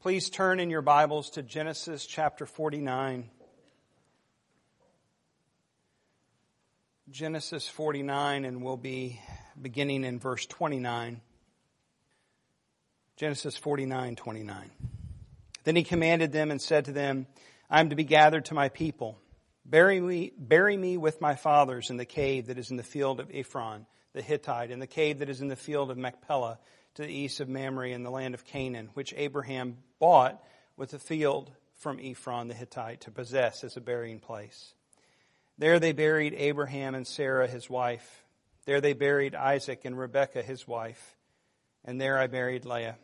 Please 0.00 0.30
turn 0.30 0.60
in 0.60 0.70
your 0.70 0.80
Bibles 0.80 1.28
to 1.32 1.42
Genesis 1.42 2.06
chapter 2.06 2.46
49. 2.46 3.28
Genesis 7.10 7.68
49, 7.68 8.46
and 8.46 8.62
we'll 8.62 8.78
be 8.78 9.20
beginning 9.60 10.04
in 10.04 10.18
verse 10.18 10.46
29. 10.46 11.20
Genesis 13.18 13.58
49, 13.58 14.16
29. 14.16 14.70
Then 15.64 15.76
he 15.76 15.84
commanded 15.84 16.32
them 16.32 16.50
and 16.50 16.62
said 16.62 16.86
to 16.86 16.92
them, 16.92 17.26
I 17.68 17.80
am 17.80 17.90
to 17.90 17.96
be 17.96 18.04
gathered 18.04 18.46
to 18.46 18.54
my 18.54 18.70
people. 18.70 19.18
Bury 19.66 20.00
me, 20.00 20.32
bury 20.38 20.78
me 20.78 20.96
with 20.96 21.20
my 21.20 21.34
fathers 21.34 21.90
in 21.90 21.98
the 21.98 22.06
cave 22.06 22.46
that 22.46 22.56
is 22.56 22.70
in 22.70 22.78
the 22.78 22.82
field 22.82 23.20
of 23.20 23.30
Ephron, 23.34 23.84
the 24.14 24.22
Hittite, 24.22 24.70
in 24.70 24.78
the 24.78 24.86
cave 24.86 25.18
that 25.18 25.28
is 25.28 25.42
in 25.42 25.48
the 25.48 25.56
field 25.56 25.90
of 25.90 25.98
Machpelah, 25.98 26.58
to 26.94 27.02
the 27.02 27.12
east 27.12 27.40
of 27.40 27.48
Mamre 27.48 27.90
in 27.90 28.02
the 28.02 28.10
land 28.10 28.34
of 28.34 28.44
Canaan, 28.44 28.90
which 28.94 29.14
Abraham 29.16 29.78
bought 29.98 30.42
with 30.76 30.94
a 30.94 30.98
field 30.98 31.50
from 31.74 31.98
Ephron 32.00 32.48
the 32.48 32.54
Hittite 32.54 33.02
to 33.02 33.10
possess 33.10 33.64
as 33.64 33.76
a 33.76 33.80
burying 33.80 34.20
place. 34.20 34.74
There 35.58 35.78
they 35.78 35.92
buried 35.92 36.34
Abraham 36.34 36.94
and 36.94 37.06
Sarah 37.06 37.46
his 37.46 37.68
wife. 37.68 38.24
There 38.66 38.80
they 38.80 38.92
buried 38.92 39.34
Isaac 39.34 39.84
and 39.84 39.98
Rebekah 39.98 40.42
his 40.42 40.66
wife. 40.66 41.16
And 41.84 42.00
there 42.00 42.18
I 42.18 42.26
buried 42.26 42.64
Leah. 42.64 42.96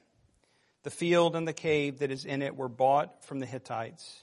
The 0.83 0.91
field 0.91 1.35
and 1.37 1.47
the 1.47 1.53
cave 1.53 1.99
that 1.99 2.11
is 2.11 2.25
in 2.25 2.43
it 2.43 2.57
were 2.57 2.69
bought 2.69 3.25
from 3.25 3.41
the 3.41 3.47
Hittites. 3.47 4.23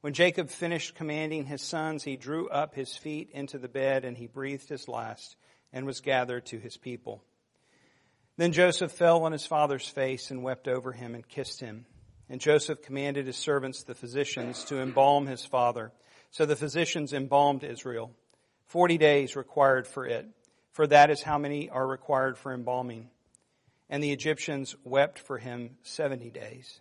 When 0.00 0.14
Jacob 0.14 0.48
finished 0.48 0.96
commanding 0.96 1.44
his 1.44 1.62
sons, 1.62 2.02
he 2.02 2.16
drew 2.16 2.48
up 2.48 2.74
his 2.74 2.96
feet 2.96 3.30
into 3.32 3.58
the 3.58 3.68
bed 3.68 4.04
and 4.04 4.16
he 4.16 4.26
breathed 4.26 4.68
his 4.68 4.88
last 4.88 5.36
and 5.72 5.86
was 5.86 6.00
gathered 6.00 6.46
to 6.46 6.58
his 6.58 6.76
people. 6.76 7.22
Then 8.36 8.52
Joseph 8.52 8.92
fell 8.92 9.24
on 9.24 9.32
his 9.32 9.46
father's 9.46 9.86
face 9.86 10.30
and 10.30 10.42
wept 10.42 10.66
over 10.66 10.92
him 10.92 11.14
and 11.14 11.26
kissed 11.26 11.60
him. 11.60 11.86
And 12.28 12.40
Joseph 12.40 12.82
commanded 12.82 13.26
his 13.26 13.36
servants, 13.36 13.82
the 13.82 13.94
physicians, 13.94 14.64
to 14.64 14.80
embalm 14.80 15.26
his 15.26 15.44
father. 15.44 15.92
So 16.30 16.46
the 16.46 16.56
physicians 16.56 17.12
embalmed 17.12 17.62
Israel. 17.62 18.10
Forty 18.66 18.96
days 18.96 19.36
required 19.36 19.86
for 19.86 20.06
it, 20.06 20.26
for 20.70 20.86
that 20.86 21.10
is 21.10 21.22
how 21.22 21.36
many 21.36 21.68
are 21.68 21.86
required 21.86 22.38
for 22.38 22.54
embalming. 22.54 23.10
And 23.90 24.02
the 24.02 24.12
Egyptians 24.12 24.74
wept 24.82 25.18
for 25.18 25.36
him 25.36 25.76
seventy 25.82 26.30
days. 26.30 26.80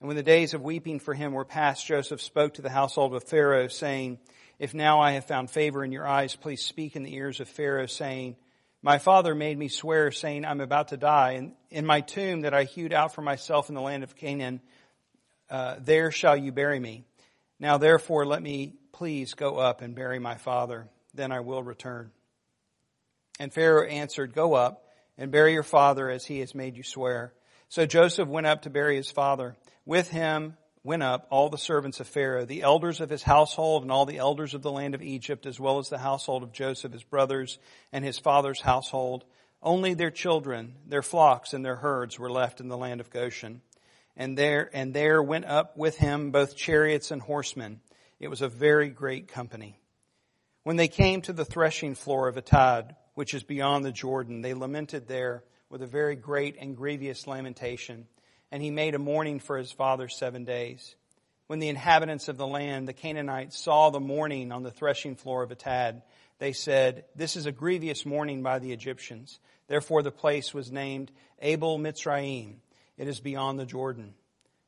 And 0.00 0.08
when 0.08 0.18
the 0.18 0.22
days 0.22 0.52
of 0.52 0.60
weeping 0.60 1.00
for 1.00 1.14
him 1.14 1.32
were 1.32 1.46
past, 1.46 1.86
Joseph 1.86 2.20
spoke 2.20 2.54
to 2.54 2.62
the 2.62 2.68
household 2.68 3.14
of 3.14 3.24
Pharaoh, 3.24 3.68
saying, 3.68 4.18
If 4.58 4.74
now 4.74 5.00
I 5.00 5.12
have 5.12 5.24
found 5.24 5.50
favor 5.50 5.82
in 5.82 5.92
your 5.92 6.06
eyes, 6.06 6.36
please 6.36 6.62
speak 6.62 6.94
in 6.94 7.04
the 7.04 7.14
ears 7.14 7.40
of 7.40 7.48
Pharaoh, 7.48 7.86
saying, 7.86 8.36
my 8.82 8.98
father 8.98 9.34
made 9.34 9.58
me 9.58 9.68
swear, 9.68 10.10
saying, 10.12 10.44
I'm 10.44 10.60
about 10.60 10.88
to 10.88 10.96
die, 10.96 11.32
and 11.32 11.52
in 11.70 11.84
my 11.84 12.00
tomb 12.00 12.42
that 12.42 12.54
I 12.54 12.64
hewed 12.64 12.92
out 12.92 13.14
for 13.14 13.22
myself 13.22 13.68
in 13.68 13.74
the 13.74 13.80
land 13.80 14.04
of 14.04 14.16
Canaan, 14.16 14.60
uh, 15.50 15.76
there 15.80 16.10
shall 16.12 16.36
you 16.36 16.52
bury 16.52 16.78
me. 16.78 17.04
Now 17.58 17.78
therefore 17.78 18.24
let 18.24 18.42
me 18.42 18.74
please 18.92 19.34
go 19.34 19.56
up 19.56 19.80
and 19.80 19.94
bury 19.94 20.18
my 20.18 20.36
father, 20.36 20.88
then 21.14 21.32
I 21.32 21.40
will 21.40 21.62
return. 21.62 22.10
And 23.40 23.52
Pharaoh 23.52 23.86
answered, 23.86 24.34
Go 24.34 24.54
up 24.54 24.84
and 25.16 25.30
bury 25.30 25.52
your 25.52 25.62
father 25.62 26.08
as 26.10 26.24
he 26.24 26.40
has 26.40 26.54
made 26.54 26.76
you 26.76 26.82
swear. 26.82 27.32
So 27.68 27.86
Joseph 27.86 28.28
went 28.28 28.46
up 28.46 28.62
to 28.62 28.70
bury 28.70 28.96
his 28.96 29.10
father. 29.10 29.56
With 29.84 30.08
him 30.08 30.56
went 30.88 31.02
up 31.02 31.26
all 31.28 31.50
the 31.50 31.58
servants 31.58 32.00
of 32.00 32.08
Pharaoh, 32.08 32.46
the 32.46 32.62
elders 32.62 33.02
of 33.02 33.10
his 33.10 33.22
household 33.22 33.82
and 33.82 33.92
all 33.92 34.06
the 34.06 34.16
elders 34.16 34.54
of 34.54 34.62
the 34.62 34.72
land 34.72 34.94
of 34.94 35.02
Egypt, 35.02 35.44
as 35.44 35.60
well 35.60 35.78
as 35.78 35.90
the 35.90 35.98
household 35.98 36.42
of 36.42 36.50
Joseph, 36.50 36.94
his 36.94 37.04
brothers, 37.04 37.58
and 37.92 38.02
his 38.02 38.18
father's 38.18 38.62
household. 38.62 39.26
Only 39.62 39.92
their 39.92 40.10
children, 40.10 40.76
their 40.86 41.02
flocks, 41.02 41.52
and 41.52 41.62
their 41.62 41.76
herds 41.76 42.18
were 42.18 42.30
left 42.30 42.60
in 42.60 42.68
the 42.68 42.76
land 42.78 43.02
of 43.02 43.10
Goshen. 43.10 43.60
And 44.16 44.38
there, 44.38 44.70
and 44.72 44.94
there 44.94 45.22
went 45.22 45.44
up 45.44 45.76
with 45.76 45.98
him 45.98 46.30
both 46.30 46.56
chariots 46.56 47.10
and 47.10 47.20
horsemen. 47.20 47.80
It 48.18 48.28
was 48.28 48.40
a 48.40 48.48
very 48.48 48.88
great 48.88 49.28
company. 49.28 49.78
When 50.62 50.76
they 50.76 50.88
came 50.88 51.20
to 51.20 51.34
the 51.34 51.44
threshing 51.44 51.96
floor 51.96 52.28
of 52.28 52.36
Atad, 52.36 52.96
which 53.12 53.34
is 53.34 53.42
beyond 53.42 53.84
the 53.84 53.92
Jordan, 53.92 54.40
they 54.40 54.54
lamented 54.54 55.06
there 55.06 55.44
with 55.68 55.82
a 55.82 55.86
very 55.86 56.16
great 56.16 56.56
and 56.58 56.74
grievous 56.74 57.26
lamentation 57.26 58.06
and 58.50 58.62
he 58.62 58.70
made 58.70 58.94
a 58.94 58.98
mourning 58.98 59.40
for 59.40 59.58
his 59.58 59.72
father 59.72 60.08
seven 60.08 60.44
days. 60.44 60.94
When 61.46 61.58
the 61.58 61.68
inhabitants 61.68 62.28
of 62.28 62.36
the 62.36 62.46
land, 62.46 62.86
the 62.86 62.92
Canaanites, 62.92 63.58
saw 63.58 63.90
the 63.90 64.00
mourning 64.00 64.52
on 64.52 64.62
the 64.62 64.70
threshing 64.70 65.16
floor 65.16 65.42
of 65.42 65.50
Atad, 65.50 66.02
they 66.38 66.52
said, 66.52 67.04
This 67.14 67.36
is 67.36 67.46
a 67.46 67.52
grievous 67.52 68.04
mourning 68.04 68.42
by 68.42 68.58
the 68.58 68.72
Egyptians. 68.72 69.38
Therefore 69.66 70.02
the 70.02 70.10
place 70.10 70.54
was 70.54 70.70
named 70.70 71.10
Abel 71.40 71.78
Mitzrayim. 71.78 72.56
It 72.96 73.08
is 73.08 73.20
beyond 73.20 73.58
the 73.58 73.66
Jordan. 73.66 74.14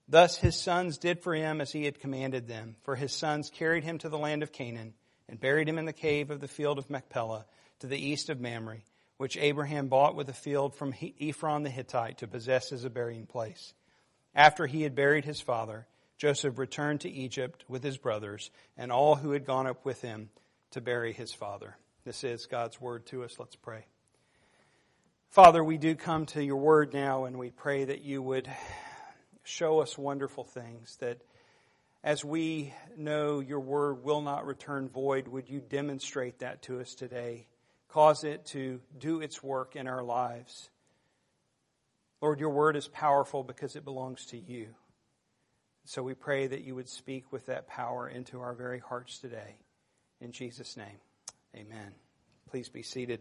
Thus 0.09 0.37
his 0.37 0.57
sons 0.57 0.99
did 0.99 1.21
for 1.21 1.35
him 1.35 1.61
as 1.61 1.71
he 1.71 1.85
had 1.85 2.01
commanded 2.01 2.49
them, 2.49 2.77
for 2.83 2.97
his 2.97 3.13
sons 3.13 3.51
carried 3.51 3.85
him 3.85 3.99
to 3.99 4.09
the 4.09 4.19
land 4.19 4.43
of 4.43 4.53
Canaan 4.53 4.95
and 5.29 5.41
buried 5.41 5.69
him 5.69 5.79
in 5.79 5.85
the 5.85 5.93
cave 5.93 6.31
of 6.31 6.41
the 6.41 6.49
field 6.49 6.79
of 6.79 6.91
Machpelah 6.91 7.47
to 7.81 7.87
the 7.87 7.99
east 7.99 8.29
of 8.29 8.41
Mamre 8.41 8.83
which 9.21 9.37
Abraham 9.37 9.89
bought 9.89 10.17
with 10.17 10.31
a 10.31 10.33
field 10.33 10.75
from 10.75 10.95
Ephron 11.21 11.63
the 11.63 11.69
Hittite 11.69 12.17
to 12.17 12.27
possess 12.27 12.73
as 12.73 12.87
a 12.87 12.89
burying 12.89 13.27
place. 13.27 13.75
After 14.35 14.67
he 14.67 14.81
had 14.81 14.95
buried 14.95 15.27
his 15.27 15.43
father, 15.43 15.87
Joseph 16.17 16.57
returned 16.57 17.03
to 17.03 17.11
Egypt 17.11 17.63
with 17.69 17.83
his 17.83 17.99
brothers 17.99 18.51
and 18.79 18.91
all 18.91 19.17
who 19.17 19.33
had 19.33 19.45
gone 19.45 19.67
up 19.67 19.85
with 19.85 20.01
him 20.01 20.31
to 20.71 20.81
bury 20.81 21.13
his 21.13 21.35
father. 21.35 21.77
This 22.03 22.25
is 22.25 22.47
God's 22.47 22.81
word 22.81 23.05
to 23.09 23.23
us. 23.23 23.37
Let's 23.39 23.57
pray. 23.57 23.85
Father, 25.29 25.63
we 25.63 25.77
do 25.77 25.95
come 25.97 26.25
to 26.25 26.43
your 26.43 26.57
word 26.57 26.95
now 26.95 27.27
and 27.27 27.39
we 27.39 27.51
pray 27.51 27.85
that 27.85 28.01
you 28.01 28.23
would 28.23 28.49
show 29.43 29.81
us 29.81 29.99
wonderful 29.99 30.45
things, 30.45 30.97
that 31.01 31.19
as 32.03 32.25
we 32.25 32.73
know 32.97 33.41
your 33.41 33.61
word 33.61 34.03
will 34.03 34.23
not 34.23 34.47
return 34.47 34.89
void, 34.89 35.29
would 35.29 35.51
you 35.51 35.61
demonstrate 35.61 36.39
that 36.39 36.63
to 36.63 36.81
us 36.81 36.95
today? 36.95 37.49
Cause 37.93 38.23
it 38.23 38.47
to 38.47 38.81
do 38.99 39.21
its 39.21 39.43
work 39.43 39.75
in 39.75 39.89
our 39.89 40.03
lives. 40.03 40.71
Lord, 42.21 42.39
your 42.39 42.51
word 42.51 42.77
is 42.77 42.87
powerful 42.87 43.43
because 43.43 43.75
it 43.75 43.85
belongs 43.85 44.27
to 44.27 44.39
you. 44.39 44.69
So 45.85 46.03
we 46.03 46.15
pray 46.15 46.47
that 46.47 46.63
you 46.63 46.75
would 46.77 46.89
speak 46.89 47.33
with 47.33 47.47
that 47.47 47.67
power 47.67 48.09
into 48.09 48.41
our 48.41 48.55
very 48.55 48.79
hearts 48.79 49.19
today. 49.19 49.57
In 50.21 50.31
Jesus' 50.31 50.77
name, 50.77 51.01
amen. 51.57 51.93
Please 52.51 52.69
be 52.69 52.83
seated. 52.83 53.21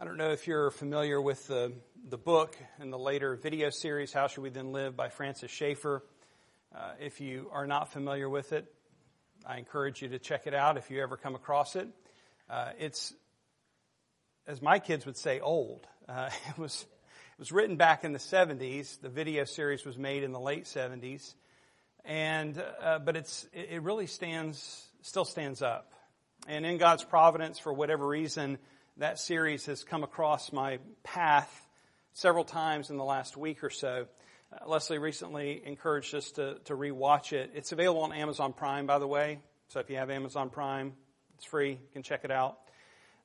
I 0.00 0.04
don't 0.04 0.16
know 0.16 0.30
if 0.30 0.46
you're 0.46 0.70
familiar 0.70 1.20
with 1.20 1.46
the, 1.46 1.72
the 2.08 2.18
book 2.18 2.56
and 2.78 2.92
the 2.92 2.98
later 2.98 3.36
video 3.36 3.68
series, 3.70 4.12
How 4.12 4.28
Should 4.28 4.42
We 4.42 4.50
Then 4.50 4.72
Live 4.72 4.96
by 4.96 5.08
Francis 5.08 5.50
Schaeffer. 5.50 6.04
Uh, 6.74 6.92
if 7.00 7.20
you 7.20 7.48
are 7.52 7.66
not 7.66 7.92
familiar 7.92 8.28
with 8.28 8.52
it, 8.52 8.72
I 9.46 9.58
encourage 9.58 10.00
you 10.00 10.08
to 10.08 10.18
check 10.18 10.46
it 10.46 10.54
out 10.54 10.78
if 10.78 10.90
you 10.90 11.02
ever 11.02 11.16
come 11.18 11.34
across 11.34 11.76
it. 11.76 11.86
Uh, 12.48 12.70
it's, 12.78 13.12
as 14.46 14.62
my 14.62 14.78
kids 14.78 15.04
would 15.04 15.18
say, 15.18 15.40
old. 15.40 15.86
Uh, 16.08 16.30
it 16.48 16.58
was 16.58 16.86
it 17.32 17.38
was 17.38 17.52
written 17.52 17.76
back 17.76 18.04
in 18.04 18.12
the 18.12 18.18
70s. 18.18 19.00
The 19.00 19.08
video 19.08 19.44
series 19.44 19.84
was 19.84 19.98
made 19.98 20.22
in 20.22 20.32
the 20.32 20.40
late 20.40 20.64
70s, 20.64 21.34
and 22.04 22.62
uh, 22.82 23.00
but 23.00 23.16
it's 23.16 23.46
it 23.52 23.82
really 23.82 24.06
stands 24.06 24.86
still 25.02 25.24
stands 25.24 25.60
up. 25.60 25.92
And 26.46 26.64
in 26.64 26.78
God's 26.78 27.04
providence, 27.04 27.58
for 27.58 27.72
whatever 27.72 28.06
reason, 28.06 28.58
that 28.96 29.18
series 29.18 29.66
has 29.66 29.84
come 29.84 30.04
across 30.04 30.52
my 30.52 30.78
path 31.02 31.68
several 32.14 32.44
times 32.44 32.90
in 32.90 32.96
the 32.96 33.04
last 33.04 33.36
week 33.36 33.62
or 33.62 33.70
so. 33.70 34.06
Uh, 34.52 34.68
Leslie 34.68 34.98
recently 34.98 35.62
encouraged 35.64 36.14
us 36.14 36.30
to, 36.32 36.58
to 36.64 36.74
rewatch 36.74 37.32
it. 37.32 37.52
It's 37.54 37.72
available 37.72 38.02
on 38.02 38.12
Amazon 38.12 38.52
Prime, 38.52 38.86
by 38.86 38.98
the 38.98 39.06
way. 39.06 39.38
So 39.68 39.80
if 39.80 39.90
you 39.90 39.96
have 39.96 40.10
Amazon 40.10 40.50
Prime, 40.50 40.92
it's 41.36 41.44
free. 41.44 41.70
You 41.70 41.88
can 41.92 42.02
check 42.02 42.24
it 42.24 42.30
out. 42.30 42.58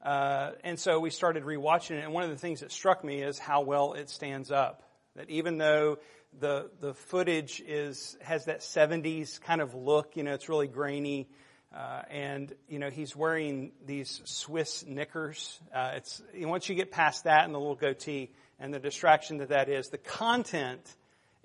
Uh, 0.02 0.52
and 0.64 0.80
so 0.80 1.00
we 1.00 1.10
started 1.10 1.44
rewatching 1.44 1.92
it, 1.92 2.04
and 2.04 2.14
one 2.14 2.24
of 2.24 2.30
the 2.30 2.38
things 2.38 2.62
that 2.62 2.72
struck 2.72 3.04
me 3.04 3.22
is 3.22 3.38
how 3.38 3.62
well 3.62 3.94
it 3.94 4.10
stands 4.10 4.50
up. 4.50 4.84
That 5.16 5.30
even 5.30 5.58
though 5.58 5.98
the 6.40 6.70
the 6.80 6.94
footage 6.94 7.62
is 7.66 8.18
has 8.22 8.46
that 8.46 8.62
70s 8.62 9.42
kind 9.42 9.60
of 9.60 9.76
look, 9.76 10.16
you 10.16 10.24
know, 10.24 10.34
it's 10.34 10.48
really 10.48 10.68
grainy, 10.68 11.28
uh, 11.76 12.04
and 12.10 12.54
you 12.70 12.80
know 12.80 12.90
he's 12.90 13.14
wearing 13.14 13.74
these 13.86 14.22
Swiss 14.24 14.86
knickers. 14.86 15.60
Uh, 15.74 15.92
it's 15.96 16.22
once 16.36 16.70
you 16.70 16.76
get 16.76 16.92
past 16.92 17.26
that 17.26 17.44
and 17.44 17.54
the 17.54 17.60
little 17.60 17.76
goatee 17.76 18.32
and 18.58 18.74
the 18.74 18.80
distraction 18.80 19.38
that 19.40 19.50
that 19.50 19.68
is, 19.68 19.90
the 19.90 19.98
content 19.98 20.96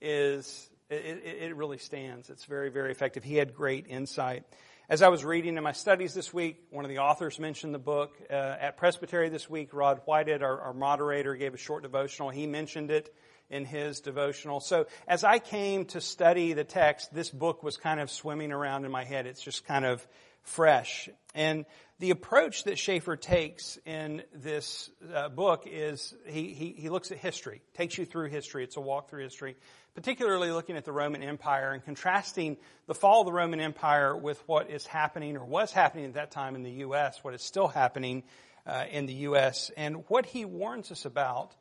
is, 0.04 0.70
it, 0.90 1.22
it 1.24 1.56
really 1.56 1.78
stands. 1.78 2.30
It's 2.30 2.44
very, 2.44 2.70
very 2.70 2.90
effective. 2.90 3.24
He 3.24 3.36
had 3.36 3.54
great 3.54 3.86
insight. 3.88 4.44
As 4.86 5.00
I 5.00 5.08
was 5.08 5.24
reading 5.24 5.56
in 5.56 5.64
my 5.64 5.72
studies 5.72 6.12
this 6.12 6.34
week, 6.34 6.58
one 6.70 6.84
of 6.84 6.90
the 6.90 6.98
authors 6.98 7.38
mentioned 7.40 7.72
the 7.72 7.78
book. 7.78 8.18
Uh, 8.30 8.34
at 8.34 8.76
Presbytery 8.76 9.30
this 9.30 9.48
week, 9.48 9.72
Rod 9.72 10.02
Whitehead, 10.04 10.42
our, 10.42 10.60
our 10.60 10.74
moderator, 10.74 11.34
gave 11.36 11.54
a 11.54 11.56
short 11.56 11.82
devotional. 11.82 12.28
He 12.28 12.46
mentioned 12.46 12.90
it 12.90 13.14
in 13.48 13.64
his 13.64 14.00
devotional. 14.00 14.60
So 14.60 14.86
as 15.08 15.24
I 15.24 15.38
came 15.38 15.86
to 15.86 16.02
study 16.02 16.52
the 16.52 16.64
text, 16.64 17.14
this 17.14 17.30
book 17.30 17.62
was 17.62 17.78
kind 17.78 17.98
of 17.98 18.10
swimming 18.10 18.52
around 18.52 18.84
in 18.84 18.90
my 18.90 19.04
head. 19.04 19.26
It's 19.26 19.42
just 19.42 19.66
kind 19.66 19.86
of 19.86 20.06
fresh. 20.44 21.08
And 21.34 21.66
the 21.98 22.10
approach 22.10 22.64
that 22.64 22.78
Schaeffer 22.78 23.16
takes 23.16 23.78
in 23.84 24.22
this 24.34 24.90
uh, 25.12 25.28
book 25.28 25.64
is 25.66 26.14
he, 26.26 26.52
he, 26.54 26.74
he 26.76 26.90
looks 26.90 27.10
at 27.10 27.18
history, 27.18 27.62
takes 27.74 27.98
you 27.98 28.04
through 28.04 28.28
history. 28.28 28.64
It's 28.64 28.76
a 28.76 28.80
walk 28.80 29.10
through 29.10 29.22
history, 29.22 29.56
particularly 29.94 30.50
looking 30.50 30.76
at 30.76 30.84
the 30.84 30.92
Roman 30.92 31.22
Empire 31.22 31.72
and 31.72 31.84
contrasting 31.84 32.56
the 32.86 32.94
fall 32.94 33.22
of 33.22 33.26
the 33.26 33.32
Roman 33.32 33.60
Empire 33.60 34.16
with 34.16 34.42
what 34.46 34.70
is 34.70 34.86
happening 34.86 35.36
or 35.36 35.44
was 35.44 35.72
happening 35.72 36.06
at 36.06 36.14
that 36.14 36.30
time 36.30 36.56
in 36.56 36.62
the 36.62 36.70
U.S., 36.70 37.22
what 37.22 37.34
is 37.34 37.42
still 37.42 37.68
happening 37.68 38.22
uh, 38.66 38.84
in 38.90 39.06
the 39.06 39.14
U.S. 39.14 39.70
And 39.76 40.04
what 40.08 40.26
he 40.26 40.44
warns 40.44 40.90
us 40.90 41.04
about, 41.04 41.52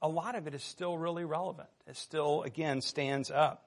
a 0.00 0.08
lot 0.08 0.34
of 0.34 0.46
it 0.46 0.54
is 0.54 0.62
still 0.62 0.96
really 0.96 1.24
relevant. 1.24 1.68
It 1.86 1.96
still, 1.96 2.42
again, 2.42 2.80
stands 2.80 3.30
up. 3.30 3.64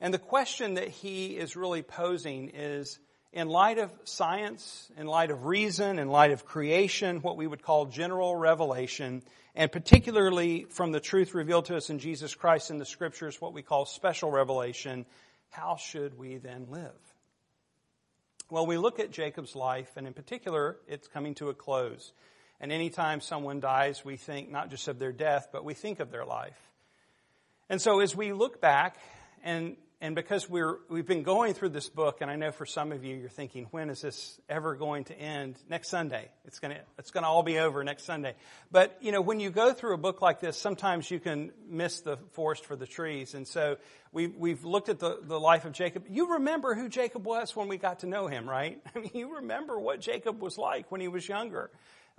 And 0.00 0.12
the 0.12 0.18
question 0.18 0.74
that 0.74 0.88
he 0.88 1.36
is 1.36 1.56
really 1.56 1.82
posing 1.82 2.50
is, 2.50 2.98
in 3.32 3.48
light 3.48 3.78
of 3.78 3.90
science, 4.04 4.90
in 4.96 5.06
light 5.06 5.30
of 5.30 5.44
reason, 5.44 5.98
in 5.98 6.08
light 6.08 6.30
of 6.30 6.44
creation, 6.44 7.20
what 7.20 7.36
we 7.36 7.46
would 7.46 7.62
call 7.62 7.86
general 7.86 8.34
revelation, 8.34 9.22
and 9.54 9.70
particularly 9.70 10.66
from 10.70 10.92
the 10.92 11.00
truth 11.00 11.34
revealed 11.34 11.66
to 11.66 11.76
us 11.76 11.90
in 11.90 11.98
Jesus 11.98 12.34
Christ 12.34 12.70
in 12.70 12.78
the 12.78 12.86
scriptures, 12.86 13.40
what 13.40 13.52
we 13.52 13.62
call 13.62 13.84
special 13.84 14.30
revelation, 14.30 15.06
how 15.50 15.76
should 15.76 16.18
we 16.18 16.36
then 16.36 16.66
live? 16.70 16.92
Well, 18.48 18.66
we 18.66 18.78
look 18.78 19.00
at 19.00 19.10
Jacob's 19.10 19.56
life, 19.56 19.90
and 19.96 20.06
in 20.06 20.12
particular, 20.12 20.76
it's 20.86 21.08
coming 21.08 21.34
to 21.36 21.48
a 21.48 21.54
close. 21.54 22.12
And 22.60 22.70
anytime 22.70 23.20
someone 23.20 23.60
dies, 23.60 24.04
we 24.04 24.16
think 24.16 24.50
not 24.50 24.70
just 24.70 24.88
of 24.88 24.98
their 24.98 25.12
death, 25.12 25.48
but 25.52 25.64
we 25.64 25.74
think 25.74 26.00
of 26.00 26.10
their 26.10 26.24
life. 26.24 26.58
And 27.68 27.82
so 27.82 28.00
as 28.00 28.14
we 28.14 28.32
look 28.32 28.60
back 28.60 28.98
and 29.42 29.76
and 29.98 30.14
because 30.14 30.48
we're, 30.48 30.76
we've 30.90 31.06
been 31.06 31.22
going 31.22 31.54
through 31.54 31.70
this 31.70 31.88
book, 31.88 32.18
and 32.20 32.30
I 32.30 32.36
know 32.36 32.50
for 32.50 32.66
some 32.66 32.92
of 32.92 33.02
you, 33.02 33.16
you're 33.16 33.30
thinking, 33.30 33.66
when 33.70 33.88
is 33.88 34.02
this 34.02 34.38
ever 34.46 34.74
going 34.74 35.04
to 35.04 35.18
end? 35.18 35.56
Next 35.70 35.88
Sunday. 35.88 36.28
It's 36.44 36.58
gonna, 36.58 36.80
it's 36.98 37.10
gonna 37.10 37.28
all 37.28 37.42
be 37.42 37.58
over 37.58 37.82
next 37.82 38.04
Sunday. 38.04 38.34
But, 38.70 38.98
you 39.00 39.10
know, 39.10 39.22
when 39.22 39.40
you 39.40 39.48
go 39.48 39.72
through 39.72 39.94
a 39.94 39.98
book 39.98 40.20
like 40.20 40.40
this, 40.40 40.58
sometimes 40.58 41.10
you 41.10 41.18
can 41.18 41.50
miss 41.66 42.00
the 42.00 42.18
forest 42.32 42.66
for 42.66 42.76
the 42.76 42.86
trees. 42.86 43.32
And 43.32 43.48
so 43.48 43.78
we, 44.12 44.26
we've 44.26 44.66
looked 44.66 44.90
at 44.90 44.98
the, 44.98 45.18
the 45.22 45.40
life 45.40 45.64
of 45.64 45.72
Jacob. 45.72 46.04
You 46.10 46.34
remember 46.34 46.74
who 46.74 46.90
Jacob 46.90 47.24
was 47.24 47.56
when 47.56 47.68
we 47.68 47.78
got 47.78 48.00
to 48.00 48.06
know 48.06 48.26
him, 48.26 48.48
right? 48.48 48.78
I 48.94 48.98
mean, 48.98 49.12
you 49.14 49.36
remember 49.36 49.80
what 49.80 50.00
Jacob 50.00 50.42
was 50.42 50.58
like 50.58 50.92
when 50.92 51.00
he 51.00 51.08
was 51.08 51.26
younger. 51.26 51.70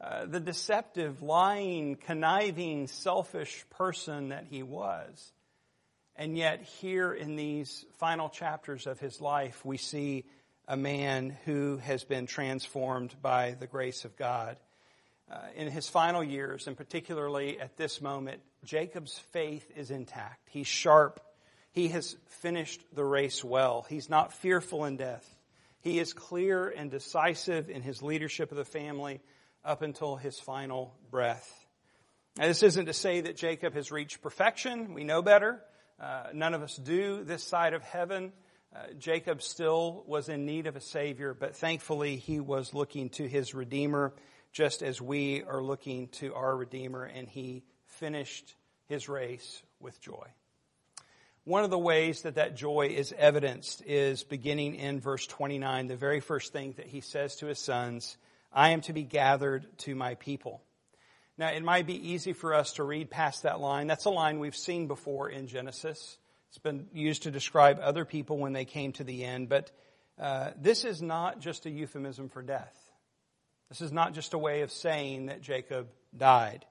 Uh, 0.03 0.25
the 0.25 0.39
deceptive, 0.39 1.21
lying, 1.21 1.95
conniving, 1.95 2.87
selfish 2.87 3.65
person 3.69 4.29
that 4.29 4.45
he 4.49 4.63
was. 4.63 5.31
And 6.17 6.35
yet, 6.35 6.63
here 6.63 7.13
in 7.13 7.35
these 7.35 7.85
final 7.97 8.27
chapters 8.27 8.87
of 8.87 8.99
his 8.99 9.21
life, 9.21 9.63
we 9.63 9.77
see 9.77 10.25
a 10.67 10.75
man 10.75 11.37
who 11.45 11.77
has 11.77 12.03
been 12.03 12.25
transformed 12.25 13.15
by 13.21 13.55
the 13.59 13.67
grace 13.67 14.03
of 14.03 14.17
God. 14.17 14.57
Uh, 15.31 15.37
in 15.55 15.69
his 15.69 15.87
final 15.87 16.23
years, 16.23 16.67
and 16.67 16.75
particularly 16.75 17.59
at 17.59 17.77
this 17.77 18.01
moment, 18.01 18.41
Jacob's 18.63 19.19
faith 19.31 19.69
is 19.75 19.91
intact. 19.91 20.49
He's 20.49 20.67
sharp. 20.67 21.19
He 21.71 21.89
has 21.89 22.15
finished 22.41 22.81
the 22.93 23.03
race 23.03 23.43
well. 23.43 23.85
He's 23.87 24.09
not 24.09 24.33
fearful 24.33 24.85
in 24.85 24.97
death. 24.97 25.29
He 25.81 25.99
is 25.99 26.13
clear 26.13 26.67
and 26.67 26.89
decisive 26.89 27.69
in 27.69 27.83
his 27.83 28.01
leadership 28.01 28.51
of 28.51 28.57
the 28.57 28.65
family 28.65 29.21
up 29.63 29.83
until 29.83 30.15
his 30.15 30.39
final 30.39 30.95
breath. 31.11 31.65
Now, 32.37 32.47
this 32.47 32.63
isn't 32.63 32.85
to 32.85 32.93
say 32.93 33.21
that 33.21 33.37
Jacob 33.37 33.73
has 33.75 33.91
reached 33.91 34.21
perfection. 34.21 34.93
We 34.93 35.03
know 35.03 35.21
better. 35.21 35.61
Uh, 35.99 36.27
none 36.33 36.53
of 36.53 36.61
us 36.61 36.75
do 36.75 37.23
this 37.23 37.43
side 37.43 37.73
of 37.73 37.81
heaven. 37.81 38.31
Uh, 38.75 38.93
Jacob 38.99 39.41
still 39.41 40.03
was 40.05 40.29
in 40.29 40.45
need 40.45 40.67
of 40.67 40.75
a 40.75 40.81
Savior, 40.81 41.33
but 41.33 41.55
thankfully 41.55 42.17
he 42.17 42.39
was 42.39 42.73
looking 42.73 43.09
to 43.09 43.27
his 43.27 43.53
Redeemer 43.55 44.13
just 44.51 44.81
as 44.81 45.01
we 45.01 45.43
are 45.43 45.61
looking 45.61 46.07
to 46.09 46.33
our 46.33 46.55
Redeemer, 46.55 47.03
and 47.03 47.27
he 47.27 47.63
finished 47.85 48.55
his 48.87 49.09
race 49.09 49.61
with 49.79 49.99
joy. 50.01 50.27
One 51.43 51.63
of 51.63 51.69
the 51.69 51.79
ways 51.79 52.23
that 52.23 52.35
that 52.35 52.55
joy 52.55 52.87
is 52.93 53.13
evidenced 53.17 53.81
is 53.85 54.23
beginning 54.23 54.75
in 54.75 54.99
verse 54.99 55.25
29, 55.25 55.87
the 55.87 55.95
very 55.95 56.19
first 56.19 56.51
thing 56.51 56.73
that 56.77 56.87
he 56.87 57.01
says 57.01 57.37
to 57.37 57.45
his 57.45 57.59
sons, 57.59 58.17
I 58.51 58.71
am 58.71 58.81
to 58.81 58.93
be 58.93 59.03
gathered 59.03 59.65
to 59.79 59.95
my 59.95 60.15
people. 60.15 60.61
Now, 61.37 61.49
it 61.49 61.63
might 61.63 61.85
be 61.85 62.09
easy 62.11 62.33
for 62.33 62.55
us 62.55 62.73
to 62.73 62.83
read 62.83 63.11
past 63.11 63.43
that 63.43 63.59
line. 63.59 63.85
That's 63.85 64.05
a 64.05 64.09
line 64.09 64.39
we've 64.39 64.55
seen 64.55 64.87
before 64.87 65.29
in 65.29 65.47
Genesis. 65.47 66.17
It's 66.49 66.57
been 66.57 66.87
used 66.93 67.23
to 67.23 67.31
describe 67.31 67.79
other 67.81 68.05
people 68.05 68.39
when 68.39 68.53
they 68.53 68.65
came 68.65 68.91
to 68.93 69.03
the 69.03 69.23
end, 69.23 69.47
but 69.47 69.71
uh, 70.19 70.51
this 70.59 70.83
is 70.83 71.01
not 71.01 71.39
just 71.39 71.67
a 71.67 71.69
euphemism 71.69 72.29
for 72.29 72.41
death. 72.41 72.73
This 73.69 73.81
is 73.81 73.91
not 73.91 74.13
just 74.13 74.33
a 74.33 74.37
way 74.37 74.61
of 74.61 74.71
saying 74.71 75.27
that 75.27 75.41
Jacob 75.41 75.89
died. 76.15 76.65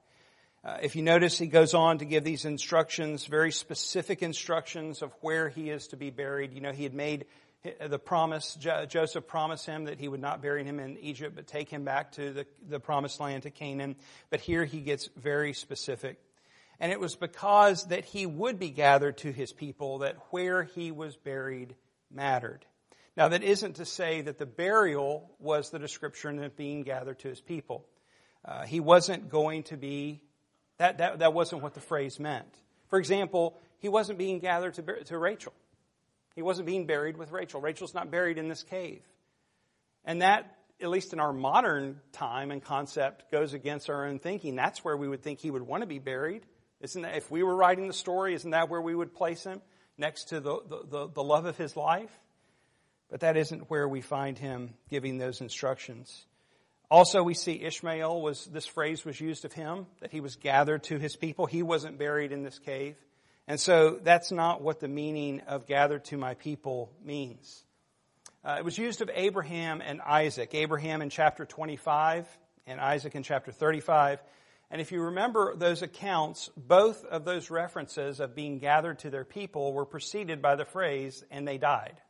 Uh, 0.64 0.78
if 0.82 0.96
you 0.96 1.02
notice, 1.02 1.38
he 1.38 1.46
goes 1.46 1.74
on 1.74 1.98
to 1.98 2.04
give 2.04 2.24
these 2.24 2.44
instructions, 2.44 3.26
very 3.26 3.52
specific 3.52 4.20
instructions 4.20 5.00
of 5.00 5.12
where 5.20 5.48
he 5.48 5.70
is 5.70 5.86
to 5.88 5.96
be 5.96 6.10
buried. 6.10 6.52
You 6.52 6.60
know, 6.60 6.72
he 6.72 6.82
had 6.82 6.94
made 6.94 7.26
the 7.86 7.98
promise, 7.98 8.56
Joseph 8.88 9.26
promised 9.26 9.66
him 9.66 9.84
that 9.84 9.98
he 9.98 10.08
would 10.08 10.20
not 10.20 10.42
bury 10.42 10.64
him 10.64 10.80
in 10.80 10.98
Egypt, 10.98 11.34
but 11.34 11.46
take 11.46 11.68
him 11.68 11.84
back 11.84 12.12
to 12.12 12.32
the, 12.32 12.46
the 12.68 12.80
promised 12.80 13.20
land 13.20 13.44
to 13.44 13.50
Canaan. 13.50 13.96
But 14.30 14.40
here 14.40 14.64
he 14.64 14.80
gets 14.80 15.08
very 15.16 15.52
specific. 15.52 16.18
And 16.78 16.92
it 16.92 17.00
was 17.00 17.16
because 17.16 17.86
that 17.86 18.04
he 18.04 18.26
would 18.26 18.58
be 18.58 18.70
gathered 18.70 19.18
to 19.18 19.32
his 19.32 19.52
people 19.52 19.98
that 19.98 20.16
where 20.30 20.62
he 20.62 20.92
was 20.92 21.16
buried 21.16 21.74
mattered. 22.10 22.64
Now 23.16 23.28
that 23.28 23.42
isn't 23.42 23.76
to 23.76 23.86
say 23.86 24.20
that 24.20 24.38
the 24.38 24.46
burial 24.46 25.30
was 25.38 25.70
the 25.70 25.78
description 25.78 26.42
of 26.42 26.56
being 26.56 26.82
gathered 26.82 27.18
to 27.20 27.28
his 27.28 27.40
people. 27.40 27.86
Uh, 28.44 28.64
he 28.64 28.80
wasn't 28.80 29.30
going 29.30 29.62
to 29.64 29.76
be, 29.76 30.20
that, 30.78 30.98
that, 30.98 31.20
that 31.20 31.32
wasn't 31.32 31.62
what 31.62 31.74
the 31.74 31.80
phrase 31.80 32.20
meant. 32.20 32.54
For 32.90 32.98
example, 32.98 33.58
he 33.78 33.88
wasn't 33.88 34.18
being 34.18 34.38
gathered 34.38 34.74
to, 34.74 35.04
to 35.04 35.18
Rachel. 35.18 35.52
He 36.36 36.42
wasn't 36.42 36.66
being 36.66 36.86
buried 36.86 37.16
with 37.16 37.32
Rachel. 37.32 37.60
Rachel's 37.60 37.94
not 37.94 38.10
buried 38.10 38.38
in 38.38 38.48
this 38.48 38.62
cave. 38.62 39.02
And 40.04 40.22
that, 40.22 40.58
at 40.80 40.90
least 40.90 41.12
in 41.14 41.18
our 41.18 41.32
modern 41.32 42.00
time 42.12 42.50
and 42.50 42.62
concept, 42.62 43.32
goes 43.32 43.54
against 43.54 43.90
our 43.90 44.06
own 44.06 44.18
thinking. 44.18 44.54
That's 44.54 44.84
where 44.84 44.96
we 44.96 45.08
would 45.08 45.22
think 45.22 45.40
he 45.40 45.50
would 45.50 45.62
want 45.62 45.82
to 45.82 45.86
be 45.86 45.98
buried. 45.98 46.44
Isn't 46.82 47.02
that, 47.02 47.16
if 47.16 47.30
we 47.30 47.42
were 47.42 47.56
writing 47.56 47.88
the 47.88 47.94
story, 47.94 48.34
isn't 48.34 48.50
that 48.50 48.68
where 48.68 48.82
we 48.82 48.94
would 48.94 49.14
place 49.14 49.44
him? 49.44 49.62
Next 49.96 50.24
to 50.28 50.40
the, 50.40 50.58
the, 50.90 51.08
the 51.08 51.22
love 51.22 51.46
of 51.46 51.56
his 51.56 51.74
life? 51.74 52.10
But 53.10 53.20
that 53.20 53.38
isn't 53.38 53.70
where 53.70 53.88
we 53.88 54.02
find 54.02 54.38
him 54.38 54.74
giving 54.90 55.16
those 55.16 55.40
instructions. 55.40 56.26
Also, 56.90 57.22
we 57.22 57.34
see 57.34 57.62
Ishmael 57.62 58.20
was, 58.20 58.44
this 58.44 58.66
phrase 58.66 59.04
was 59.06 59.18
used 59.18 59.46
of 59.46 59.54
him, 59.54 59.86
that 60.00 60.12
he 60.12 60.20
was 60.20 60.36
gathered 60.36 60.84
to 60.84 60.98
his 60.98 61.16
people. 61.16 61.46
He 61.46 61.62
wasn't 61.62 61.98
buried 61.98 62.30
in 62.30 62.42
this 62.42 62.58
cave. 62.58 62.96
And 63.48 63.60
so 63.60 63.98
that's 64.02 64.32
not 64.32 64.60
what 64.60 64.80
the 64.80 64.88
meaning 64.88 65.40
of 65.46 65.66
gathered 65.66 66.04
to 66.06 66.16
my 66.16 66.34
people 66.34 66.90
means. 67.04 67.64
Uh, 68.44 68.56
it 68.58 68.64
was 68.64 68.78
used 68.78 69.00
of 69.02 69.10
Abraham 69.14 69.80
and 69.80 70.00
Isaac. 70.00 70.54
Abraham 70.54 71.02
in 71.02 71.10
chapter 71.10 71.44
25 71.44 72.26
and 72.66 72.80
Isaac 72.80 73.14
in 73.14 73.22
chapter 73.22 73.52
35. 73.52 74.20
And 74.70 74.80
if 74.80 74.90
you 74.90 75.00
remember 75.00 75.54
those 75.54 75.82
accounts, 75.82 76.50
both 76.56 77.04
of 77.04 77.24
those 77.24 77.50
references 77.50 78.18
of 78.18 78.34
being 78.34 78.58
gathered 78.58 78.98
to 79.00 79.10
their 79.10 79.24
people 79.24 79.72
were 79.72 79.84
preceded 79.84 80.42
by 80.42 80.56
the 80.56 80.64
phrase, 80.64 81.24
and 81.30 81.46
they 81.46 81.58
died. 81.58 82.00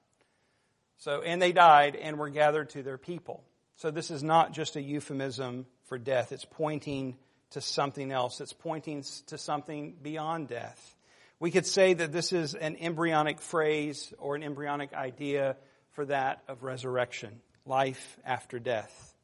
So, 0.99 1.21
and 1.21 1.41
they 1.41 1.53
died 1.53 1.97
and 1.97 2.19
were 2.19 2.31
gathered 2.31 2.71
to 2.71 2.83
their 2.83 2.97
people. 2.97 3.45
So 3.77 3.91
this 3.91 4.11
is 4.11 4.23
not 4.23 4.53
just 4.53 4.77
a 4.77 4.83
euphemism 4.83 5.67
for 5.85 5.99
death. 5.99 6.33
It's 6.33 6.47
pointing 6.47 7.19
to 7.51 7.61
something 7.61 8.11
else. 8.11 8.41
It's 8.41 8.55
pointing 8.55 9.05
to 9.27 9.37
something 9.37 9.97
beyond 10.03 10.49
death. 10.49 10.96
We 11.39 11.51
could 11.51 11.67
say 11.67 11.93
that 11.93 12.13
this 12.13 12.33
is 12.33 12.55
an 12.55 12.77
embryonic 12.77 13.43
phrase 13.43 14.13
or 14.19 14.37
an 14.37 14.43
embryonic 14.43 14.95
idea 14.95 15.57
for 15.93 16.07
that 16.07 16.43
of 16.49 16.63
resurrection, 16.63 17.41
life 17.67 18.19
after 18.25 18.59
death. 18.59 19.15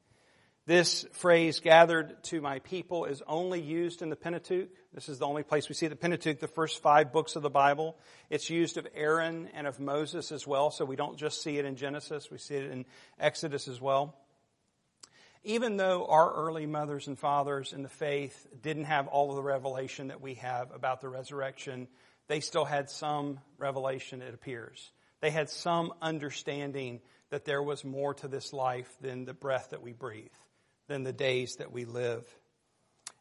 This 0.67 1.07
phrase, 1.13 1.61
gathered 1.61 2.23
to 2.25 2.41
my 2.41 2.59
people, 2.61 3.07
is 3.07 3.23
only 3.27 3.61
used 3.61 4.03
in 4.03 4.11
the 4.11 4.17
Pentateuch. 4.17 4.69
This 4.95 5.09
is 5.09 5.19
the 5.19 5.27
only 5.27 5.43
place 5.43 5.69
we 5.69 5.75
see 5.75 5.89
the 5.89 5.97
Pentateuch, 5.97 6.39
the 6.39 6.47
first 6.47 6.83
five 6.83 7.13
books 7.13 7.35
of 7.35 7.43
the 7.43 7.51
Bible. 7.51 7.97
It's 8.31 8.49
used 8.49 8.77
of 8.77 8.87
Aaron 8.95 9.49
and 9.55 9.67
of 9.67 9.81
Moses 9.81 10.31
as 10.31 10.47
well, 10.47 10.71
so 10.71 10.85
we 10.85 10.97
don't 10.97 11.19
just 11.19 11.43
see 11.43 11.59
it 11.59 11.65
in 11.65 11.77
Genesis, 11.77 12.31
we 12.31 12.39
see 12.39 12.57
it 12.57 12.71
in 12.71 12.85
Exodus 13.19 13.69
as 13.69 13.81
well. 13.81 14.15
Even 15.45 15.77
though 15.77 16.07
our 16.07 16.33
early 16.33 16.67
mothers 16.67 17.09
and 17.09 17.19
fathers 17.19 17.73
in 17.73 17.83
the 17.83 17.89
faith 17.89 18.47
didn't 18.61 18.85
have 18.85 19.09
all 19.09 19.31
of 19.31 19.37
the 19.37 19.43
revelation 19.43 20.09
that 20.09 20.21
we 20.21 20.35
have 20.35 20.71
about 20.73 21.01
the 21.01 21.09
resurrection, 21.09 21.89
they 22.29 22.41
still 22.41 22.65
had 22.65 22.89
some 22.89 23.41
revelation, 23.59 24.23
it 24.23 24.35
appears. 24.35 24.93
They 25.21 25.31
had 25.31 25.51
some 25.51 25.93
understanding 26.01 27.01
that 27.31 27.45
there 27.45 27.63
was 27.63 27.85
more 27.85 28.15
to 28.15 28.29
this 28.29 28.53
life 28.53 28.89
than 29.01 29.25
the 29.25 29.35
breath 29.35 29.71
that 29.71 29.83
we 29.83 29.93
breathe, 29.93 30.33
than 30.87 31.03
the 31.03 31.13
days 31.13 31.57
that 31.57 31.73
we 31.73 31.87
live. 31.87 32.25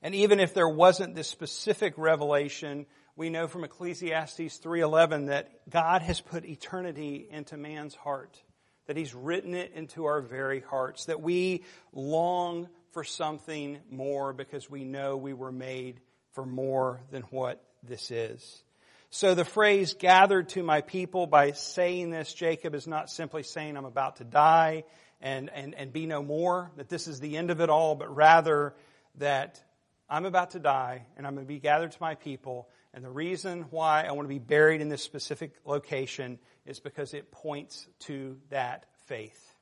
And 0.01 0.13
even 0.13 0.40
if 0.40 0.54
there 0.54 0.70
wasn't 0.70 1.16
this 1.16 1.28
specific 1.28 1.94
revelation, 1.98 2.86
we 3.16 3.30
know 3.30 3.48
from 3.48 3.63
Ecclesiastes 3.63 4.58
3:11 4.58 5.28
that 5.28 5.70
God 5.70 6.01
has 6.01 6.22
put 6.22 6.46
eternity 6.46 7.28
into 7.30 7.58
man's 7.58 7.96
heart. 7.96 8.42
That 8.88 8.98
He's 8.98 9.14
written 9.14 9.54
it 9.54 9.74
into 9.76 10.06
our 10.06 10.22
very 10.22 10.60
hearts, 10.60 11.06
that 11.06 11.22
we 11.22 11.64
long 11.94 12.68
for 12.92 13.04
something 13.04 13.80
more 13.90 14.34
because 14.34 14.70
we 14.70 14.84
know 14.84 15.18
we 15.18 15.34
were 15.34 15.52
made 15.52 16.00
for 16.34 16.46
more 16.46 17.02
than 17.12 17.24
what 17.24 17.64
this 17.84 18.12
is. 18.12 18.64
So 19.10 19.36
the 19.36 19.46
phrase 19.46 19.94
gathered 19.94 20.50
to 20.50 20.64
my 20.64 20.82
people 20.82 21.28
by 21.28 21.52
saying 21.52 22.12
this, 22.12 22.34
Jacob 22.34 22.74
is 22.74 22.88
not 22.88 23.10
simply 23.10 23.44
saying 23.44 23.76
I'm 23.76 23.86
about 23.86 24.18
to 24.18 24.24
die 24.24 24.86
and, 25.20 25.50
and, 25.50 25.76
and 25.76 25.92
be 25.92 26.06
no 26.06 26.24
more, 26.24 26.72
that 26.78 26.88
this 26.88 27.08
is 27.08 27.20
the 27.20 27.38
end 27.38 27.52
of 27.52 27.60
it 27.60 27.70
all, 27.70 27.96
but 27.96 28.16
rather 28.16 28.74
that 29.16 29.62
I'm 30.10 30.26
about 30.26 30.52
to 30.52 30.60
die 30.60 31.06
and 31.18 31.28
I'm 31.28 31.36
going 31.36 31.46
to 31.46 31.54
be 31.54 31.60
gathered 31.60 31.92
to 31.92 31.98
my 32.00 32.16
people. 32.16 32.70
And 32.94 33.04
the 33.04 33.10
reason 33.10 33.66
why 33.70 34.04
I 34.04 34.12
want 34.12 34.26
to 34.26 34.34
be 34.34 34.40
buried 34.40 34.82
in 34.82 34.90
this 34.90 35.04
specific 35.04 35.54
location 35.66 36.40
is 36.66 36.80
because 36.80 37.14
it 37.14 37.32
points 37.32 37.88
to 38.02 38.38
that 38.50 38.86
faith. 39.06 39.56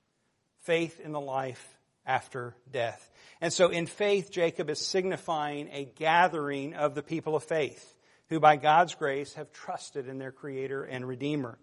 Faith 0.61 0.99
in 0.99 1.11
the 1.11 1.19
life 1.19 1.77
after 2.05 2.55
death. 2.71 3.11
And 3.39 3.53
so 3.53 3.69
in 3.69 3.85
faith, 3.85 4.31
Jacob 4.31 4.69
is 4.69 4.79
signifying 4.79 5.69
a 5.71 5.85
gathering 5.85 6.73
of 6.73 6.95
the 6.95 7.03
people 7.03 7.35
of 7.35 7.43
faith 7.43 7.93
who 8.29 8.39
by 8.39 8.55
God's 8.55 8.95
grace 8.95 9.33
have 9.35 9.51
trusted 9.51 10.07
in 10.07 10.17
their 10.17 10.31
Creator 10.31 10.83
and 10.83 11.07
Redeemer. 11.07 11.57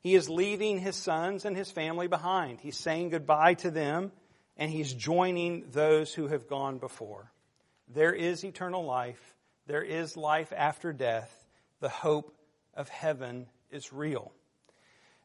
He 0.00 0.14
is 0.14 0.28
leaving 0.28 0.78
his 0.78 0.96
sons 0.96 1.44
and 1.44 1.56
his 1.56 1.70
family 1.70 2.08
behind. 2.08 2.60
He's 2.60 2.76
saying 2.76 3.10
goodbye 3.10 3.54
to 3.54 3.70
them 3.70 4.12
and 4.56 4.70
he's 4.70 4.92
joining 4.92 5.66
those 5.72 6.12
who 6.12 6.28
have 6.28 6.46
gone 6.46 6.78
before. 6.78 7.30
There 7.88 8.12
is 8.12 8.44
eternal 8.44 8.84
life. 8.84 9.34
There 9.66 9.82
is 9.82 10.16
life 10.16 10.52
after 10.54 10.92
death. 10.92 11.32
The 11.80 11.88
hope 11.88 12.34
of 12.74 12.88
heaven 12.90 13.46
is 13.70 13.92
real. 13.92 14.32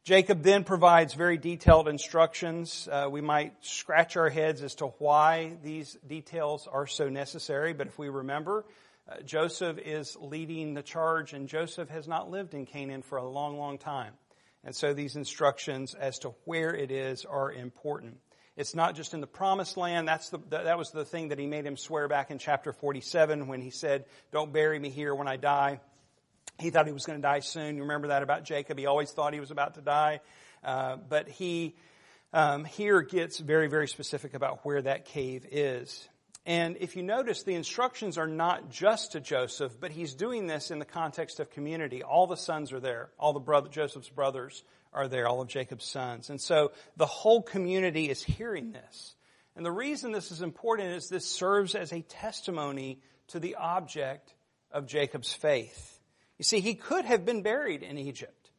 Jacob 0.05 0.43
then 0.43 0.63
provides 0.63 1.13
very 1.13 1.37
detailed 1.37 1.89
instructions. 1.89 2.87
Uh, 2.89 3.09
we 3.11 3.19
might 3.19 3.53
scratch 3.59 4.15
our 4.15 4.29
heads 4.29 4.63
as 4.63 4.75
to 4.75 4.87
why 4.97 5.57
these 5.61 5.97
details 6.07 6.67
are 6.71 6.87
so 6.87 7.09
necessary, 7.09 7.73
but 7.73 7.87
if 7.87 7.99
we 7.99 8.07
remember, 8.07 8.65
uh, 9.09 9.21
Joseph 9.23 9.77
is 9.77 10.15
leading 10.21 10.73
the 10.73 10.83
charge, 10.83 11.33
and 11.33 11.49
Joseph 11.49 11.89
has 11.89 12.07
not 12.07 12.31
lived 12.31 12.53
in 12.53 12.65
Canaan 12.65 13.01
for 13.01 13.17
a 13.17 13.27
long, 13.27 13.57
long 13.57 13.77
time. 13.77 14.13
And 14.63 14.73
so 14.73 14.93
these 14.93 15.17
instructions 15.17 15.95
as 15.95 16.19
to 16.19 16.29
where 16.45 16.73
it 16.73 16.91
is 16.91 17.25
are 17.25 17.51
important. 17.51 18.19
It's 18.59 18.75
not 18.75 18.93
just 18.93 19.13
in 19.13 19.21
the 19.21 19.27
promised 19.27 19.77
land. 19.77 20.05
That's 20.05 20.31
the, 20.31 20.39
that 20.49 20.77
was 20.77 20.91
the 20.91 21.05
thing 21.05 21.29
that 21.29 21.39
he 21.39 21.45
made 21.45 21.65
him 21.65 21.77
swear 21.77 22.09
back 22.09 22.29
in 22.29 22.39
chapter 22.39 22.73
47 22.73 23.47
when 23.47 23.61
he 23.61 23.69
said, 23.69 24.03
don't 24.33 24.51
bury 24.51 24.77
me 24.77 24.89
here 24.89 25.15
when 25.15 25.29
I 25.29 25.37
die. 25.37 25.79
He 26.59 26.69
thought 26.69 26.85
he 26.85 26.91
was 26.91 27.05
going 27.05 27.17
to 27.17 27.23
die 27.25 27.39
soon. 27.39 27.77
You 27.77 27.83
remember 27.83 28.09
that 28.09 28.21
about 28.21 28.43
Jacob. 28.43 28.77
He 28.77 28.85
always 28.85 29.11
thought 29.11 29.33
he 29.33 29.39
was 29.39 29.51
about 29.51 29.75
to 29.75 29.81
die. 29.81 30.19
Uh, 30.61 30.97
but 30.97 31.29
he 31.29 31.73
um, 32.33 32.65
here 32.65 33.01
gets 33.01 33.39
very, 33.39 33.69
very 33.69 33.87
specific 33.87 34.33
about 34.33 34.65
where 34.65 34.81
that 34.81 35.05
cave 35.05 35.45
is. 35.49 36.09
And 36.45 36.75
if 36.81 36.97
you 36.97 37.03
notice, 37.03 37.43
the 37.43 37.55
instructions 37.55 38.17
are 38.17 38.27
not 38.27 38.69
just 38.69 39.13
to 39.13 39.21
Joseph, 39.21 39.71
but 39.79 39.91
he's 39.91 40.15
doing 40.15 40.47
this 40.47 40.69
in 40.69 40.79
the 40.79 40.85
context 40.85 41.39
of 41.39 41.49
community. 41.49 42.03
All 42.03 42.27
the 42.27 42.35
sons 42.35 42.73
are 42.73 42.81
there. 42.81 43.09
All 43.17 43.31
the 43.31 43.39
brother, 43.39 43.69
Joseph's 43.69 44.09
brothers 44.09 44.63
are 44.93 45.07
there. 45.07 45.27
All 45.27 45.41
of 45.41 45.47
Jacob's 45.47 45.85
sons. 45.85 46.29
And 46.29 46.39
so 46.39 46.71
the 46.97 47.05
whole 47.05 47.41
community 47.41 48.09
is 48.09 48.23
hearing 48.23 48.71
this. 48.71 49.15
And 49.55 49.65
the 49.65 49.71
reason 49.71 50.11
this 50.11 50.31
is 50.31 50.41
important 50.41 50.89
is 50.89 51.09
this 51.09 51.29
serves 51.29 51.75
as 51.75 51.91
a 51.91 52.01
testimony 52.01 52.99
to 53.27 53.39
the 53.39 53.55
object 53.55 54.33
of 54.71 54.87
Jacob's 54.87 55.33
faith. 55.33 55.99
You 56.37 56.43
see, 56.43 56.61
he 56.61 56.75
could 56.75 57.05
have 57.05 57.25
been 57.25 57.41
buried 57.41 57.83
in 57.83 57.97
Egypt. 57.97 58.49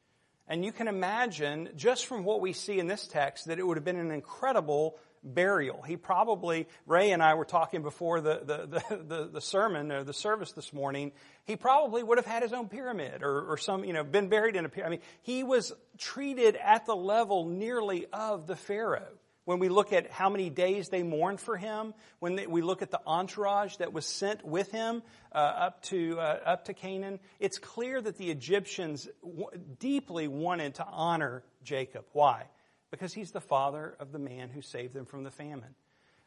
And 0.46 0.64
you 0.64 0.72
can 0.72 0.88
imagine, 0.88 1.70
just 1.76 2.06
from 2.06 2.24
what 2.24 2.40
we 2.40 2.52
see 2.52 2.78
in 2.78 2.88
this 2.88 3.06
text, 3.06 3.46
that 3.46 3.58
it 3.58 3.66
would 3.66 3.76
have 3.76 3.84
been 3.84 3.96
an 3.96 4.10
incredible 4.10 4.98
burial. 5.22 5.82
He 5.82 5.96
probably, 5.96 6.66
Ray 6.86 7.12
and 7.12 7.22
I 7.22 7.34
were 7.34 7.44
talking 7.44 7.82
before 7.82 8.20
the, 8.20 8.40
the, 8.44 8.96
the, 9.06 9.30
the, 9.32 9.40
sermon 9.40 9.92
or 9.92 10.04
the 10.04 10.12
service 10.12 10.52
this 10.52 10.72
morning, 10.72 11.12
he 11.44 11.56
probably 11.56 12.02
would 12.02 12.18
have 12.18 12.26
had 12.26 12.42
his 12.42 12.52
own 12.52 12.68
pyramid 12.68 13.22
or, 13.22 13.52
or 13.52 13.58
some, 13.58 13.84
you 13.84 13.92
know, 13.92 14.04
been 14.04 14.28
buried 14.28 14.56
in 14.56 14.64
a 14.64 14.68
pyramid. 14.68 14.86
I 14.86 15.00
mean, 15.00 15.06
he 15.22 15.42
was 15.42 15.72
treated 15.98 16.56
at 16.56 16.86
the 16.86 16.96
level 16.96 17.46
nearly 17.46 18.06
of 18.12 18.46
the 18.46 18.56
Pharaoh. 18.56 19.08
When 19.46 19.58
we 19.58 19.68
look 19.68 19.92
at 19.92 20.10
how 20.10 20.28
many 20.28 20.48
days 20.48 20.90
they 20.90 21.02
mourned 21.02 21.40
for 21.40 21.56
him, 21.56 21.94
when 22.20 22.36
they, 22.36 22.46
we 22.46 22.62
look 22.62 22.82
at 22.82 22.90
the 22.90 23.00
entourage 23.04 23.76
that 23.76 23.92
was 23.92 24.06
sent 24.06 24.44
with 24.44 24.70
him 24.70 25.02
uh, 25.34 25.38
up 25.38 25.82
to 25.84 26.20
uh, 26.20 26.38
up 26.44 26.66
to 26.66 26.74
Canaan, 26.74 27.18
it's 27.40 27.58
clear 27.58 28.00
that 28.00 28.16
the 28.16 28.30
Egyptians 28.30 29.08
w- 29.22 29.48
deeply 29.80 30.28
wanted 30.28 30.76
to 30.76 30.86
honor 30.86 31.42
Jacob. 31.64 32.04
Why? 32.12 32.44
Because 32.90 33.12
he's 33.12 33.30
the 33.30 33.40
father 33.40 33.94
of 34.00 34.12
the 34.12 34.18
man 34.18 34.48
who 34.48 34.62
saved 34.62 34.94
them 34.94 35.06
from 35.06 35.24
the 35.24 35.30
famine. 35.30 35.74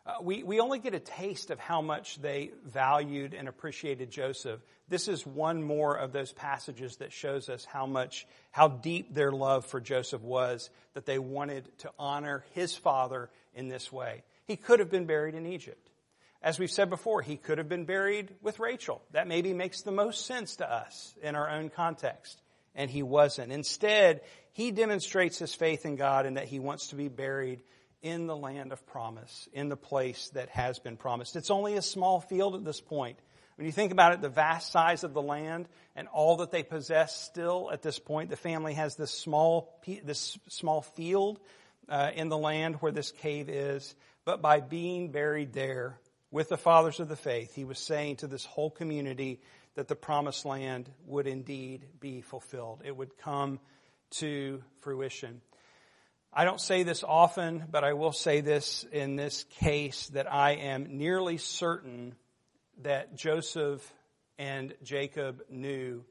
Uh, 0.06 0.16
we, 0.22 0.44
we 0.44 0.60
only 0.60 0.80
get 0.80 0.94
a 0.94 1.00
taste 1.00 1.50
of 1.50 1.60
how 1.60 1.82
much 1.82 2.22
they 2.22 2.52
valued 2.66 3.34
and 3.34 3.48
appreciated 3.48 4.12
Joseph. 4.12 4.60
This 4.90 5.08
is 5.08 5.26
one 5.26 5.64
more 5.64 5.96
of 5.96 6.12
those 6.12 6.34
passages 6.34 6.98
that 6.98 7.14
shows 7.14 7.48
us 7.48 7.64
how 7.64 7.86
much, 7.86 8.28
how 8.52 8.68
deep 8.68 9.14
their 9.14 9.32
love 9.32 9.66
for 9.66 9.80
Joseph 9.80 10.22
was, 10.22 10.70
that 10.94 11.06
they 11.06 11.20
wanted 11.20 11.70
to 11.80 11.92
honor 11.98 12.44
his 12.52 12.76
father 12.76 13.30
in 13.56 13.70
this 13.70 13.94
way. 13.94 14.24
He 14.46 14.58
could 14.58 14.80
have 14.80 14.92
been 14.92 15.06
buried 15.06 15.36
in 15.36 15.46
Egypt. 15.46 15.90
As 16.42 16.60
we've 16.60 16.70
said 16.70 16.90
before, 16.90 17.22
he 17.22 17.38
could 17.38 17.58
have 17.58 17.70
been 17.70 17.86
buried 17.86 18.36
with 18.42 18.60
Rachel. 18.60 19.02
That 19.12 19.30
maybe 19.30 19.54
makes 19.54 19.84
the 19.84 19.94
most 19.94 20.26
sense 20.26 20.58
to 20.58 20.70
us 20.70 21.16
in 21.24 21.36
our 21.36 21.50
own 21.50 21.70
context. 21.70 22.42
And 22.76 22.92
he 22.92 23.04
wasn't. 23.04 23.54
Instead, 23.54 24.20
he 24.54 24.72
demonstrates 24.72 25.38
his 25.40 25.54
faith 25.54 25.86
in 25.86 25.96
God 25.96 26.26
and 26.26 26.38
that 26.38 26.48
he 26.48 26.60
wants 26.60 26.88
to 26.88 26.96
be 26.96 27.10
buried 27.10 27.62
in 28.02 28.28
the 28.28 28.36
land 28.36 28.72
of 28.72 28.86
promise, 28.86 29.50
in 29.54 29.70
the 29.70 29.78
place 29.78 30.30
that 30.34 30.50
has 30.50 30.80
been 30.80 30.98
promised. 30.98 31.36
It's 31.36 31.52
only 31.52 31.76
a 31.76 31.82
small 31.82 32.22
field 32.22 32.56
at 32.56 32.64
this 32.64 32.80
point. 32.80 33.18
When 33.56 33.66
you 33.66 33.72
think 33.72 33.92
about 33.92 34.14
it, 34.14 34.22
the 34.22 34.30
vast 34.30 34.72
size 34.72 35.04
of 35.04 35.14
the 35.14 35.22
land 35.22 35.68
and 35.96 36.08
all 36.08 36.38
that 36.38 36.52
they 36.52 36.64
possess 36.64 37.16
still 37.16 37.70
at 37.72 37.82
this 37.82 38.00
point, 38.00 38.30
the 38.30 38.36
family 38.36 38.74
has 38.74 38.96
this 38.96 39.12
small, 39.12 39.80
this 40.04 40.38
small 40.50 40.82
field 40.82 41.40
uh, 41.88 42.12
in 42.14 42.30
the 42.30 42.38
land 42.38 42.76
where 42.76 42.92
this 42.92 43.12
cave 43.12 43.50
is. 43.50 43.96
But 44.26 44.42
by 44.42 44.60
being 44.60 45.12
buried 45.12 45.54
there 45.54 46.00
with 46.32 46.50
the 46.50 46.58
fathers 46.58 47.00
of 47.00 47.10
the 47.10 47.16
faith, 47.16 47.54
he 47.56 47.64
was 47.64 47.80
saying 47.80 48.18
to 48.18 48.28
this 48.28 48.46
whole 48.46 48.72
community 48.72 49.40
that 49.76 49.88
the 49.88 49.96
promised 49.96 50.46
land 50.46 50.90
would 51.06 51.28
indeed 51.28 51.86
be 52.00 52.22
fulfilled. 52.22 52.82
It 52.86 52.96
would 52.96 53.18
come 53.18 53.60
to 54.14 54.64
fruition. 54.82 55.42
I 56.32 56.46
don't 56.46 56.60
say 56.60 56.84
this 56.84 57.04
often, 57.04 57.66
but 57.70 57.84
I 57.84 57.94
will 57.94 58.12
say 58.12 58.42
this 58.42 58.86
in 58.92 59.16
this 59.16 59.44
case 59.60 60.08
that 60.10 60.32
I 60.32 60.54
am 60.54 60.98
nearly 60.98 61.38
certain 61.38 62.16
that 62.82 63.16
Joseph 63.16 63.88
and 64.40 64.74
Jacob 64.84 65.44
knew 65.50 66.04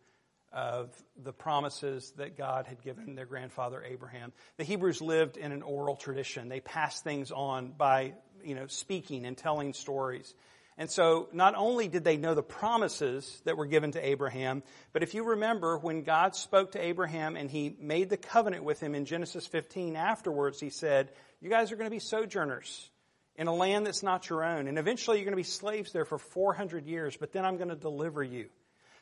of 0.53 0.91
the 1.21 1.33
promises 1.33 2.13
that 2.19 2.37
God 2.37 2.67
had 2.67 2.83
given 2.83 3.15
their 3.15 3.27
grandfather 3.27 3.83
Abraham. 3.83 4.33
The 4.59 4.65
Hebrews 4.65 5.01
lived 5.01 5.37
in 5.37 5.51
an 5.51 5.63
oral 5.63 5.97
tradition. 5.97 6.49
They 6.49 6.61
passed 6.61 7.03
things 7.03 7.33
on 7.33 7.73
by, 7.77 8.15
you 8.45 8.55
know, 8.55 8.67
speaking 8.67 9.25
and 9.25 9.37
telling 9.37 9.73
stories. 9.73 10.35
And 10.79 10.91
so 10.91 11.29
not 11.33 11.55
only 11.55 11.89
did 11.89 12.03
they 12.03 12.17
know 12.17 12.35
the 12.35 12.43
promises 12.43 13.43
that 13.45 13.57
were 13.57 13.67
given 13.67 13.93
to 13.93 14.05
Abraham, 14.05 14.63
but 14.93 15.03
if 15.03 15.15
you 15.15 15.25
remember 15.25 15.77
when 15.77 16.03
God 16.03 16.35
spoke 16.35 16.73
to 16.73 16.83
Abraham 16.83 17.37
and 17.37 17.51
he 17.51 17.77
made 17.79 18.09
the 18.09 18.17
covenant 18.17 18.65
with 18.65 18.81
him 18.81 18.95
in 18.95 19.05
Genesis 19.05 19.47
15 19.47 19.97
afterwards, 19.97 20.59
he 20.61 20.71
said, 20.71 21.11
you 21.41 21.51
guys 21.51 21.73
are 21.73 21.77
going 21.77 21.91
to 21.91 21.95
be 21.95 21.99
sojourners 21.99 22.89
in 23.37 23.49
a 23.49 23.55
land 23.55 23.87
that's 23.87 24.03
not 24.03 24.29
your 24.31 24.45
own. 24.45 24.69
And 24.69 24.79
eventually 24.79 25.19
you're 25.19 25.25
going 25.25 25.33
to 25.33 25.37
be 25.37 25.43
slaves 25.43 25.93
there 25.93 26.05
for 26.05 26.19
400 26.19 26.87
years, 26.87 27.17
but 27.17 27.33
then 27.33 27.45
I'm 27.45 27.57
going 27.57 27.71
to 27.71 27.77
deliver 27.77 28.23
you. 28.23 28.49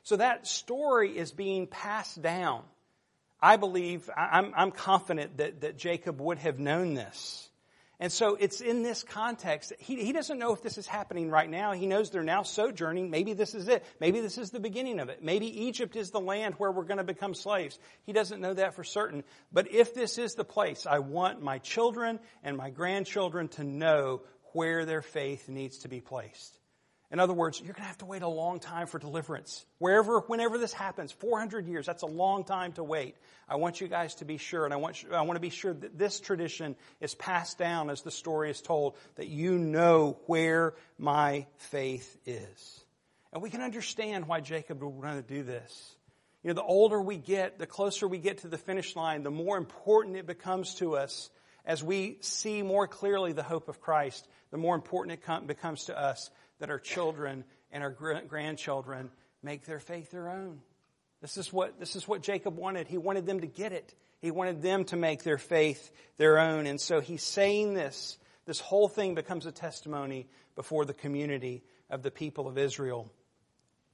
So 0.03 0.17
that 0.17 0.47
story 0.47 1.17
is 1.17 1.31
being 1.31 1.67
passed 1.67 2.21
down. 2.21 2.62
I 3.41 3.57
believe, 3.57 4.09
I'm, 4.17 4.53
I'm 4.57 4.71
confident 4.71 5.37
that, 5.39 5.61
that 5.61 5.77
Jacob 5.77 6.21
would 6.21 6.39
have 6.39 6.59
known 6.59 6.95
this. 6.95 7.50
And 8.00 8.11
so 8.11 8.35
it's 8.40 8.62
in 8.62 8.83
this 8.83 9.02
context. 9.02 9.75
He, 9.78 10.02
he 10.02 10.12
doesn't 10.12 10.38
know 10.38 10.54
if 10.54 10.62
this 10.62 10.78
is 10.78 10.87
happening 10.87 11.30
right 11.30 11.49
now. 11.49 11.73
He 11.73 11.87
knows 11.87 12.09
they're 12.09 12.23
now 12.23 12.42
sojourning. 12.42 13.11
Maybe 13.11 13.35
this 13.35 13.54
is 13.54 13.69
it. 13.69 13.85
Maybe 14.00 14.21
this 14.21 14.38
is 14.38 14.50
the 14.50 14.59
beginning 14.59 15.00
of 15.00 15.11
it. 15.11 15.23
Maybe 15.23 15.66
Egypt 15.66 15.95
is 15.97 16.11
the 16.11 16.19
land 16.19 16.54
where 16.57 16.73
we're 16.73 16.85
going 16.85 16.97
to 16.97 17.04
become 17.04 17.35
slaves. 17.35 17.78
He 18.07 18.14
doesn't 18.14 18.40
know 18.40 18.54
that 18.54 18.75
for 18.75 18.85
certain. 18.85 19.23
But 19.52 19.71
if 19.71 19.95
this 19.95 20.16
is 20.16 20.35
the 20.35 20.45
place, 20.45 20.87
I 20.87 21.00
want 21.00 21.42
my 21.42 21.59
children 21.59 22.21
and 22.42 22.57
my 22.57 22.71
grandchildren 22.71 23.49
to 23.49 23.64
know 23.64 24.23
where 24.54 24.87
their 24.87 25.02
faith 25.02 25.50
needs 25.50 25.78
to 25.80 25.88
be 25.88 26.00
placed. 26.00 26.60
In 27.12 27.19
other 27.19 27.33
words, 27.33 27.61
you're 27.61 27.73
going 27.73 27.83
to 27.83 27.88
have 27.88 27.99
to 27.99 28.07
wait 28.07 28.23
a 28.23 28.29
long 28.29 28.61
time 28.61 28.87
for 28.87 29.00
deliverance. 29.00 29.64
Wherever, 29.79 30.21
whenever 30.21 30.59
this 30.59 30.73
happens, 30.73 31.11
400 31.11 31.67
years, 31.67 31.85
that's 31.85 32.05
a 32.05 32.07
long 32.07 32.45
time 32.45 32.73
to 32.75 32.85
wait. 32.85 33.17
I 33.49 33.57
want 33.57 33.81
you 33.81 33.88
guys 33.88 34.14
to 34.17 34.25
be 34.25 34.37
sure, 34.37 34.64
and 34.64 34.73
I 34.73 34.76
want, 34.76 35.05
I 35.12 35.23
want 35.23 35.37
to 35.37 35.40
be 35.40 35.50
sure 35.50 35.75
that 35.75 35.99
this 35.99 36.21
tradition 36.21 36.76
is 37.00 37.17
passed 37.17 37.59
down 37.59 37.90
as 37.90 38.02
the 38.02 38.12
story 38.12 38.49
is 38.50 38.61
told, 38.61 38.97
that 39.17 39.26
you 39.26 39.59
know 39.59 40.21
where 40.26 40.75
my 40.99 41.47
faith 41.57 42.17
is. 42.26 42.81
And 43.33 43.43
we 43.43 43.50
can 43.50 43.61
understand 43.61 44.29
why 44.29 44.40
Jacob 44.40 44.81
would 44.81 44.88
want 44.88 45.26
to 45.26 45.35
do 45.35 45.43
this. 45.43 45.97
You 46.45 46.49
know, 46.49 46.55
the 46.55 46.62
older 46.62 47.02
we 47.02 47.17
get, 47.17 47.59
the 47.59 47.67
closer 47.67 48.07
we 48.07 48.19
get 48.19 48.38
to 48.38 48.49
the 48.49 48.57
finish 48.57 48.95
line, 48.95 49.25
the 49.25 49.31
more 49.33 49.59
important 49.59 50.17
it 50.17 50.26
becomes 50.26 50.76
to 50.76 50.97
us 50.97 51.29
as 51.67 51.83
we 51.83 52.19
see 52.21 52.62
more 52.62 52.87
clearly 52.87 53.33
the 53.33 53.43
hope 53.43 53.69
of 53.69 53.81
Christ, 53.81 54.26
the 54.50 54.57
more 54.57 54.75
important 54.75 55.19
it 55.19 55.47
becomes 55.47 55.85
to 55.87 55.99
us 55.99 56.31
that 56.61 56.71
our 56.71 56.79
children 56.79 57.45
and 57.73 57.83
our 57.83 57.90
grandchildren 57.90 59.11
make 59.43 59.67
their 59.67 59.81
faith 59.81 60.11
their 60.11 60.31
own. 60.31 60.61
This 61.21 61.37
is 61.37 61.52
what, 61.52 61.79
this 61.79 61.97
is 61.97 62.09
what 62.09 62.23
Jacob 62.23 62.57
wanted. 62.57 62.88
He 62.88 62.99
wanted 62.99 63.26
them 63.26 63.40
to 63.40 63.47
get 63.47 63.73
it. 63.73 63.95
He 64.21 64.31
wanted 64.31 64.62
them 64.62 64.85
to 64.87 64.97
make 64.97 65.23
their 65.23 65.38
faith 65.38 65.90
their 66.17 66.38
own. 66.38 66.67
And 66.67 66.81
so 66.81 67.00
he's 67.00 67.23
saying 67.23 67.75
this. 67.75 68.19
This 68.47 68.61
whole 68.61 68.88
thing 68.88 69.14
becomes 69.14 69.47
a 69.47 69.52
testimony 69.52 70.29
before 70.57 70.85
the 70.85 70.95
community 70.95 71.62
of 71.90 72.02
the 72.02 72.11
people 72.11 72.49
of 72.49 72.59
Israel. 72.59 73.11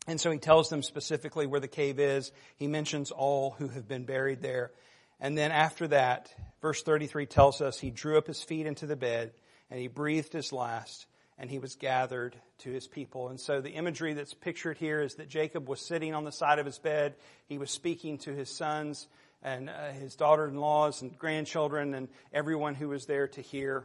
And 0.06 0.20
so 0.20 0.30
he 0.30 0.38
tells 0.38 0.68
them 0.68 0.82
specifically 0.82 1.46
where 1.46 1.60
the 1.60 1.68
cave 1.68 1.98
is. 1.98 2.30
He 2.56 2.68
mentions 2.68 3.10
all 3.10 3.52
who 3.58 3.68
have 3.68 3.88
been 3.88 4.04
buried 4.04 4.40
there. 4.40 4.70
And 5.18 5.36
then 5.36 5.50
after 5.50 5.88
that, 5.88 6.32
verse 6.60 6.82
33 6.82 7.26
tells 7.26 7.60
us 7.60 7.78
he 7.78 7.90
drew 7.90 8.18
up 8.18 8.26
his 8.26 8.42
feet 8.42 8.66
into 8.66 8.86
the 8.86 8.96
bed 8.96 9.32
and 9.70 9.80
he 9.80 9.88
breathed 9.88 10.32
his 10.32 10.52
last 10.52 11.06
and 11.38 11.50
he 11.50 11.58
was 11.58 11.74
gathered 11.74 12.36
to 12.58 12.70
his 12.70 12.86
people. 12.86 13.28
And 13.28 13.38
so 13.38 13.60
the 13.60 13.70
imagery 13.70 14.14
that's 14.14 14.34
pictured 14.34 14.78
here 14.78 15.00
is 15.00 15.16
that 15.16 15.28
Jacob 15.28 15.68
was 15.68 15.80
sitting 15.80 16.14
on 16.14 16.24
the 16.24 16.32
side 16.32 16.58
of 16.58 16.66
his 16.66 16.78
bed. 16.78 17.14
He 17.46 17.58
was 17.58 17.70
speaking 17.70 18.18
to 18.18 18.32
his 18.32 18.48
sons 18.48 19.06
and 19.42 19.68
uh, 19.68 19.90
his 19.90 20.16
daughter-in-laws 20.16 21.02
and 21.02 21.18
grandchildren 21.18 21.94
and 21.94 22.08
everyone 22.32 22.74
who 22.74 22.88
was 22.88 23.06
there 23.06 23.28
to 23.28 23.40
hear. 23.40 23.84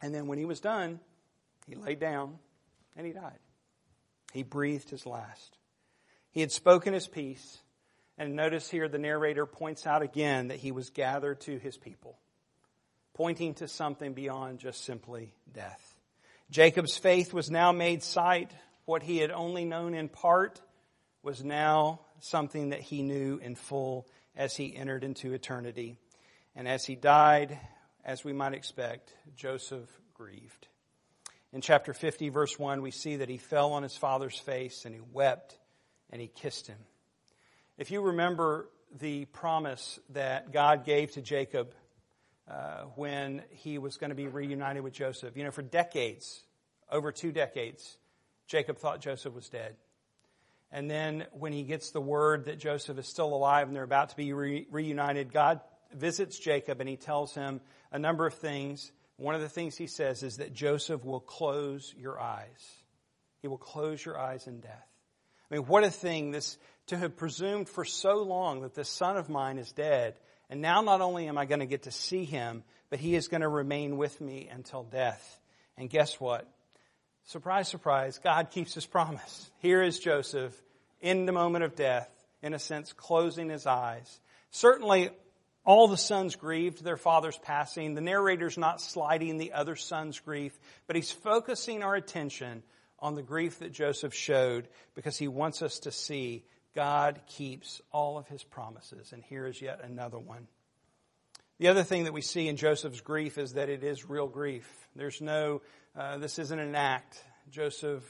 And 0.00 0.14
then 0.14 0.26
when 0.26 0.38
he 0.38 0.44
was 0.44 0.60
done, 0.60 1.00
he 1.66 1.74
laid 1.74 1.98
down 1.98 2.38
and 2.96 3.06
he 3.06 3.12
died. 3.12 3.38
He 4.32 4.42
breathed 4.42 4.90
his 4.90 5.06
last. 5.06 5.56
He 6.30 6.40
had 6.40 6.52
spoken 6.52 6.94
his 6.94 7.06
peace. 7.06 7.58
And 8.16 8.36
notice 8.36 8.70
here 8.70 8.88
the 8.88 8.98
narrator 8.98 9.44
points 9.44 9.88
out 9.88 10.02
again 10.02 10.48
that 10.48 10.58
he 10.58 10.70
was 10.70 10.90
gathered 10.90 11.40
to 11.42 11.58
his 11.58 11.76
people, 11.76 12.16
pointing 13.12 13.54
to 13.54 13.66
something 13.66 14.12
beyond 14.12 14.60
just 14.60 14.84
simply 14.84 15.34
death. 15.52 15.93
Jacob's 16.50 16.96
faith 16.96 17.32
was 17.32 17.50
now 17.50 17.72
made 17.72 18.02
sight. 18.02 18.50
What 18.84 19.02
he 19.02 19.18
had 19.18 19.30
only 19.30 19.64
known 19.64 19.94
in 19.94 20.08
part 20.08 20.60
was 21.22 21.42
now 21.42 22.00
something 22.20 22.70
that 22.70 22.80
he 22.80 23.02
knew 23.02 23.38
in 23.42 23.54
full 23.54 24.06
as 24.36 24.54
he 24.54 24.76
entered 24.76 25.04
into 25.04 25.32
eternity. 25.32 25.96
And 26.54 26.68
as 26.68 26.84
he 26.84 26.94
died, 26.94 27.58
as 28.04 28.24
we 28.24 28.32
might 28.32 28.54
expect, 28.54 29.12
Joseph 29.36 29.88
grieved. 30.12 30.68
In 31.52 31.60
chapter 31.60 31.94
50, 31.94 32.28
verse 32.28 32.58
1, 32.58 32.82
we 32.82 32.90
see 32.90 33.16
that 33.16 33.28
he 33.28 33.38
fell 33.38 33.72
on 33.72 33.82
his 33.82 33.96
father's 33.96 34.38
face 34.38 34.84
and 34.84 34.94
he 34.94 35.00
wept 35.12 35.58
and 36.10 36.20
he 36.20 36.28
kissed 36.28 36.66
him. 36.66 36.78
If 37.78 37.90
you 37.90 38.02
remember 38.02 38.68
the 38.98 39.24
promise 39.26 39.98
that 40.10 40.52
God 40.52 40.84
gave 40.84 41.12
to 41.12 41.22
Jacob 41.22 41.72
uh, 42.50 42.82
when 42.96 43.42
he 43.50 43.78
was 43.78 43.96
going 43.96 44.10
to 44.10 44.16
be 44.16 44.26
reunited 44.26 44.82
with 44.82 44.92
Joseph. 44.92 45.36
You 45.36 45.44
know, 45.44 45.50
for 45.50 45.62
decades, 45.62 46.42
over 46.90 47.12
two 47.12 47.32
decades, 47.32 47.96
Jacob 48.46 48.78
thought 48.78 49.00
Joseph 49.00 49.34
was 49.34 49.48
dead. 49.48 49.74
And 50.70 50.90
then 50.90 51.26
when 51.32 51.52
he 51.52 51.62
gets 51.62 51.90
the 51.90 52.00
word 52.00 52.46
that 52.46 52.58
Joseph 52.58 52.98
is 52.98 53.06
still 53.06 53.32
alive 53.32 53.68
and 53.68 53.76
they're 53.76 53.84
about 53.84 54.10
to 54.10 54.16
be 54.16 54.32
re- 54.32 54.66
reunited, 54.70 55.32
God 55.32 55.60
visits 55.92 56.38
Jacob 56.38 56.80
and 56.80 56.88
he 56.88 56.96
tells 56.96 57.32
him 57.34 57.60
a 57.92 57.98
number 57.98 58.26
of 58.26 58.34
things. 58.34 58.90
One 59.16 59.34
of 59.36 59.40
the 59.40 59.48
things 59.48 59.76
he 59.76 59.86
says 59.86 60.22
is 60.22 60.38
that 60.38 60.52
Joseph 60.52 61.04
will 61.04 61.20
close 61.20 61.94
your 61.96 62.20
eyes. 62.20 62.48
He 63.40 63.48
will 63.48 63.58
close 63.58 64.04
your 64.04 64.18
eyes 64.18 64.46
in 64.46 64.60
death. 64.60 64.88
I 65.50 65.54
mean, 65.54 65.66
what 65.66 65.84
a 65.84 65.90
thing 65.90 66.32
this 66.32 66.58
to 66.88 66.98
have 66.98 67.16
presumed 67.16 67.68
for 67.68 67.84
so 67.84 68.22
long 68.22 68.62
that 68.62 68.74
this 68.74 68.88
son 68.88 69.16
of 69.16 69.28
mine 69.28 69.58
is 69.58 69.70
dead 69.72 70.14
and 70.50 70.60
now 70.60 70.80
not 70.82 71.00
only 71.00 71.28
am 71.28 71.38
I 71.38 71.46
going 71.46 71.60
to 71.60 71.66
get 71.66 71.84
to 71.84 71.90
see 71.90 72.24
him, 72.24 72.64
but 72.90 72.98
he 72.98 73.14
is 73.14 73.28
going 73.28 73.40
to 73.40 73.48
remain 73.48 73.96
with 73.96 74.20
me 74.20 74.48
until 74.52 74.82
death. 74.82 75.40
And 75.76 75.90
guess 75.90 76.20
what? 76.20 76.48
Surprise, 77.26 77.68
surprise, 77.68 78.20
God 78.22 78.50
keeps 78.50 78.74
his 78.74 78.86
promise. 78.86 79.50
Here 79.60 79.82
is 79.82 79.98
Joseph 79.98 80.54
in 81.00 81.26
the 81.26 81.32
moment 81.32 81.64
of 81.64 81.74
death, 81.74 82.08
in 82.42 82.54
a 82.54 82.58
sense, 82.58 82.92
closing 82.92 83.48
his 83.48 83.66
eyes. 83.66 84.20
Certainly, 84.50 85.10
all 85.64 85.88
the 85.88 85.96
sons 85.96 86.36
grieved 86.36 86.84
their 86.84 86.98
father's 86.98 87.38
passing. 87.38 87.94
The 87.94 88.02
narrator's 88.02 88.58
not 88.58 88.80
sliding 88.80 89.38
the 89.38 89.54
other 89.54 89.76
son's 89.76 90.20
grief, 90.20 90.58
but 90.86 90.96
he's 90.96 91.10
focusing 91.10 91.82
our 91.82 91.94
attention 91.94 92.62
on 92.98 93.14
the 93.14 93.22
grief 93.22 93.58
that 93.60 93.72
Joseph 93.72 94.14
showed 94.14 94.68
because 94.94 95.16
he 95.16 95.28
wants 95.28 95.62
us 95.62 95.80
to 95.80 95.90
see 95.90 96.44
God 96.74 97.20
keeps 97.26 97.80
all 97.92 98.18
of 98.18 98.26
his 98.28 98.42
promises. 98.42 99.12
And 99.12 99.22
here 99.22 99.46
is 99.46 99.60
yet 99.60 99.80
another 99.82 100.18
one. 100.18 100.48
The 101.58 101.68
other 101.68 101.84
thing 101.84 102.04
that 102.04 102.12
we 102.12 102.20
see 102.20 102.48
in 102.48 102.56
Joseph's 102.56 103.00
grief 103.00 103.38
is 103.38 103.52
that 103.52 103.68
it 103.68 103.84
is 103.84 104.08
real 104.08 104.26
grief. 104.26 104.68
There's 104.96 105.20
no, 105.20 105.62
uh, 105.96 106.18
this 106.18 106.38
isn't 106.38 106.58
an 106.58 106.74
act. 106.74 107.22
Joseph 107.50 108.02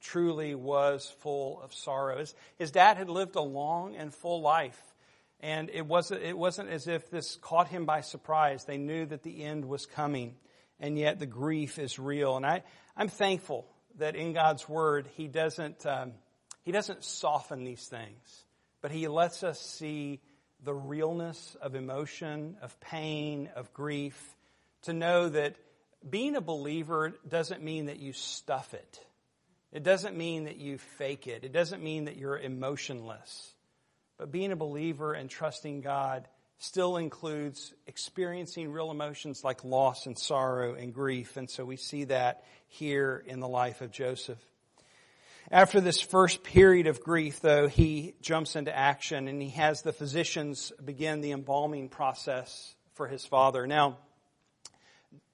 truly 0.00 0.54
was 0.54 1.12
full 1.20 1.60
of 1.62 1.72
sorrow. 1.72 2.18
His, 2.18 2.34
his 2.56 2.70
dad 2.70 2.96
had 2.96 3.08
lived 3.08 3.36
a 3.36 3.40
long 3.42 3.94
and 3.94 4.12
full 4.12 4.40
life. 4.40 4.80
And 5.40 5.70
it 5.70 5.86
wasn't, 5.86 6.22
it 6.22 6.36
wasn't 6.36 6.70
as 6.70 6.88
if 6.88 7.08
this 7.10 7.36
caught 7.36 7.68
him 7.68 7.86
by 7.86 8.00
surprise. 8.00 8.64
They 8.64 8.78
knew 8.78 9.06
that 9.06 9.22
the 9.22 9.44
end 9.44 9.64
was 9.64 9.86
coming. 9.86 10.34
And 10.80 10.98
yet 10.98 11.20
the 11.20 11.26
grief 11.26 11.78
is 11.78 11.98
real. 11.98 12.36
And 12.36 12.44
I, 12.44 12.62
I'm 12.96 13.08
thankful 13.08 13.66
that 13.98 14.16
in 14.16 14.32
God's 14.32 14.68
Word, 14.68 15.08
He 15.16 15.28
doesn't, 15.28 15.84
um, 15.86 16.12
he 16.68 16.72
doesn't 16.72 17.02
soften 17.02 17.64
these 17.64 17.86
things, 17.86 18.44
but 18.82 18.90
he 18.90 19.08
lets 19.08 19.42
us 19.42 19.58
see 19.58 20.20
the 20.62 20.74
realness 20.74 21.56
of 21.62 21.74
emotion, 21.74 22.58
of 22.60 22.78
pain, 22.78 23.48
of 23.56 23.72
grief, 23.72 24.36
to 24.82 24.92
know 24.92 25.30
that 25.30 25.56
being 26.10 26.36
a 26.36 26.42
believer 26.42 27.14
doesn't 27.26 27.62
mean 27.62 27.86
that 27.86 28.00
you 28.00 28.12
stuff 28.12 28.74
it. 28.74 29.00
It 29.72 29.82
doesn't 29.82 30.14
mean 30.14 30.44
that 30.44 30.58
you 30.58 30.76
fake 30.76 31.26
it. 31.26 31.42
It 31.42 31.54
doesn't 31.54 31.82
mean 31.82 32.04
that 32.04 32.18
you're 32.18 32.38
emotionless. 32.38 33.50
But 34.18 34.30
being 34.30 34.52
a 34.52 34.56
believer 34.56 35.14
and 35.14 35.30
trusting 35.30 35.80
God 35.80 36.28
still 36.58 36.98
includes 36.98 37.72
experiencing 37.86 38.72
real 38.72 38.90
emotions 38.90 39.42
like 39.42 39.64
loss 39.64 40.04
and 40.04 40.18
sorrow 40.18 40.74
and 40.74 40.92
grief. 40.92 41.38
And 41.38 41.48
so 41.48 41.64
we 41.64 41.78
see 41.78 42.04
that 42.04 42.44
here 42.66 43.24
in 43.26 43.40
the 43.40 43.48
life 43.48 43.80
of 43.80 43.90
Joseph. 43.90 44.38
After 45.50 45.80
this 45.80 45.98
first 45.98 46.42
period 46.42 46.88
of 46.88 47.00
grief, 47.02 47.40
though, 47.40 47.68
he 47.68 48.14
jumps 48.20 48.54
into 48.54 48.76
action 48.76 49.28
and 49.28 49.40
he 49.40 49.48
has 49.50 49.80
the 49.80 49.94
physicians 49.94 50.72
begin 50.84 51.22
the 51.22 51.32
embalming 51.32 51.88
process 51.88 52.74
for 52.92 53.08
his 53.08 53.24
father. 53.24 53.66
Now, 53.66 53.96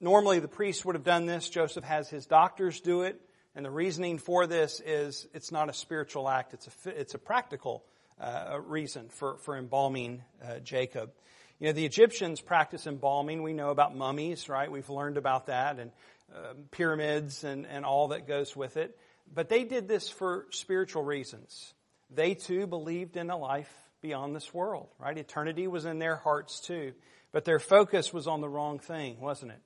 normally 0.00 0.38
the 0.38 0.46
priest 0.46 0.84
would 0.84 0.94
have 0.94 1.02
done 1.02 1.26
this. 1.26 1.48
Joseph 1.48 1.82
has 1.82 2.08
his 2.08 2.26
doctors 2.26 2.80
do 2.80 3.02
it. 3.02 3.20
And 3.56 3.64
the 3.64 3.72
reasoning 3.72 4.18
for 4.18 4.46
this 4.46 4.80
is 4.86 5.26
it's 5.34 5.50
not 5.50 5.68
a 5.68 5.72
spiritual 5.72 6.28
act, 6.28 6.54
it's 6.54 6.68
a, 6.86 6.90
it's 6.90 7.14
a 7.14 7.18
practical 7.18 7.84
uh, 8.20 8.60
reason 8.64 9.08
for, 9.08 9.38
for 9.38 9.56
embalming 9.56 10.22
uh, 10.44 10.60
Jacob. 10.60 11.10
You 11.58 11.68
know, 11.68 11.72
the 11.72 11.86
Egyptians 11.86 12.40
practice 12.40 12.86
embalming. 12.86 13.42
We 13.42 13.52
know 13.52 13.70
about 13.70 13.96
mummies, 13.96 14.48
right? 14.48 14.70
We've 14.70 14.90
learned 14.90 15.16
about 15.16 15.46
that 15.46 15.80
and 15.80 15.90
uh, 16.32 16.54
pyramids 16.70 17.42
and, 17.42 17.66
and 17.66 17.84
all 17.84 18.08
that 18.08 18.28
goes 18.28 18.54
with 18.54 18.76
it. 18.76 18.96
But 19.32 19.48
they 19.48 19.64
did 19.64 19.88
this 19.88 20.08
for 20.08 20.46
spiritual 20.50 21.02
reasons. 21.02 21.74
They 22.10 22.34
too 22.34 22.66
believed 22.66 23.16
in 23.16 23.30
a 23.30 23.36
life 23.36 23.72
beyond 24.00 24.36
this 24.36 24.52
world, 24.52 24.88
right? 24.98 25.16
Eternity 25.16 25.66
was 25.66 25.84
in 25.84 25.98
their 25.98 26.16
hearts 26.16 26.60
too. 26.60 26.92
But 27.32 27.44
their 27.44 27.58
focus 27.58 28.12
was 28.12 28.26
on 28.26 28.40
the 28.40 28.48
wrong 28.48 28.78
thing, 28.78 29.20
wasn't 29.20 29.52
it? 29.52 29.60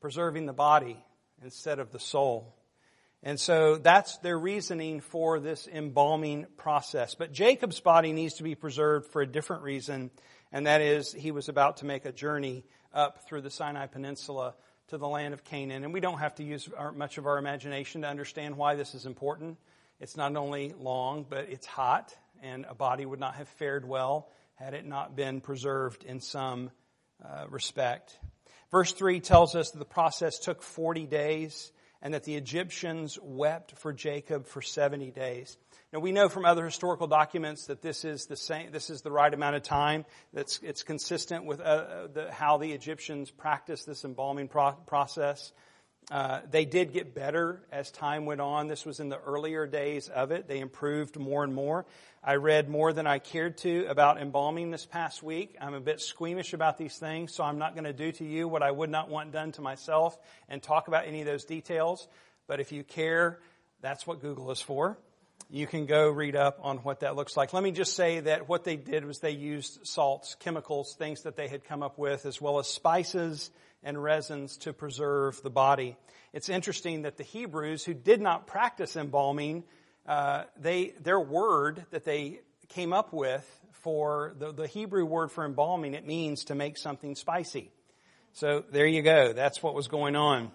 Preserving 0.00 0.46
the 0.46 0.52
body 0.52 0.96
instead 1.42 1.78
of 1.78 1.90
the 1.90 1.98
soul. 1.98 2.54
And 3.22 3.38
so 3.38 3.76
that's 3.76 4.18
their 4.18 4.38
reasoning 4.38 5.00
for 5.00 5.38
this 5.38 5.68
embalming 5.68 6.46
process. 6.56 7.14
But 7.14 7.32
Jacob's 7.32 7.80
body 7.80 8.12
needs 8.12 8.34
to 8.34 8.42
be 8.42 8.54
preserved 8.54 9.10
for 9.12 9.22
a 9.22 9.26
different 9.26 9.62
reason, 9.62 10.10
and 10.50 10.66
that 10.66 10.80
is 10.80 11.12
he 11.12 11.30
was 11.30 11.48
about 11.48 11.78
to 11.78 11.84
make 11.84 12.04
a 12.04 12.12
journey 12.12 12.64
up 12.92 13.28
through 13.28 13.42
the 13.42 13.50
Sinai 13.50 13.86
Peninsula 13.86 14.54
to 14.88 14.98
the 14.98 15.08
land 15.08 15.34
of 15.34 15.44
Canaan. 15.44 15.84
And 15.84 15.92
we 15.92 16.00
don't 16.00 16.18
have 16.18 16.34
to 16.36 16.44
use 16.44 16.68
our, 16.76 16.92
much 16.92 17.18
of 17.18 17.26
our 17.26 17.38
imagination 17.38 18.02
to 18.02 18.08
understand 18.08 18.56
why 18.56 18.74
this 18.74 18.94
is 18.94 19.06
important. 19.06 19.58
It's 20.00 20.16
not 20.16 20.36
only 20.36 20.74
long, 20.78 21.24
but 21.28 21.48
it's 21.48 21.66
hot, 21.66 22.14
and 22.42 22.66
a 22.68 22.74
body 22.74 23.06
would 23.06 23.20
not 23.20 23.36
have 23.36 23.48
fared 23.48 23.86
well 23.86 24.28
had 24.54 24.74
it 24.74 24.86
not 24.86 25.16
been 25.16 25.40
preserved 25.40 26.04
in 26.04 26.20
some 26.20 26.70
uh, 27.24 27.46
respect. 27.48 28.18
Verse 28.70 28.92
3 28.92 29.20
tells 29.20 29.54
us 29.54 29.70
that 29.70 29.78
the 29.78 29.84
process 29.84 30.38
took 30.38 30.62
40 30.62 31.06
days 31.06 31.72
and 32.00 32.14
that 32.14 32.24
the 32.24 32.34
Egyptians 32.34 33.18
wept 33.22 33.78
for 33.78 33.92
Jacob 33.92 34.46
for 34.46 34.60
70 34.60 35.10
days. 35.10 35.56
Now 35.92 35.98
we 35.98 36.12
know 36.12 36.30
from 36.30 36.46
other 36.46 36.64
historical 36.64 37.06
documents 37.06 37.66
that 37.66 37.82
this 37.82 38.06
is 38.06 38.24
the 38.24 38.36
same, 38.36 38.72
this 38.72 38.88
is 38.88 39.02
the 39.02 39.10
right 39.10 39.32
amount 39.32 39.56
of 39.56 39.62
time. 39.62 40.06
That's 40.32 40.58
it's 40.62 40.82
consistent 40.82 41.44
with 41.44 41.60
uh, 41.60 42.06
the, 42.14 42.32
how 42.32 42.56
the 42.56 42.72
Egyptians 42.72 43.30
practiced 43.30 43.84
this 43.84 44.02
embalming 44.02 44.48
pro- 44.48 44.72
process. 44.72 45.52
Uh, 46.10 46.40
they 46.50 46.64
did 46.64 46.94
get 46.94 47.14
better 47.14 47.60
as 47.70 47.90
time 47.90 48.24
went 48.24 48.40
on. 48.40 48.68
This 48.68 48.86
was 48.86 49.00
in 49.00 49.10
the 49.10 49.20
earlier 49.20 49.66
days 49.66 50.08
of 50.08 50.32
it. 50.32 50.48
They 50.48 50.60
improved 50.60 51.18
more 51.18 51.44
and 51.44 51.54
more. 51.54 51.84
I 52.24 52.36
read 52.36 52.70
more 52.70 52.94
than 52.94 53.06
I 53.06 53.18
cared 53.18 53.58
to 53.58 53.84
about 53.84 54.18
embalming 54.18 54.70
this 54.70 54.86
past 54.86 55.22
week. 55.22 55.56
I'm 55.60 55.74
a 55.74 55.80
bit 55.80 56.00
squeamish 56.00 56.54
about 56.54 56.78
these 56.78 56.96
things, 56.96 57.34
so 57.34 57.44
I'm 57.44 57.58
not 57.58 57.74
going 57.74 57.84
to 57.84 57.92
do 57.92 58.12
to 58.12 58.24
you 58.24 58.48
what 58.48 58.62
I 58.62 58.70
would 58.70 58.88
not 58.88 59.10
want 59.10 59.30
done 59.30 59.52
to 59.52 59.60
myself 59.60 60.18
and 60.48 60.62
talk 60.62 60.88
about 60.88 61.06
any 61.06 61.20
of 61.20 61.26
those 61.26 61.44
details. 61.44 62.08
But 62.46 62.60
if 62.60 62.72
you 62.72 62.82
care, 62.82 63.40
that's 63.82 64.06
what 64.06 64.22
Google 64.22 64.50
is 64.52 64.60
for. 64.60 64.96
You 65.54 65.66
can 65.66 65.84
go 65.84 66.08
read 66.08 66.34
up 66.34 66.60
on 66.62 66.78
what 66.78 67.00
that 67.00 67.14
looks 67.14 67.36
like. 67.36 67.52
Let 67.52 67.62
me 67.62 67.72
just 67.72 67.94
say 67.94 68.20
that 68.20 68.48
what 68.48 68.64
they 68.64 68.76
did 68.76 69.04
was 69.04 69.18
they 69.18 69.32
used 69.32 69.86
salts, 69.86 70.34
chemicals, 70.40 70.94
things 70.98 71.24
that 71.24 71.36
they 71.36 71.46
had 71.46 71.62
come 71.64 71.82
up 71.82 71.98
with, 71.98 72.24
as 72.24 72.40
well 72.40 72.58
as 72.58 72.68
spices 72.68 73.50
and 73.82 74.02
resins 74.02 74.56
to 74.56 74.72
preserve 74.72 75.42
the 75.42 75.50
body. 75.50 75.98
It's 76.32 76.48
interesting 76.48 77.02
that 77.02 77.18
the 77.18 77.22
Hebrews 77.22 77.84
who 77.84 77.92
did 77.92 78.22
not 78.22 78.46
practice 78.46 78.96
embalming, 78.96 79.64
uh, 80.06 80.44
they, 80.58 80.94
their 81.02 81.20
word 81.20 81.84
that 81.90 82.06
they 82.06 82.40
came 82.70 82.94
up 82.94 83.12
with 83.12 83.46
for 83.72 84.32
the, 84.38 84.52
the 84.52 84.66
Hebrew 84.66 85.04
word 85.04 85.30
for 85.30 85.44
embalming, 85.44 85.92
it 85.92 86.06
means 86.06 86.46
to 86.46 86.54
make 86.54 86.78
something 86.78 87.14
spicy. 87.14 87.70
So 88.32 88.64
there 88.72 88.86
you 88.86 89.02
go. 89.02 89.34
That's 89.34 89.62
what 89.62 89.74
was 89.74 89.88
going 89.88 90.16
on. 90.16 90.50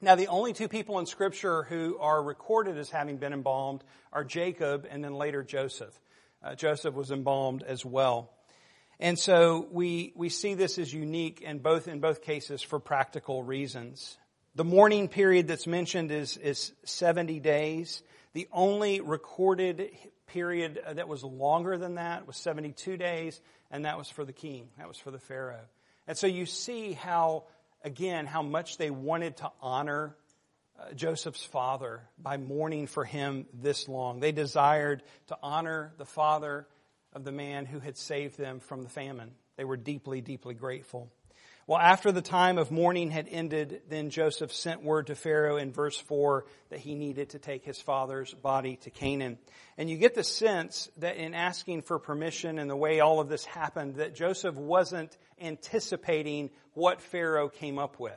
Now, 0.00 0.14
the 0.14 0.28
only 0.28 0.52
two 0.52 0.68
people 0.68 0.98
in 0.98 1.06
Scripture 1.06 1.62
who 1.62 1.98
are 1.98 2.22
recorded 2.22 2.76
as 2.78 2.90
having 2.90 3.16
been 3.16 3.32
embalmed 3.32 3.82
are 4.12 4.24
Jacob 4.24 4.86
and 4.90 5.02
then 5.02 5.14
later 5.14 5.42
Joseph. 5.42 5.98
Uh, 6.42 6.54
Joseph 6.54 6.94
was 6.94 7.10
embalmed 7.10 7.62
as 7.62 7.84
well. 7.84 8.30
And 9.00 9.18
so 9.18 9.66
we, 9.70 10.12
we 10.14 10.28
see 10.28 10.54
this 10.54 10.78
as 10.78 10.92
unique 10.92 11.40
in 11.40 11.58
both, 11.58 11.88
in 11.88 12.00
both 12.00 12.22
cases 12.22 12.62
for 12.62 12.78
practical 12.78 13.42
reasons. 13.42 14.16
The 14.54 14.64
mourning 14.64 15.08
period 15.08 15.48
that's 15.48 15.66
mentioned 15.66 16.12
is, 16.12 16.36
is 16.36 16.72
70 16.84 17.40
days. 17.40 18.02
The 18.34 18.46
only 18.52 19.00
recorded 19.00 19.90
period 20.26 20.80
that 20.92 21.08
was 21.08 21.24
longer 21.24 21.76
than 21.76 21.96
that 21.96 22.26
was 22.26 22.36
72 22.36 22.96
days, 22.96 23.40
and 23.70 23.84
that 23.84 23.98
was 23.98 24.08
for 24.08 24.24
the 24.24 24.32
king. 24.32 24.68
That 24.78 24.86
was 24.86 24.98
for 24.98 25.10
the 25.10 25.18
Pharaoh. 25.18 25.66
And 26.06 26.16
so 26.16 26.26
you 26.26 26.46
see 26.46 26.92
how 26.92 27.44
again 27.84 28.26
how 28.26 28.42
much 28.42 28.78
they 28.78 28.90
wanted 28.90 29.36
to 29.36 29.52
honor 29.60 30.16
uh, 30.80 30.92
Joseph's 30.94 31.44
father 31.44 32.02
by 32.18 32.36
mourning 32.36 32.86
for 32.88 33.04
him 33.04 33.46
this 33.52 33.88
long. 33.88 34.18
They 34.18 34.32
desired 34.32 35.02
to 35.28 35.38
honor 35.42 35.92
the 35.98 36.04
father 36.04 36.66
of 37.12 37.24
the 37.24 37.30
man 37.30 37.66
who 37.66 37.78
had 37.78 37.96
saved 37.96 38.36
them 38.36 38.58
from 38.58 38.82
the 38.82 38.88
famine. 38.88 39.30
They 39.56 39.64
were 39.64 39.76
deeply, 39.76 40.20
deeply 40.20 40.54
grateful. 40.54 41.12
Well, 41.66 41.78
after 41.78 42.12
the 42.12 42.20
time 42.20 42.58
of 42.58 42.70
mourning 42.70 43.10
had 43.10 43.26
ended, 43.26 43.80
then 43.88 44.10
Joseph 44.10 44.52
sent 44.52 44.82
word 44.82 45.06
to 45.06 45.14
Pharaoh 45.14 45.56
in 45.56 45.72
verse 45.72 45.96
4 45.96 46.44
that 46.68 46.78
he 46.78 46.94
needed 46.94 47.30
to 47.30 47.38
take 47.38 47.64
his 47.64 47.80
father's 47.80 48.34
body 48.34 48.76
to 48.82 48.90
Canaan. 48.90 49.38
And 49.78 49.88
you 49.88 49.96
get 49.96 50.14
the 50.14 50.24
sense 50.24 50.90
that 50.98 51.16
in 51.16 51.32
asking 51.32 51.80
for 51.82 51.98
permission 51.98 52.58
and 52.58 52.68
the 52.68 52.76
way 52.76 53.00
all 53.00 53.18
of 53.18 53.30
this 53.30 53.46
happened, 53.46 53.94
that 53.94 54.14
Joseph 54.14 54.54
wasn't 54.54 55.16
anticipating 55.40 56.50
what 56.74 57.00
Pharaoh 57.00 57.48
came 57.48 57.78
up 57.78 57.98
with. 57.98 58.12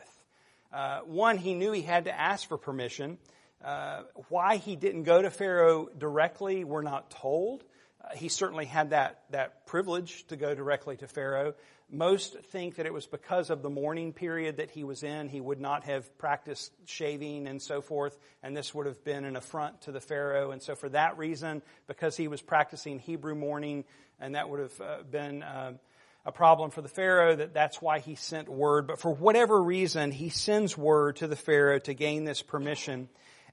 Uh, 0.73 0.99
one, 1.05 1.37
he 1.37 1.53
knew 1.53 1.71
he 1.71 1.83
had 1.83 2.03
to 2.05 2.19
ask 2.19 2.49
for 2.49 2.57
permission. 2.57 3.17
Uh, 3.63 4.01
why 4.27 4.57
he 4.57 4.75
didn't 4.75 5.03
go 5.03 5.21
to 5.21 5.29
Pharaoh 5.29 5.87
directly, 5.97 6.65
we're 6.65 6.81
not 6.81 7.09
told. 7.11 7.63
He 8.15 8.29
certainly 8.29 8.65
had 8.65 8.91
that, 8.91 9.21
that 9.31 9.65
privilege 9.65 10.25
to 10.27 10.35
go 10.35 10.55
directly 10.55 10.97
to 10.97 11.07
Pharaoh. 11.07 11.53
Most 11.89 12.37
think 12.39 12.75
that 12.75 12.85
it 12.85 12.93
was 12.93 13.05
because 13.05 13.49
of 13.49 13.61
the 13.61 13.69
mourning 13.69 14.11
period 14.11 14.57
that 14.57 14.71
he 14.71 14.83
was 14.83 15.03
in. 15.03 15.29
He 15.29 15.39
would 15.39 15.61
not 15.61 15.85
have 15.85 16.17
practiced 16.17 16.73
shaving 16.85 17.47
and 17.47 17.61
so 17.61 17.81
forth, 17.81 18.17
and 18.43 18.55
this 18.55 18.75
would 18.75 18.87
have 18.87 19.03
been 19.05 19.23
an 19.23 19.37
affront 19.37 19.81
to 19.83 19.93
the 19.93 20.01
Pharaoh. 20.01 20.51
And 20.51 20.61
so, 20.61 20.75
for 20.75 20.89
that 20.89 21.17
reason, 21.17 21.61
because 21.87 22.17
he 22.17 22.27
was 22.27 22.41
practicing 22.41 22.99
Hebrew 22.99 23.35
mourning, 23.35 23.85
and 24.19 24.35
that 24.35 24.49
would 24.49 24.59
have 24.59 24.81
uh, 24.81 24.97
been 25.09 25.43
uh, 25.43 25.73
a 26.25 26.31
problem 26.33 26.71
for 26.71 26.81
the 26.81 26.89
Pharaoh, 26.89 27.37
that 27.37 27.53
that's 27.53 27.81
why 27.81 27.99
he 27.99 28.15
sent 28.15 28.49
word. 28.49 28.85
But 28.85 28.99
for 28.99 29.13
whatever 29.13 29.63
reason, 29.63 30.11
he 30.11 30.27
sends 30.27 30.77
word 30.77 31.15
to 31.17 31.27
the 31.27 31.37
Pharaoh 31.37 31.79
to 31.79 31.93
gain 31.93 32.25
this 32.25 32.41
permission. 32.41 33.07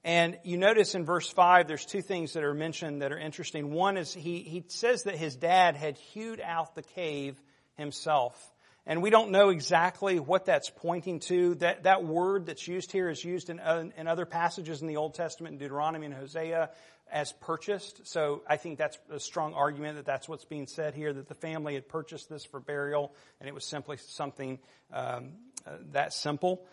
And 0.04 0.38
you 0.44 0.58
notice 0.58 0.94
in 0.94 1.06
verse 1.06 1.30
5, 1.30 1.66
there's 1.66 1.86
two 1.86 2.02
things 2.02 2.34
that 2.34 2.44
are 2.44 2.52
mentioned 2.52 3.00
that 3.00 3.10
are 3.10 3.18
interesting. 3.18 3.72
One 3.72 3.96
is 3.96 4.12
he, 4.12 4.40
he 4.40 4.64
says 4.68 5.04
that 5.04 5.16
his 5.16 5.34
dad 5.34 5.76
had 5.76 5.96
hewed 5.96 6.40
out 6.40 6.74
the 6.74 6.82
cave 6.82 7.40
himself. 7.76 8.52
And 8.86 9.00
we 9.00 9.08
don't 9.08 9.30
know 9.30 9.48
exactly 9.48 10.20
what 10.20 10.44
that's 10.44 10.68
pointing 10.68 11.20
to. 11.20 11.54
That, 11.56 11.84
that 11.84 12.04
word 12.04 12.46
that's 12.46 12.68
used 12.68 12.92
here 12.92 13.08
is 13.08 13.24
used 13.24 13.48
in, 13.48 13.58
uh, 13.58 13.84
in 13.96 14.06
other 14.06 14.26
passages 14.26 14.82
in 14.82 14.88
the 14.88 14.98
Old 14.98 15.14
Testament, 15.14 15.54
in 15.54 15.58
Deuteronomy 15.58 16.04
and 16.04 16.14
Hosea, 16.14 16.68
as 17.10 17.32
purchased. 17.40 18.06
So 18.06 18.42
I 18.46 18.58
think 18.58 18.76
that's 18.76 18.98
a 19.10 19.18
strong 19.18 19.54
argument 19.54 19.96
that 19.96 20.04
that's 20.04 20.28
what's 20.28 20.44
being 20.44 20.66
said 20.66 20.94
here, 20.94 21.14
that 21.14 21.28
the 21.28 21.34
family 21.34 21.74
had 21.74 21.88
purchased 21.88 22.28
this 22.28 22.44
for 22.44 22.60
burial, 22.60 23.14
and 23.40 23.48
it 23.48 23.54
was 23.54 23.64
simply 23.64 23.96
something 23.96 24.58
um, 24.92 25.30
uh, 25.66 25.76
that 25.92 26.12
simple. 26.12 26.66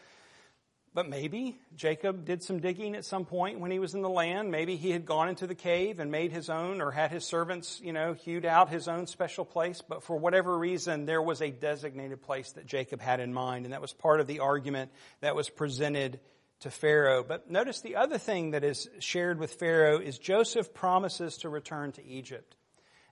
But 0.93 1.07
maybe 1.07 1.57
Jacob 1.73 2.25
did 2.25 2.43
some 2.43 2.59
digging 2.59 2.95
at 2.95 3.05
some 3.05 3.23
point 3.23 3.61
when 3.61 3.71
he 3.71 3.79
was 3.79 3.93
in 3.93 4.01
the 4.01 4.09
land. 4.09 4.51
Maybe 4.51 4.75
he 4.75 4.91
had 4.91 5.05
gone 5.05 5.29
into 5.29 5.47
the 5.47 5.55
cave 5.55 6.01
and 6.01 6.11
made 6.11 6.33
his 6.33 6.49
own 6.49 6.81
or 6.81 6.91
had 6.91 7.11
his 7.11 7.23
servants, 7.23 7.79
you 7.81 7.93
know, 7.93 8.11
hewed 8.11 8.45
out 8.45 8.69
his 8.69 8.89
own 8.89 9.07
special 9.07 9.45
place. 9.45 9.81
But 9.81 10.03
for 10.03 10.17
whatever 10.17 10.57
reason, 10.57 11.05
there 11.05 11.21
was 11.21 11.41
a 11.41 11.49
designated 11.49 12.21
place 12.21 12.51
that 12.53 12.65
Jacob 12.65 12.99
had 12.99 13.21
in 13.21 13.33
mind. 13.33 13.65
And 13.65 13.73
that 13.73 13.81
was 13.81 13.93
part 13.93 14.19
of 14.19 14.27
the 14.27 14.41
argument 14.41 14.91
that 15.21 15.33
was 15.33 15.49
presented 15.49 16.19
to 16.59 16.69
Pharaoh. 16.69 17.23
But 17.23 17.49
notice 17.49 17.79
the 17.79 17.95
other 17.95 18.17
thing 18.17 18.51
that 18.51 18.65
is 18.65 18.89
shared 18.99 19.39
with 19.39 19.53
Pharaoh 19.53 19.99
is 19.99 20.17
Joseph 20.17 20.73
promises 20.73 21.37
to 21.37 21.49
return 21.49 21.93
to 21.93 22.05
Egypt. 22.05 22.57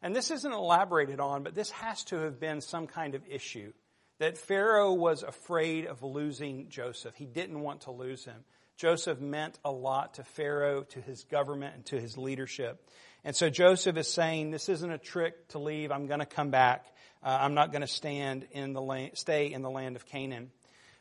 And 0.02 0.14
this 0.14 0.32
isn't 0.32 0.52
elaborated 0.52 1.22
on, 1.22 1.44
but 1.44 1.56
this 1.56 1.72
has 1.72 2.04
to 2.06 2.18
have 2.18 2.42
been 2.42 2.60
some 2.60 2.88
kind 2.88 3.16
of 3.16 3.22
issue 3.30 3.72
that 4.20 4.38
Pharaoh 4.38 4.94
was 4.94 5.24
afraid 5.24 5.86
of 5.88 6.04
losing 6.04 6.70
Joseph. 6.70 7.16
He 7.16 7.26
didn't 7.26 7.62
want 7.62 7.82
to 7.82 7.92
lose 7.92 8.26
him. 8.26 8.44
Joseph 8.78 9.20
meant 9.20 9.60
a 9.66 9.72
lot 9.72 10.14
to 10.16 10.24
Pharaoh, 10.24 10.84
to 10.84 11.02
his 11.02 11.24
government, 11.26 11.76
and 11.76 11.86
to 11.88 12.00
his 12.00 12.18
leadership. 12.18 12.82
And 13.26 13.36
so 13.36 13.50
Joseph 13.50 13.98
is 13.98 14.08
saying, 14.08 14.52
this 14.52 14.70
isn't 14.70 14.92
a 14.92 14.98
trick 14.98 15.50
to 15.50 15.60
leave. 15.60 15.92
I'm 15.92 16.08
going 16.08 16.22
to 16.22 16.26
come 16.26 16.50
back. 16.50 16.86
Uh, 17.22 17.38
I'm 17.42 17.54
not 17.54 17.72
going 17.72 17.82
to 17.82 17.88
stand 17.88 18.48
in 18.52 18.72
the 18.72 19.10
stay 19.16 19.52
in 19.52 19.62
the 19.62 19.70
land 19.70 19.98
of 19.98 20.06
Canaan. 20.06 20.52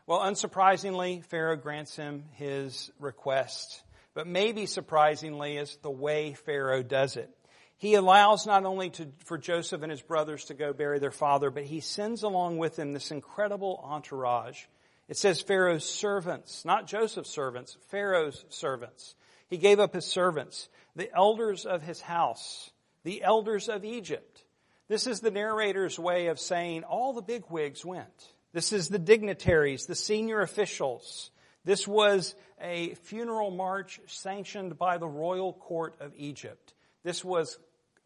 Well, 0.07 0.21
unsurprisingly, 0.21 1.25
Pharaoh 1.25 1.57
grants 1.57 1.95
him 1.95 2.25
his 2.33 2.91
request. 2.99 3.83
But 4.15 4.27
maybe 4.27 4.67
surprisingly 4.67 5.59
is 5.59 5.77
the 5.83 5.91
way 5.91 6.35
Pharaoh 6.35 6.83
does 6.83 7.17
it. 7.17 7.31
He 7.79 7.95
allows 7.95 8.45
not 8.45 8.65
only 8.65 8.91
to, 8.91 9.09
for 9.25 9.39
Joseph 9.39 9.83
and 9.83 9.91
his 9.91 10.03
brothers 10.03 10.47
to 10.47 10.55
go 10.55 10.73
bury 10.73 10.99
their 10.99 11.13
father, 11.13 11.51
but 11.51 11.65
he 11.65 11.81
sends 11.81 12.25
along 12.25 12.59
with 12.59 12.77
him 12.77 12.93
this 12.93 13.13
incredible 13.13 13.81
entourage. 13.85 14.65
It 15.09 15.17
says 15.17 15.41
Pharaoh's 15.41 15.89
servants, 15.89 16.65
not 16.65 16.89
Joseph's 16.89 17.31
servants, 17.31 17.77
Pharaoh's 17.89 18.45
servants. 18.49 19.15
He 19.49 19.59
gave 19.59 19.79
up 19.79 19.95
his 19.95 20.05
servants, 20.05 20.69
the 20.97 21.09
elders 21.15 21.67
of 21.67 21.83
his 21.83 22.01
house, 22.01 22.71
the 23.05 23.23
elders 23.23 23.69
of 23.69 23.85
Egypt. 23.85 24.45
This 24.89 25.07
is 25.07 25.21
the 25.21 25.31
narrator's 25.31 25.99
way 25.99 26.27
of 26.27 26.41
saying 26.41 26.83
all 26.83 27.13
the 27.13 27.23
bigwigs 27.23 27.85
went. 27.85 28.33
This 28.53 28.73
is 28.73 28.89
the 28.89 28.99
dignitaries, 28.99 29.87
the 29.87 29.95
senior 29.95 30.41
officials. 30.41 31.31
This 31.65 31.87
was 31.87 32.35
a 32.61 32.95
funeral 32.95 33.51
march 33.51 34.01
sanctioned 34.07 34.79
by 34.79 34.99
the 34.99 35.07
royal 35.07 35.53
court 35.53 35.97
of 36.01 36.13
Egypt. 36.17 36.75
This 37.05 37.25
was 37.25 37.59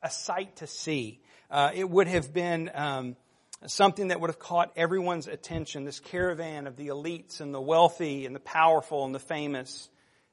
a 0.03 0.11
sight 0.11 0.57
to 0.57 0.67
see. 0.67 1.21
Uh, 1.51 1.71
it 1.75 1.89
would 1.89 2.09
have 2.09 2.33
been 2.33 2.71
um, 2.75 3.17
something 3.67 4.09
that 4.09 4.21
would 4.21 4.31
have 4.31 4.39
caught 4.39 4.73
everyone's 4.77 5.27
attention. 5.27 5.85
This 5.85 6.01
caravan 6.01 6.67
of 6.67 6.77
the 6.77 6.89
elites 6.89 7.41
and 7.41 7.55
the 7.55 7.61
wealthy 7.61 8.27
and 8.27 8.35
the 8.35 8.41
powerful 8.41 9.05
and 9.05 9.15
the 9.15 9.21
famous, 9.21 9.89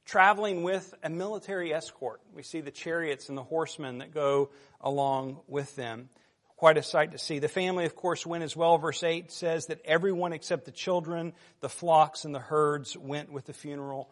traveling 0.05 0.63
with 0.63 0.93
a 1.03 1.09
military 1.09 1.73
escort. 1.73 2.21
We 2.33 2.43
see 2.43 2.61
the 2.61 2.71
chariots 2.71 3.29
and 3.29 3.37
the 3.37 3.43
horsemen 3.43 3.99
that 3.99 4.13
go 4.13 4.49
along 4.81 5.39
with 5.47 5.75
them. 5.75 6.09
Quite 6.55 6.77
a 6.77 6.83
sight 6.83 7.13
to 7.13 7.17
see. 7.17 7.39
The 7.39 7.47
family, 7.47 7.85
of 7.85 7.95
course, 7.95 8.25
went 8.25 8.43
as 8.43 8.53
well. 8.53 8.77
Verse 8.77 9.01
8 9.01 9.31
says 9.31 9.67
that 9.67 9.79
everyone 9.85 10.33
except 10.33 10.65
the 10.65 10.71
children, 10.71 11.31
the 11.61 11.69
flocks, 11.69 12.25
and 12.25 12.35
the 12.35 12.39
herds 12.39 12.97
went 12.97 13.31
with 13.31 13.45
the 13.45 13.53
funeral 13.53 14.09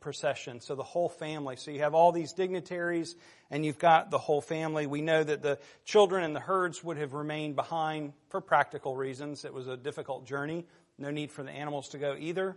procession. 0.00 0.60
So 0.60 0.74
the 0.74 0.82
whole 0.82 1.08
family. 1.08 1.56
So 1.56 1.70
you 1.70 1.80
have 1.80 1.94
all 1.94 2.12
these 2.12 2.32
dignitaries 2.32 3.14
and 3.50 3.64
you've 3.64 3.78
got 3.78 4.10
the 4.10 4.18
whole 4.18 4.40
family. 4.40 4.86
We 4.86 5.02
know 5.02 5.22
that 5.22 5.42
the 5.42 5.58
children 5.84 6.24
and 6.24 6.34
the 6.34 6.40
herds 6.40 6.82
would 6.82 6.96
have 6.96 7.12
remained 7.12 7.56
behind 7.56 8.12
for 8.28 8.40
practical 8.40 8.96
reasons. 8.96 9.44
It 9.44 9.52
was 9.52 9.66
a 9.66 9.76
difficult 9.76 10.26
journey. 10.26 10.66
No 10.98 11.10
need 11.10 11.30
for 11.30 11.42
the 11.42 11.50
animals 11.50 11.90
to 11.90 11.98
go 11.98 12.16
either. 12.18 12.56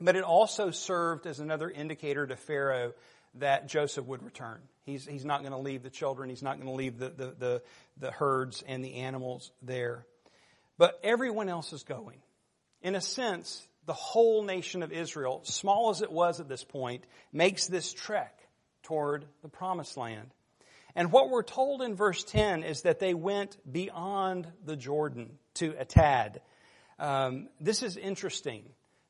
But 0.00 0.16
it 0.16 0.24
also 0.24 0.70
served 0.70 1.26
as 1.26 1.40
another 1.40 1.70
indicator 1.70 2.26
to 2.26 2.36
Pharaoh 2.36 2.92
that 3.36 3.68
Joseph 3.68 4.04
would 4.06 4.22
return. 4.22 4.60
He's, 4.84 5.06
he's 5.06 5.24
not 5.24 5.40
going 5.40 5.52
to 5.52 5.58
leave 5.58 5.82
the 5.82 5.90
children. 5.90 6.28
He's 6.28 6.42
not 6.42 6.56
going 6.56 6.68
to 6.68 6.74
leave 6.76 6.98
the, 6.98 7.08
the, 7.08 7.34
the, 7.38 7.62
the 7.98 8.10
herds 8.10 8.62
and 8.66 8.84
the 8.84 8.94
animals 8.96 9.50
there. 9.62 10.06
But 10.78 11.00
everyone 11.02 11.48
else 11.48 11.72
is 11.72 11.82
going. 11.82 12.18
In 12.82 12.94
a 12.94 13.00
sense, 13.00 13.66
the 13.86 13.92
whole 13.92 14.42
nation 14.42 14.82
of 14.82 14.92
Israel, 14.92 15.40
small 15.44 15.90
as 15.90 16.02
it 16.02 16.12
was 16.12 16.40
at 16.40 16.48
this 16.48 16.64
point, 16.64 17.04
makes 17.32 17.66
this 17.66 17.92
trek 17.92 18.38
toward 18.82 19.24
the 19.42 19.48
promised 19.48 19.96
land. 19.96 20.30
And 20.94 21.12
what 21.12 21.30
we're 21.30 21.42
told 21.42 21.82
in 21.82 21.94
verse 21.94 22.24
10 22.24 22.62
is 22.62 22.82
that 22.82 22.98
they 22.98 23.14
went 23.14 23.56
beyond 23.70 24.48
the 24.64 24.76
Jordan 24.76 25.38
to 25.54 25.72
Atad. 25.72 26.38
Um, 26.98 27.48
this 27.60 27.82
is 27.82 27.96
interesting 27.96 28.64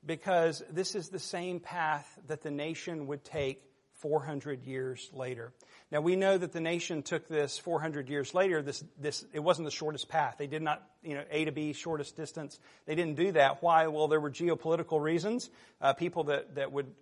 because 0.05 0.63
this 0.71 0.95
is 0.95 1.09
the 1.09 1.19
same 1.19 1.61
path 1.61 2.07
that 2.27 2.43
the 2.43 2.51
nation 2.51 3.07
would 3.07 3.25
take 3.25 3.63
400 3.97 4.65
years 4.65 5.11
later. 5.13 5.53
Now 5.91 6.01
we 6.01 6.17
know 6.17 6.37
that 6.37 6.53
the 6.53 6.61
nation 6.61 7.03
took 7.03 7.29
this 7.29 7.59
400 7.59 8.09
years 8.09 8.35
later. 8.35 8.63
This, 8.63 8.85
this, 8.99 9.25
it 9.33 9.41
wasn't 9.41 9.67
the 9.67 9.73
shortest 9.73 10.09
path. 10.09 10.37
They 10.39 10.47
did 10.47 10.63
not, 10.63 10.83
you 11.03 11.15
know, 11.15 11.25
A 11.31 11.45
to 11.45 11.53
B, 11.53 11.73
shortest 11.73 12.17
distance. 12.17 12.59
They 12.87 12.95
didn't 12.95 13.17
do 13.17 13.33
that. 13.33 13.63
Why? 13.63 13.87
Well, 13.87 14.09
there 14.09 14.21
were 14.21 14.31
geopolitical 14.31 15.01
reasons. 15.01 15.49
Uh, 15.81 15.93
people 15.93 16.25
that, 16.25 16.57
that 16.57 16.73
would, 16.73 16.93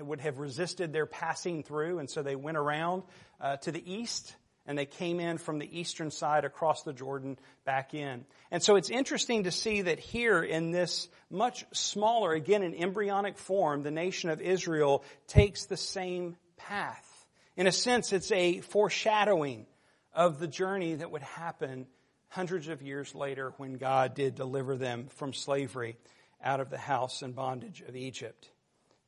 would 0.00 0.20
have 0.20 0.38
resisted 0.38 0.92
their 0.92 1.06
passing 1.06 1.62
through, 1.62 1.98
and 1.98 2.10
so 2.10 2.22
they 2.22 2.36
went 2.36 2.56
around 2.56 3.02
uh, 3.40 3.56
to 3.58 3.72
the 3.72 3.92
east 3.92 4.34
and 4.66 4.76
they 4.76 4.86
came 4.86 5.20
in 5.20 5.38
from 5.38 5.58
the 5.58 5.78
eastern 5.78 6.10
side 6.10 6.44
across 6.44 6.82
the 6.82 6.92
Jordan 6.92 7.38
back 7.64 7.94
in. 7.94 8.24
And 8.50 8.62
so 8.62 8.76
it's 8.76 8.90
interesting 8.90 9.44
to 9.44 9.50
see 9.50 9.82
that 9.82 9.98
here 9.98 10.42
in 10.42 10.70
this 10.70 11.08
much 11.30 11.64
smaller, 11.72 12.32
again 12.32 12.62
in 12.62 12.74
embryonic 12.74 13.38
form, 13.38 13.82
the 13.82 13.90
nation 13.90 14.30
of 14.30 14.40
Israel 14.40 15.04
takes 15.26 15.66
the 15.66 15.76
same 15.76 16.36
path. 16.56 17.26
In 17.56 17.66
a 17.66 17.72
sense, 17.72 18.12
it's 18.12 18.32
a 18.32 18.60
foreshadowing 18.60 19.66
of 20.12 20.38
the 20.38 20.48
journey 20.48 20.94
that 20.94 21.10
would 21.10 21.22
happen 21.22 21.86
hundreds 22.28 22.68
of 22.68 22.82
years 22.82 23.14
later 23.14 23.52
when 23.56 23.74
God 23.74 24.14
did 24.14 24.34
deliver 24.34 24.76
them 24.76 25.08
from 25.16 25.32
slavery 25.32 25.96
out 26.42 26.60
of 26.60 26.70
the 26.70 26.78
house 26.78 27.22
and 27.22 27.34
bondage 27.34 27.82
of 27.86 27.96
Egypt. 27.96 28.50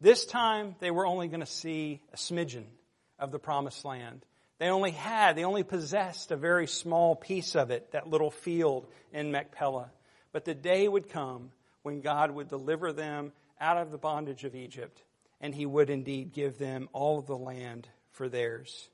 This 0.01 0.25
time, 0.25 0.77
they 0.79 0.91
were 0.91 1.07
only 1.07 1.29
going 1.29 1.41
to 1.41 1.47
see 1.47 2.01
a 2.13 2.17
smidgen 2.17 2.65
of 3.19 3.33
the 3.33 3.39
promised 3.39 3.85
land. 3.85 4.25
They 4.59 4.69
only 4.69 4.91
had, 4.91 5.37
they 5.37 5.45
only 5.45 5.63
possessed 5.63 6.31
a 6.31 6.37
very 6.37 6.67
small 6.67 7.15
piece 7.15 7.55
of 7.55 7.71
it, 7.71 7.93
that 7.93 8.09
little 8.09 8.31
field 8.31 8.87
in 9.13 9.31
Machpelah. 9.31 9.91
But 10.33 10.45
the 10.45 10.55
day 10.55 10.89
would 10.89 11.11
come 11.11 11.51
when 11.83 12.01
God 12.01 12.33
would 12.33 12.49
deliver 12.49 12.93
them 12.93 13.33
out 13.61 13.77
of 13.77 13.91
the 13.91 13.99
bondage 13.99 14.45
of 14.45 14.55
Egypt, 14.55 15.01
and 15.41 15.55
He 15.55 15.65
would 15.65 15.91
indeed 15.91 16.33
give 16.33 16.59
them 16.59 16.89
all 16.93 17.19
of 17.19 17.27
the 17.27 17.37
land 17.37 17.89
for 18.11 18.29
theirs. 18.29 18.89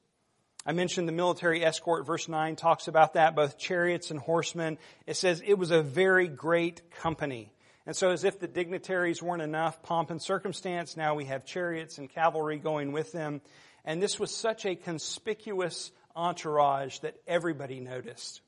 I 0.67 0.73
mentioned 0.73 1.09
the 1.09 1.13
military 1.13 1.65
escort. 1.65 2.07
Verse 2.07 2.29
9 2.29 2.57
talks 2.57 2.89
about 2.89 3.15
that, 3.15 3.35
both 3.35 3.59
chariots 3.59 4.11
and 4.11 4.19
horsemen. 4.19 4.79
It 5.07 5.17
says 5.17 5.43
it 5.45 5.59
was 5.59 5.71
a 5.71 5.83
very 5.83 6.29
great 6.29 6.91
company. 6.91 7.53
And 7.87 7.95
so 7.95 8.11
as 8.11 8.25
if 8.25 8.41
the 8.41 8.49
dignitaries 8.49 9.23
weren't 9.23 9.43
enough 9.43 9.83
pomp 9.83 10.11
and 10.11 10.23
circumstance, 10.23 10.97
now 10.97 11.15
we 11.15 11.27
have 11.27 11.45
chariots 11.45 11.99
and 11.99 12.09
cavalry 12.09 12.59
going 12.59 12.93
with 12.93 13.13
them. 13.13 13.43
And 13.85 14.03
this 14.03 14.19
was 14.19 14.35
such 14.35 14.65
a 14.65 14.77
conspicuous 14.77 15.91
entourage 16.17 16.99
that 17.01 17.17
everybody 17.27 17.81
noticed. 17.81 18.41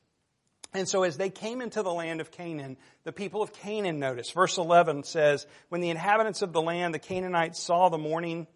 And 0.72 0.88
so 0.88 1.05
as 1.05 1.16
they 1.16 1.31
came 1.31 1.61
into 1.61 1.83
the 1.83 1.92
land 1.92 2.20
of 2.20 2.31
Canaan, 2.31 2.77
the 3.05 3.12
people 3.12 3.42
of 3.42 3.53
Canaan 3.53 3.99
noticed. 3.99 4.35
Verse 4.35 4.59
11 4.59 5.05
says, 5.05 5.46
When 5.68 5.81
the 5.81 5.90
inhabitants 5.90 6.42
of 6.42 6.53
the 6.53 6.62
land, 6.62 6.94
the 6.94 6.99
Canaanites, 6.99 7.61
saw 7.61 7.88
the 7.88 7.99
mourning 7.99 8.46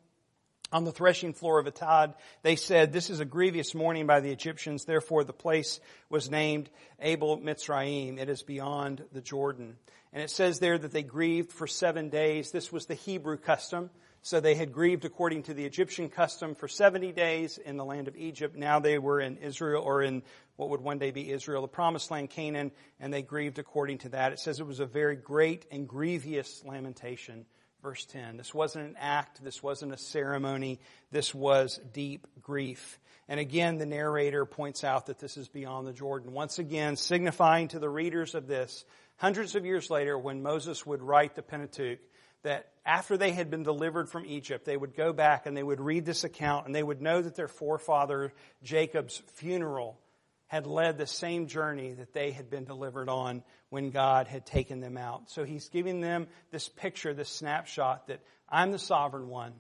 on 0.73 0.85
the 0.85 0.93
threshing 0.93 1.33
floor 1.33 1.59
of 1.59 1.67
Atad, 1.67 2.15
they 2.43 2.57
said, 2.57 2.93
This 2.93 3.11
is 3.11 3.21
a 3.21 3.25
grievous 3.25 3.75
mourning 3.75 4.07
by 4.07 4.21
the 4.21 4.31
Egyptians, 4.31 4.85
therefore 4.85 5.25
the 5.25 5.33
place 5.33 5.81
was 6.09 6.31
named 6.31 6.69
Abel 7.01 7.39
Mitzrayim. 7.39 8.19
It 8.19 8.29
is 8.29 8.43
beyond 8.43 9.03
the 9.13 9.23
Jordan. 9.23 9.77
And 10.13 10.23
it 10.23 10.31
says 10.31 10.59
there 10.59 10.77
that 10.77 10.93
they 10.93 11.03
grieved 11.03 11.53
for 11.53 11.67
seven 11.67 12.09
days. 12.09 12.51
This 12.51 12.73
was 12.73 12.87
the 12.87 12.95
Hebrew 12.95 13.37
custom. 13.37 13.91
So 14.23 14.39
they 14.39 14.55
had 14.55 14.73
grieved 14.73 15.07
according 15.07 15.45
to 15.45 15.55
the 15.55 15.65
Egyptian 15.65 16.11
custom 16.11 16.55
for 16.55 16.69
70 16.69 17.13
days 17.13 17.57
in 17.57 17.79
the 17.79 17.85
land 17.85 18.07
of 18.07 18.17
Egypt. 18.17 18.55
Now 18.55 18.79
they 18.79 18.99
were 18.99 19.21
in 19.21 19.39
Israel 19.39 19.83
or 19.83 20.03
in 20.03 20.23
what 20.57 20.69
would 20.69 20.83
one 20.83 20.99
day 20.99 21.11
be 21.11 21.31
Israel, 21.31 21.63
the 21.63 21.69
promised 21.69 22.11
land 22.11 22.29
Canaan, 22.29 22.71
and 22.99 23.15
they 23.15 23.23
grieved 23.23 23.59
according 23.59 23.99
to 23.99 24.11
that. 24.11 24.33
It 24.33 24.39
says 24.39 24.61
it 24.61 24.67
was 24.67 24.81
a 24.81 24.87
very 24.87 25.17
great 25.17 25.65
and 25.71 25.89
grievous 25.89 26.63
lamentation. 26.67 27.47
Verse 27.83 28.05
10. 28.05 28.37
This 28.37 28.53
wasn't 28.53 28.89
an 28.89 28.97
act. 29.01 29.43
This 29.43 29.63
wasn't 29.63 29.95
a 29.95 29.97
ceremony. 29.97 30.81
This 31.11 31.35
was 31.35 31.81
deep 31.95 32.27
grief. 32.43 32.99
And 33.27 33.41
again, 33.41 33.79
the 33.79 33.87
narrator 33.87 34.45
points 34.45 34.85
out 34.85 35.07
that 35.07 35.19
this 35.19 35.39
is 35.39 35.49
beyond 35.49 35.87
the 35.87 35.95
Jordan. 35.95 36.33
Once 36.33 36.59
again, 36.59 36.97
signifying 36.97 37.69
to 37.69 37.79
the 37.79 37.89
readers 37.89 38.35
of 38.35 38.47
this, 38.47 38.85
hundreds 39.17 39.55
of 39.55 39.65
years 39.65 39.89
later, 39.89 40.19
when 40.19 40.43
Moses 40.43 40.85
would 40.85 41.01
write 41.01 41.37
the 41.37 41.43
Pentateuch, 41.43 42.01
that 42.43 42.69
after 42.85 43.17
they 43.17 43.33
had 43.33 43.51
been 43.51 43.63
delivered 43.63 44.09
from 44.09 44.25
Egypt, 44.27 44.65
they 44.65 44.77
would 44.77 44.97
go 44.97 45.13
back 45.13 45.47
and 45.47 45.57
they 45.57 45.63
would 45.63 45.81
read 45.81 46.05
this 46.05 46.25
account 46.25 46.67
and 46.67 46.75
they 46.75 46.83
would 46.83 47.03
know 47.03 47.21
that 47.21 47.35
their 47.35 47.49
forefather 47.49 48.33
Jacob's 48.63 49.23
funeral 49.35 49.99
had 50.47 50.67
led 50.67 50.99
the 50.99 51.07
same 51.07 51.47
journey 51.47 51.93
that 51.93 52.13
they 52.13 52.33
had 52.33 52.51
been 52.51 52.65
delivered 52.65 53.09
on 53.09 53.43
when 53.69 53.91
God 53.91 54.27
had 54.27 54.45
taken 54.45 54.81
them 54.81 54.97
out. 54.97 55.31
So 55.31 55.45
he's 55.45 55.69
giving 55.69 56.01
them 56.01 56.27
this 56.51 56.69
picture, 56.69 57.15
this 57.15 57.29
snapshot 57.29 58.09
that 58.09 58.21
I'm 58.49 58.73
the 58.73 58.79
sovereign 58.79 59.29
one. 59.29 59.53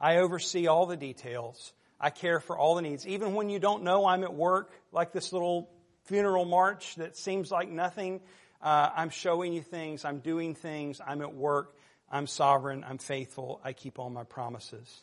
I 0.00 0.18
oversee 0.18 0.66
all 0.66 0.86
the 0.86 0.96
details. 0.96 1.72
I 2.00 2.10
care 2.10 2.40
for 2.40 2.56
all 2.56 2.76
the 2.76 2.82
needs. 2.82 3.06
Even 3.06 3.34
when 3.34 3.50
you 3.50 3.58
don't 3.58 3.82
know 3.82 4.06
I'm 4.06 4.22
at 4.22 4.32
work, 4.32 4.70
like 4.92 5.12
this 5.12 5.32
little 5.32 5.68
funeral 6.04 6.44
march 6.44 6.94
that 6.94 7.16
seems 7.16 7.50
like 7.50 7.68
nothing, 7.68 8.20
uh, 8.62 8.88
I'm 8.96 9.10
showing 9.10 9.52
you 9.52 9.62
things. 9.62 10.04
I'm 10.04 10.20
doing 10.20 10.54
things. 10.54 11.00
I'm 11.06 11.20
at 11.20 11.34
work. 11.34 11.74
I'm 12.10 12.26
sovereign, 12.26 12.84
I'm 12.88 12.98
faithful, 12.98 13.60
I 13.64 13.72
keep 13.72 13.98
all 13.98 14.10
my 14.10 14.24
promises. 14.24 15.02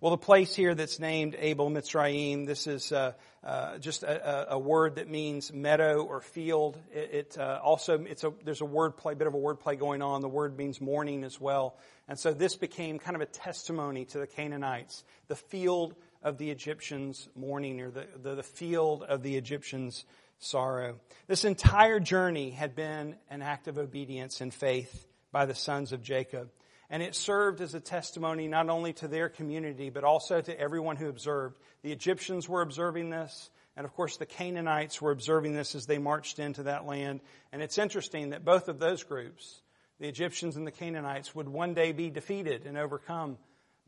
Well, 0.00 0.12
the 0.12 0.18
place 0.18 0.54
here 0.54 0.76
that's 0.76 1.00
named 1.00 1.34
Abel 1.36 1.70
Mitzrayim, 1.70 2.46
this 2.46 2.68
is 2.68 2.92
uh, 2.92 3.14
uh, 3.42 3.78
just 3.78 4.04
a, 4.04 4.52
a, 4.52 4.58
word 4.58 4.94
that 4.94 5.08
means 5.08 5.52
meadow 5.52 6.04
or 6.04 6.20
field. 6.20 6.78
It, 6.94 7.10
it 7.12 7.36
uh, 7.36 7.58
also 7.60 7.98
it's 8.04 8.22
a 8.22 8.32
there's 8.44 8.60
a 8.60 8.64
word 8.64 8.96
play, 8.96 9.14
bit 9.14 9.26
of 9.26 9.34
a 9.34 9.38
word 9.38 9.58
play 9.58 9.74
going 9.74 10.00
on. 10.00 10.20
The 10.20 10.28
word 10.28 10.56
means 10.56 10.80
mourning 10.80 11.24
as 11.24 11.40
well, 11.40 11.76
and 12.06 12.16
so 12.16 12.32
this 12.32 12.54
became 12.54 13.00
kind 13.00 13.16
of 13.16 13.22
a 13.22 13.26
testimony 13.26 14.04
to 14.04 14.20
the 14.20 14.28
Canaanites, 14.28 15.02
the 15.26 15.34
field 15.34 15.96
of 16.22 16.38
the 16.38 16.52
Egyptians' 16.52 17.28
mourning, 17.34 17.80
or 17.80 17.90
the, 17.90 18.06
the, 18.22 18.36
the 18.36 18.42
field 18.44 19.02
of 19.02 19.24
the 19.24 19.36
Egyptians' 19.36 20.04
sorrow. 20.38 21.00
This 21.26 21.44
entire 21.44 21.98
journey 21.98 22.50
had 22.50 22.76
been 22.76 23.16
an 23.30 23.42
act 23.42 23.66
of 23.66 23.78
obedience 23.78 24.40
and 24.40 24.54
faith 24.54 25.07
by 25.32 25.46
the 25.46 25.54
sons 25.54 25.92
of 25.92 26.02
Jacob. 26.02 26.50
And 26.90 27.02
it 27.02 27.14
served 27.14 27.60
as 27.60 27.74
a 27.74 27.80
testimony 27.80 28.48
not 28.48 28.70
only 28.70 28.94
to 28.94 29.08
their 29.08 29.28
community, 29.28 29.90
but 29.90 30.04
also 30.04 30.40
to 30.40 30.58
everyone 30.58 30.96
who 30.96 31.08
observed. 31.08 31.56
The 31.82 31.92
Egyptians 31.92 32.48
were 32.48 32.62
observing 32.62 33.10
this, 33.10 33.50
and 33.76 33.84
of 33.84 33.92
course 33.94 34.16
the 34.16 34.26
Canaanites 34.26 35.02
were 35.02 35.10
observing 35.10 35.54
this 35.54 35.74
as 35.74 35.86
they 35.86 35.98
marched 35.98 36.38
into 36.38 36.62
that 36.64 36.86
land. 36.86 37.20
And 37.52 37.60
it's 37.60 37.78
interesting 37.78 38.30
that 38.30 38.44
both 38.44 38.68
of 38.68 38.78
those 38.78 39.02
groups, 39.02 39.60
the 40.00 40.08
Egyptians 40.08 40.56
and 40.56 40.66
the 40.66 40.72
Canaanites, 40.72 41.34
would 41.34 41.48
one 41.48 41.74
day 41.74 41.92
be 41.92 42.08
defeated 42.08 42.64
and 42.64 42.78
overcome 42.78 43.36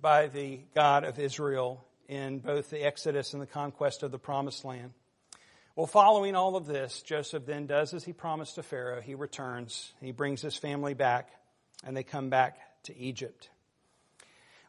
by 0.01 0.27
the 0.27 0.61
God 0.75 1.05
of 1.05 1.19
Israel 1.19 1.87
in 2.07 2.41
both 2.41 2.69
the 2.69 2.85
Exodus 2.85 3.33
and 3.33 3.41
the 3.41 3.47
conquest 3.47 4.03
of 4.03 4.11
the 4.11 4.19
Promised 4.19 4.65
Land. 4.65 4.93
Well, 5.81 5.87
following 5.87 6.37
all 6.37 6.57
of 6.57 6.67
this, 6.67 7.01
Joseph 7.01 7.47
then 7.47 7.65
does 7.65 7.95
as 7.95 8.05
he 8.05 8.13
promised 8.13 8.57
to 8.57 8.63
Pharaoh. 8.63 9.01
He 9.01 9.15
returns, 9.15 9.95
he 10.03 10.13
brings 10.13 10.43
his 10.43 10.55
family 10.55 10.93
back, 10.93 11.31
and 11.83 11.97
they 11.97 12.03
come 12.03 12.29
back 12.29 12.59
to 12.83 12.95
Egypt. 12.95 13.49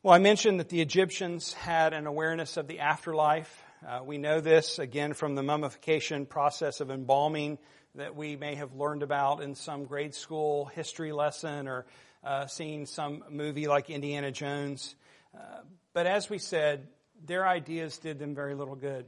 Well, 0.03 0.13
I 0.13 0.19
mentioned 0.19 0.61
that 0.61 0.69
the 0.69 0.79
Egyptians 0.79 1.51
had 1.51 1.91
an 1.91 2.07
awareness 2.07 2.55
of 2.55 2.67
the 2.69 2.79
afterlife. 2.79 3.61
Uh, 3.85 3.99
we 4.05 4.19
know 4.19 4.39
this 4.39 4.79
again 4.79 5.13
from 5.13 5.35
the 5.35 5.43
mummification 5.43 6.25
process 6.25 6.79
of 6.79 6.89
embalming 6.89 7.57
that 7.95 8.15
we 8.15 8.37
may 8.37 8.55
have 8.55 8.73
learned 8.73 9.03
about 9.03 9.43
in 9.43 9.53
some 9.53 9.83
grade 9.83 10.15
school 10.15 10.67
history 10.67 11.11
lesson 11.11 11.67
or 11.67 11.85
uh, 12.23 12.47
seen 12.47 12.85
some 12.85 13.25
movie 13.29 13.67
like 13.67 13.89
Indiana 13.89 14.31
Jones. 14.31 14.95
Uh, 15.35 15.59
but 15.91 16.07
as 16.07 16.29
we 16.29 16.37
said, 16.37 16.87
their 17.25 17.45
ideas 17.45 17.97
did 17.97 18.17
them 18.17 18.33
very 18.33 18.55
little 18.55 18.77
good 18.77 19.05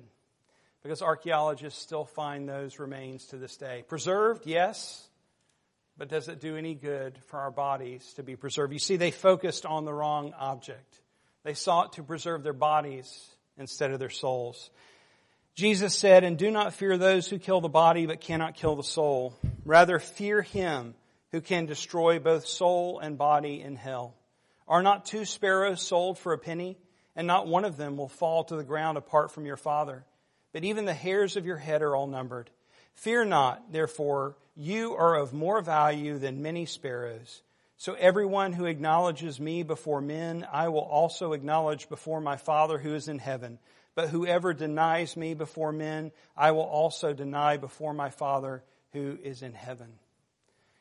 because 0.84 1.02
archaeologists 1.02 1.82
still 1.82 2.04
find 2.04 2.48
those 2.48 2.78
remains 2.78 3.26
to 3.28 3.38
this 3.38 3.56
day. 3.56 3.86
Preserved, 3.88 4.46
yes, 4.46 5.08
but 5.98 6.10
does 6.10 6.28
it 6.28 6.42
do 6.42 6.58
any 6.58 6.76
good 6.76 7.18
for 7.28 7.40
our 7.40 7.52
bodies 7.52 8.14
to 8.16 8.24
be 8.24 8.36
preserved? 8.36 8.74
You 8.74 8.80
see, 8.80 8.98
they 8.98 9.12
focused 9.12 9.66
on 9.66 9.86
the 9.86 9.94
wrong 9.94 10.34
object. 10.38 11.00
They 11.44 11.54
sought 11.54 11.94
to 11.94 12.04
preserve 12.04 12.44
their 12.44 12.54
bodies 12.54 13.28
instead 13.58 13.92
of 13.92 14.00
their 14.00 14.10
souls. 14.10 14.70
Jesus 15.56 15.96
said, 15.96 16.24
And 16.24 16.38
do 16.38 16.52
not 16.52 16.74
fear 16.74 16.98
those 16.98 17.28
who 17.28 17.40
kill 17.40 17.62
the 17.62 17.70
body 17.70 18.06
but 18.06 18.20
cannot 18.22 18.56
kill 18.56 18.76
the 18.76 18.84
soul. 18.84 19.38
Rather, 19.64 20.00
fear 20.00 20.42
him 20.42 20.96
who 21.32 21.40
can 21.40 21.66
destroy 21.66 22.20
both 22.20 22.46
soul 22.46 23.00
and 23.00 23.18
body 23.18 23.62
in 23.62 23.76
hell. 23.76 24.16
Are 24.68 24.84
not 24.84 25.06
two 25.06 25.26
sparrows 25.26 25.82
sold 25.82 26.18
for 26.18 26.34
a 26.34 26.38
penny? 26.38 26.78
And 27.16 27.28
not 27.28 27.48
one 27.48 27.64
of 27.64 27.78
them 27.78 27.96
will 27.96 28.10
fall 28.10 28.44
to 28.46 28.56
the 28.56 28.64
ground 28.64 28.98
apart 28.98 29.32
from 29.32 29.46
your 29.46 29.58
Father 29.58 30.04
but 30.54 30.64
even 30.64 30.86
the 30.86 30.94
hairs 30.94 31.36
of 31.36 31.46
your 31.46 31.58
head 31.58 31.82
are 31.82 31.96
all 31.96 32.08
numbered. 32.08 32.50
Fear 32.94 33.26
not, 33.26 33.72
therefore, 33.72 34.38
you 34.56 34.94
are 34.94 35.16
of 35.16 35.34
more 35.34 35.62
value 35.62 36.18
than 36.20 36.42
many 36.42 36.66
sparrows. 36.66 37.42
So 37.78 37.96
everyone 37.96 38.54
who 38.54 38.66
acknowledges 38.66 39.40
me 39.40 39.64
before 39.64 40.00
men, 40.00 40.48
I 40.52 40.70
will 40.70 40.80
also 40.80 41.34
acknowledge 41.34 41.90
before 41.90 42.22
my 42.22 42.38
Father 42.38 42.78
who 42.78 42.94
is 42.94 43.08
in 43.10 43.20
heaven. 43.20 43.60
But 43.96 44.10
whoever 44.10 44.54
denies 44.54 45.18
me 45.18 45.34
before 45.34 45.72
men, 45.72 46.12
I 46.38 46.52
will 46.52 46.62
also 46.62 47.14
deny 47.14 47.58
before 47.58 47.94
my 47.94 48.10
Father 48.10 48.64
who 48.94 49.18
is 49.22 49.42
in 49.42 49.54
heaven. 49.54 49.90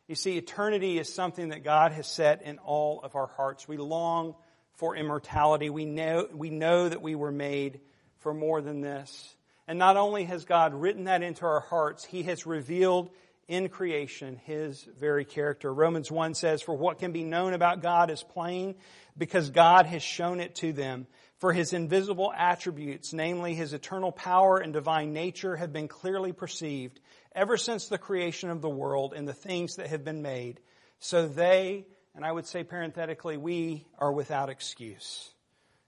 You 0.07 0.15
see, 0.15 0.37
eternity 0.37 0.99
is 0.99 1.13
something 1.13 1.49
that 1.49 1.65
God 1.65 1.93
has 1.93 2.07
set 2.07 2.43
in 2.43 2.59
all 2.59 3.01
of 3.03 3.17
our 3.17 3.27
hearts. 3.27 3.67
We 3.67 3.79
long 3.79 4.35
for 4.75 4.95
immortality. 4.95 5.71
We 5.71 5.87
know, 5.87 6.29
we 6.33 6.51
know 6.51 6.89
that 6.89 7.03
we 7.03 7.15
were 7.15 7.33
made 7.33 7.81
for 8.19 8.35
more 8.35 8.61
than 8.61 8.81
this. 8.81 9.35
And 9.69 9.79
not 9.79 9.97
only 9.97 10.25
has 10.25 10.45
God 10.45 10.75
written 10.75 11.05
that 11.05 11.23
into 11.23 11.45
our 11.47 11.61
hearts, 11.61 12.05
He 12.05 12.25
has 12.25 12.47
revealed 12.47 13.11
in 13.49 13.69
creation 13.69 14.37
his 14.45 14.89
very 14.99 15.25
character. 15.25 15.73
Romans 15.73 16.11
1 16.11 16.35
says, 16.35 16.63
For 16.63 16.75
what 16.75 16.99
can 16.99 17.13
be 17.13 17.25
known 17.25 17.53
about 17.53 17.83
God 17.83 18.11
is 18.11 18.23
plain 18.23 18.77
because 19.19 19.51
God 19.51 19.87
has 19.87 20.03
shown 20.03 20.41
it 20.41 20.55
to 20.57 20.73
them. 20.73 21.07
For 21.39 21.53
his 21.53 21.73
invisible 21.73 22.33
attributes, 22.35 23.13
namely 23.13 23.55
his 23.55 23.73
eternal 23.73 24.13
power 24.13 24.59
and 24.59 24.73
divine 24.73 25.13
nature, 25.13 25.57
have 25.57 25.73
been 25.73 25.89
clearly 25.89 26.33
perceived 26.33 27.01
ever 27.35 27.57
since 27.57 27.89
the 27.89 27.99
creation 27.99 28.49
of 28.49 28.63
the 28.63 28.71
world 28.71 29.13
and 29.13 29.27
the 29.27 29.35
things 29.35 29.77
that 29.77 29.89
have 29.89 30.05
been 30.05 30.23
made. 30.23 30.61
So 31.01 31.27
they, 31.27 31.85
and 32.15 32.25
I 32.25 32.31
would 32.31 32.47
say 32.47 32.63
parenthetically, 32.63 33.37
we 33.37 33.87
are 33.99 34.13
without 34.13 34.51
excuse. 34.51 35.29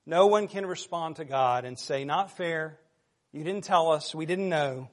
No 0.04 0.26
one 0.26 0.48
can 0.48 0.66
respond 0.66 1.16
to 1.16 1.24
God 1.24 1.64
and 1.64 1.78
say, 1.78 2.04
Not 2.04 2.36
fair. 2.36 2.78
You 3.34 3.42
didn't 3.42 3.64
tell 3.64 3.90
us. 3.90 4.14
We 4.14 4.26
didn't 4.26 4.48
know. 4.48 4.88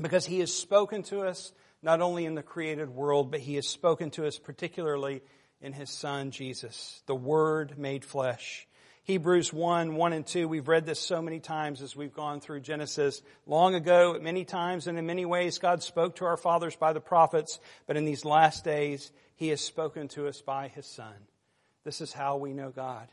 Because 0.00 0.24
he 0.24 0.38
has 0.38 0.54
spoken 0.54 1.02
to 1.04 1.22
us 1.22 1.52
not 1.82 2.00
only 2.00 2.24
in 2.24 2.36
the 2.36 2.44
created 2.44 2.88
world, 2.88 3.32
but 3.32 3.40
he 3.40 3.56
has 3.56 3.66
spoken 3.66 4.10
to 4.12 4.24
us 4.24 4.38
particularly 4.38 5.20
in 5.60 5.72
his 5.72 5.90
son 5.90 6.30
Jesus, 6.30 7.02
the 7.06 7.14
Word 7.14 7.76
made 7.76 8.04
flesh. 8.04 8.68
Hebrews 9.02 9.52
1, 9.52 9.96
1 9.96 10.12
and 10.12 10.24
2, 10.24 10.46
we've 10.46 10.68
read 10.68 10.86
this 10.86 11.00
so 11.00 11.20
many 11.20 11.40
times 11.40 11.82
as 11.82 11.96
we've 11.96 12.14
gone 12.14 12.40
through 12.40 12.60
Genesis. 12.60 13.20
Long 13.46 13.74
ago, 13.74 14.16
many 14.22 14.44
times 14.44 14.86
and 14.86 14.96
in 14.96 15.04
many 15.04 15.24
ways, 15.24 15.58
God 15.58 15.82
spoke 15.82 16.16
to 16.16 16.26
our 16.26 16.36
fathers 16.36 16.76
by 16.76 16.92
the 16.92 17.00
prophets, 17.00 17.58
but 17.88 17.96
in 17.96 18.04
these 18.04 18.24
last 18.24 18.64
days, 18.64 19.10
He 19.34 19.48
has 19.48 19.60
spoken 19.60 20.06
to 20.08 20.28
us 20.28 20.40
by 20.40 20.68
His 20.68 20.86
Son. 20.86 21.14
This 21.82 22.00
is 22.00 22.12
how 22.12 22.36
we 22.36 22.52
know 22.52 22.70
God. 22.70 23.08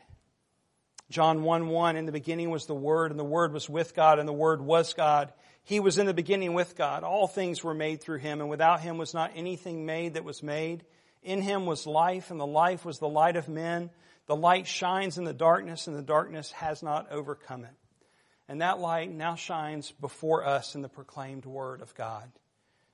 John 1.10 1.42
1, 1.42 1.68
1, 1.68 1.96
in 1.96 2.06
the 2.06 2.12
beginning 2.12 2.50
was 2.50 2.66
the 2.66 2.74
Word, 2.74 3.10
and 3.10 3.18
the 3.18 3.24
Word 3.24 3.52
was 3.52 3.68
with 3.68 3.94
God, 3.94 4.18
and 4.18 4.28
the 4.28 4.32
Word 4.32 4.60
was 4.60 4.92
God. 4.92 5.32
He 5.64 5.80
was 5.80 5.98
in 5.98 6.06
the 6.06 6.14
beginning 6.14 6.52
with 6.52 6.76
God. 6.76 7.02
All 7.02 7.26
things 7.26 7.64
were 7.64 7.74
made 7.74 8.02
through 8.02 8.18
him, 8.18 8.40
and 8.40 8.50
without 8.50 8.80
him 8.80 8.98
was 8.98 9.14
not 9.14 9.32
anything 9.34 9.86
made 9.86 10.14
that 10.14 10.24
was 10.24 10.42
made. 10.42 10.84
In 11.22 11.40
him 11.40 11.66
was 11.66 11.86
life, 11.86 12.30
and 12.30 12.38
the 12.38 12.46
life 12.46 12.84
was 12.84 12.98
the 12.98 13.08
light 13.08 13.36
of 13.36 13.48
men. 13.48 13.90
The 14.26 14.36
light 14.36 14.66
shines 14.66 15.16
in 15.16 15.24
the 15.24 15.32
darkness, 15.32 15.86
and 15.86 15.96
the 15.96 16.02
darkness 16.02 16.52
has 16.52 16.82
not 16.82 17.10
overcome 17.10 17.64
it. 17.64 17.74
And 18.48 18.60
that 18.60 18.78
light 18.78 19.10
now 19.10 19.34
shines 19.34 19.90
before 19.92 20.46
us 20.46 20.74
in 20.74 20.82
the 20.82 20.88
proclaimed 20.88 21.44
word 21.46 21.80
of 21.80 21.94
God. 21.94 22.30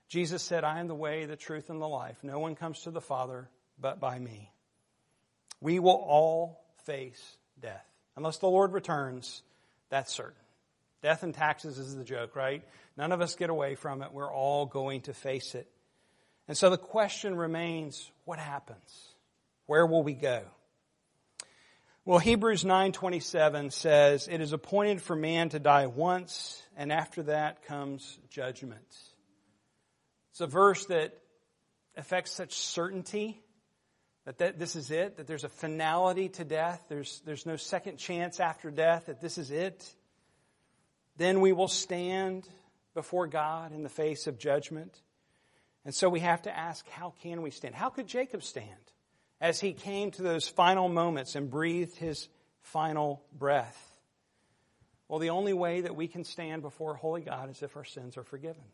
Jesus 0.08 0.42
said, 0.42 0.62
I 0.64 0.80
am 0.80 0.86
the 0.86 0.94
way, 0.94 1.26
the 1.26 1.36
truth, 1.36 1.70
and 1.70 1.80
the 1.80 1.88
life. 1.88 2.22
No 2.22 2.38
one 2.38 2.54
comes 2.54 2.80
to 2.82 2.90
the 2.90 3.00
Father 3.00 3.48
but 3.80 4.00
by 4.00 4.18
me. 4.18 4.52
We 5.60 5.78
will 5.78 5.92
all 5.92 6.64
face 6.84 7.36
death. 7.60 7.86
Unless 8.16 8.38
the 8.38 8.48
Lord 8.48 8.72
returns, 8.72 9.42
that's 9.88 10.12
certain. 10.12 10.40
Death 11.02 11.22
and 11.22 11.34
taxes 11.34 11.78
is 11.78 11.94
the 11.94 12.04
joke, 12.04 12.34
right? 12.36 12.62
None 12.96 13.12
of 13.12 13.20
us 13.20 13.34
get 13.34 13.50
away 13.50 13.74
from 13.74 14.02
it. 14.02 14.12
We're 14.12 14.32
all 14.32 14.66
going 14.66 15.02
to 15.02 15.14
face 15.14 15.54
it. 15.54 15.70
And 16.48 16.56
so 16.56 16.70
the 16.70 16.78
question 16.78 17.36
remains, 17.36 18.10
what 18.24 18.38
happens? 18.38 19.08
Where 19.66 19.86
will 19.86 20.02
we 20.02 20.14
go? 20.14 20.42
Well, 22.06 22.18
Hebrews 22.18 22.64
9:27 22.64 23.70
says, 23.70 24.28
"It 24.28 24.42
is 24.42 24.52
appointed 24.52 25.00
for 25.00 25.16
man 25.16 25.48
to 25.50 25.58
die 25.58 25.86
once, 25.86 26.62
and 26.76 26.92
after 26.92 27.22
that 27.24 27.62
comes 27.62 28.18
judgment." 28.28 28.86
It's 30.30 30.42
a 30.42 30.46
verse 30.46 30.84
that 30.86 31.18
affects 31.96 32.32
such 32.32 32.52
certainty 32.52 33.43
that, 34.24 34.38
that 34.38 34.58
this 34.58 34.76
is 34.76 34.90
it, 34.90 35.16
that 35.16 35.26
there's 35.26 35.44
a 35.44 35.48
finality 35.48 36.28
to 36.30 36.44
death, 36.44 36.84
there's, 36.88 37.20
there's 37.24 37.46
no 37.46 37.56
second 37.56 37.98
chance 37.98 38.40
after 38.40 38.70
death, 38.70 39.06
that 39.06 39.20
this 39.20 39.38
is 39.38 39.50
it. 39.50 39.94
Then 41.16 41.40
we 41.40 41.52
will 41.52 41.68
stand 41.68 42.48
before 42.94 43.26
God 43.26 43.72
in 43.72 43.82
the 43.82 43.88
face 43.88 44.26
of 44.26 44.38
judgment. 44.38 45.00
And 45.84 45.94
so 45.94 46.08
we 46.08 46.20
have 46.20 46.42
to 46.42 46.56
ask, 46.56 46.88
how 46.88 47.12
can 47.22 47.42
we 47.42 47.50
stand? 47.50 47.74
How 47.74 47.90
could 47.90 48.06
Jacob 48.06 48.42
stand 48.42 48.68
as 49.40 49.60
he 49.60 49.72
came 49.72 50.10
to 50.12 50.22
those 50.22 50.48
final 50.48 50.88
moments 50.88 51.34
and 51.34 51.50
breathed 51.50 51.96
his 51.96 52.28
final 52.62 53.22
breath? 53.36 53.80
Well, 55.08 55.18
the 55.18 55.30
only 55.30 55.52
way 55.52 55.82
that 55.82 55.94
we 55.94 56.08
can 56.08 56.24
stand 56.24 56.62
before 56.62 56.94
holy 56.94 57.20
God 57.20 57.50
is 57.50 57.62
if 57.62 57.76
our 57.76 57.84
sins 57.84 58.16
are 58.16 58.24
forgiven. 58.24 58.64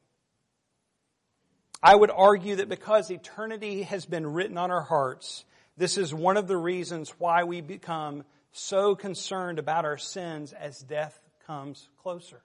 I 1.83 1.95
would 1.95 2.11
argue 2.11 2.57
that 2.57 2.69
because 2.69 3.11
eternity 3.11 3.83
has 3.83 4.05
been 4.05 4.27
written 4.27 4.59
on 4.59 4.71
our 4.71 4.83
hearts, 4.83 5.45
this 5.77 5.97
is 5.97 6.13
one 6.13 6.37
of 6.37 6.47
the 6.47 6.57
reasons 6.57 7.15
why 7.19 7.45
we 7.45 7.63
become 7.63 8.25
so 8.53 8.95
concerned 8.95 9.59
about 9.59 9.85
our 9.85 9.97
sins 9.97 10.53
as 10.53 10.79
death 10.81 11.19
comes 11.47 11.89
closer. 12.03 12.43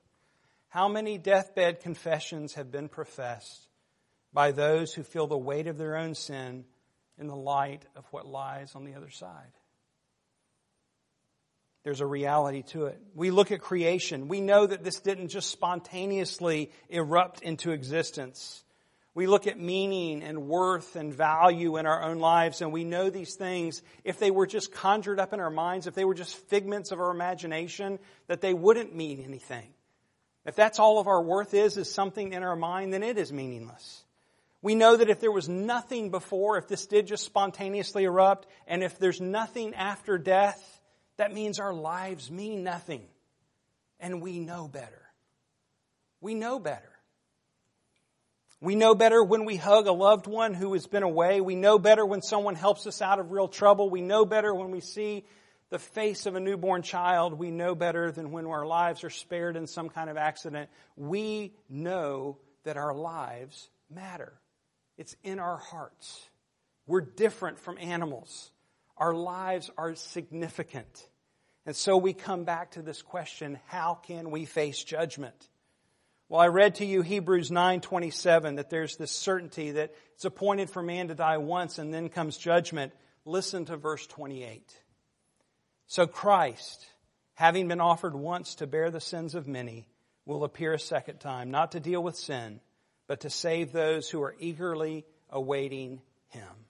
How 0.69 0.87
many 0.87 1.17
deathbed 1.17 1.81
confessions 1.81 2.53
have 2.53 2.71
been 2.71 2.89
professed 2.89 3.67
by 4.33 4.51
those 4.51 4.93
who 4.93 5.03
feel 5.03 5.27
the 5.27 5.37
weight 5.37 5.67
of 5.67 5.77
their 5.77 5.97
own 5.97 6.15
sin 6.15 6.65
in 7.17 7.27
the 7.27 7.35
light 7.35 7.85
of 7.95 8.05
what 8.11 8.27
lies 8.27 8.73
on 8.75 8.85
the 8.85 8.95
other 8.95 9.09
side? 9.09 9.51
There's 11.83 12.01
a 12.01 12.05
reality 12.05 12.63
to 12.69 12.85
it. 12.87 12.99
We 13.13 13.31
look 13.31 13.51
at 13.51 13.61
creation. 13.61 14.27
We 14.27 14.41
know 14.41 14.65
that 14.65 14.83
this 14.83 14.99
didn't 14.99 15.27
just 15.27 15.51
spontaneously 15.51 16.71
erupt 16.89 17.41
into 17.41 17.71
existence. 17.71 18.64
We 19.15 19.27
look 19.27 19.47
at 19.47 19.57
meaning 19.57 20.23
and 20.23 20.49
worth 20.49 20.97
and 20.97 21.13
value 21.13 21.77
in 21.77 21.85
our 21.85 22.03
own 22.03 22.19
lives, 22.19 22.61
and 22.61 22.73
we 22.73 22.83
know 22.83 23.09
these 23.09 23.35
things, 23.35 23.81
if 24.03 24.19
they 24.19 24.29
were 24.29 24.45
just 24.45 24.73
conjured 24.73 25.21
up 25.21 25.31
in 25.31 25.39
our 25.39 25.49
minds, 25.49 25.87
if 25.87 25.95
they 25.95 26.03
were 26.03 26.13
just 26.13 26.35
figments 26.35 26.91
of 26.91 26.99
our 26.99 27.11
imagination, 27.11 27.97
that 28.27 28.41
they 28.41 28.53
wouldn't 28.53 28.93
mean 28.93 29.23
anything. 29.25 29.69
If 30.45 30.55
that's 30.55 30.79
all 30.79 30.99
of 30.99 31.07
our 31.07 31.21
worth 31.21 31.53
is, 31.53 31.77
is 31.77 31.89
something 31.89 32.33
in 32.33 32.43
our 32.43 32.57
mind, 32.57 32.93
then 32.93 33.03
it 33.03 33.17
is 33.17 33.31
meaningless. 33.31 34.03
We 34.61 34.75
know 34.75 34.97
that 34.97 35.09
if 35.09 35.21
there 35.21 35.31
was 35.31 35.47
nothing 35.47 36.11
before, 36.11 36.57
if 36.57 36.67
this 36.67 36.85
did 36.85 37.07
just 37.07 37.23
spontaneously 37.23 38.03
erupt, 38.03 38.47
and 38.67 38.83
if 38.83 38.99
there's 38.99 39.21
nothing 39.21 39.75
after 39.75 40.17
death, 40.17 40.81
that 41.15 41.33
means 41.33 41.59
our 41.59 41.73
lives 41.73 42.29
mean 42.29 42.65
nothing. 42.65 43.05
And 43.97 44.21
we 44.21 44.39
know 44.39 44.67
better. 44.67 45.01
We 46.19 46.33
know 46.33 46.59
better. 46.59 46.91
We 48.65 48.73
know 48.73 48.95
better 48.95 49.23
when 49.23 49.45
we 49.45 49.57
hug 49.57 49.85
a 49.85 49.91
loved 49.91 50.25
one 50.25 50.55
who 50.55 50.73
has 50.73 50.87
been 50.87 51.03
away. 51.03 51.39
We 51.39 51.55
know 51.55 51.77
better 51.77 52.03
when 52.03 52.23
someone 52.23 52.55
helps 52.55 52.87
us 52.87 52.99
out 52.99 53.19
of 53.19 53.29
real 53.29 53.47
trouble. 53.47 53.91
We 53.91 54.01
know 54.01 54.25
better 54.25 54.55
when 54.55 54.71
we 54.71 54.81
see 54.81 55.23
the 55.69 55.77
face 55.77 56.25
of 56.25 56.33
a 56.33 56.39
newborn 56.39 56.81
child. 56.81 57.35
We 57.35 57.51
know 57.51 57.75
better 57.75 58.11
than 58.11 58.31
when 58.31 58.47
our 58.47 58.65
lives 58.65 59.03
are 59.03 59.11
spared 59.11 59.55
in 59.55 59.67
some 59.67 59.89
kind 59.89 60.09
of 60.09 60.17
accident. 60.17 60.71
We 60.95 61.53
know 61.69 62.39
that 62.63 62.75
our 62.75 62.95
lives 62.95 63.69
matter. 63.93 64.33
It's 64.97 65.15
in 65.23 65.37
our 65.37 65.57
hearts. 65.57 66.27
We're 66.87 67.01
different 67.01 67.59
from 67.59 67.77
animals. 67.77 68.49
Our 68.97 69.13
lives 69.13 69.69
are 69.77 69.93
significant. 69.93 71.07
And 71.67 71.75
so 71.75 71.97
we 71.97 72.13
come 72.13 72.45
back 72.45 72.71
to 72.71 72.81
this 72.81 73.03
question, 73.03 73.59
how 73.67 73.93
can 73.93 74.31
we 74.31 74.45
face 74.45 74.83
judgment? 74.83 75.49
Well, 76.27 76.41
I 76.41 76.47
read 76.47 76.75
to 76.75 76.85
you 76.85 77.03
Hebrews 77.03 77.51
9:27 77.51 78.55
that 78.55 78.71
there's 78.71 78.97
this 78.97 79.11
certainty 79.11 79.71
that 79.71 79.93
it's 80.15 80.25
appointed 80.25 80.71
for 80.71 80.81
man 80.81 81.09
to 81.09 81.15
die 81.15 81.37
once 81.37 81.77
and 81.77 81.93
then 81.93 82.09
comes 82.09 82.37
judgment. 82.37 82.93
Listen 83.25 83.65
to 83.65 83.77
verse 83.77 84.07
28. 84.07 84.81
So 85.85 86.07
Christ, 86.07 86.87
having 87.35 87.67
been 87.67 87.81
offered 87.81 88.15
once 88.15 88.55
to 88.55 88.67
bear 88.67 88.89
the 88.89 88.99
sins 88.99 89.35
of 89.35 89.47
many, 89.47 89.87
will 90.25 90.43
appear 90.43 90.73
a 90.73 90.79
second 90.79 91.19
time, 91.19 91.51
not 91.51 91.73
to 91.73 91.79
deal 91.79 92.01
with 92.01 92.15
sin, 92.15 92.59
but 93.05 93.19
to 93.19 93.29
save 93.29 93.71
those 93.71 94.09
who 94.09 94.23
are 94.23 94.35
eagerly 94.39 95.05
awaiting 95.29 96.01
him. 96.29 96.65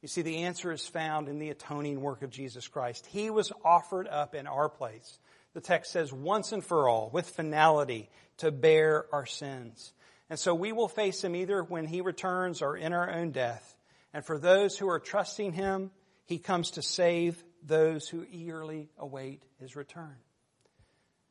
You 0.00 0.06
see, 0.08 0.22
the 0.22 0.44
answer 0.44 0.70
is 0.70 0.86
found 0.86 1.28
in 1.28 1.40
the 1.40 1.50
atoning 1.50 2.00
work 2.00 2.22
of 2.22 2.30
Jesus 2.30 2.68
Christ. 2.68 3.04
He 3.06 3.30
was 3.30 3.52
offered 3.64 4.06
up 4.06 4.36
in 4.36 4.46
our 4.46 4.68
place 4.68 5.18
the 5.54 5.60
text 5.60 5.92
says, 5.92 6.12
once 6.12 6.52
and 6.52 6.64
for 6.64 6.88
all, 6.88 7.10
with 7.12 7.28
finality, 7.28 8.08
to 8.38 8.50
bear 8.50 9.06
our 9.12 9.26
sins. 9.26 9.92
And 10.28 10.38
so 10.38 10.54
we 10.54 10.72
will 10.72 10.88
face 10.88 11.22
him 11.22 11.34
either 11.34 11.62
when 11.62 11.86
he 11.86 12.00
returns 12.00 12.62
or 12.62 12.76
in 12.76 12.92
our 12.92 13.10
own 13.10 13.32
death. 13.32 13.76
And 14.12 14.24
for 14.24 14.38
those 14.38 14.78
who 14.78 14.88
are 14.88 15.00
trusting 15.00 15.52
him, 15.52 15.90
he 16.24 16.38
comes 16.38 16.72
to 16.72 16.82
save 16.82 17.42
those 17.64 18.08
who 18.08 18.24
eagerly 18.30 18.88
await 18.98 19.42
his 19.58 19.76
return. 19.76 20.16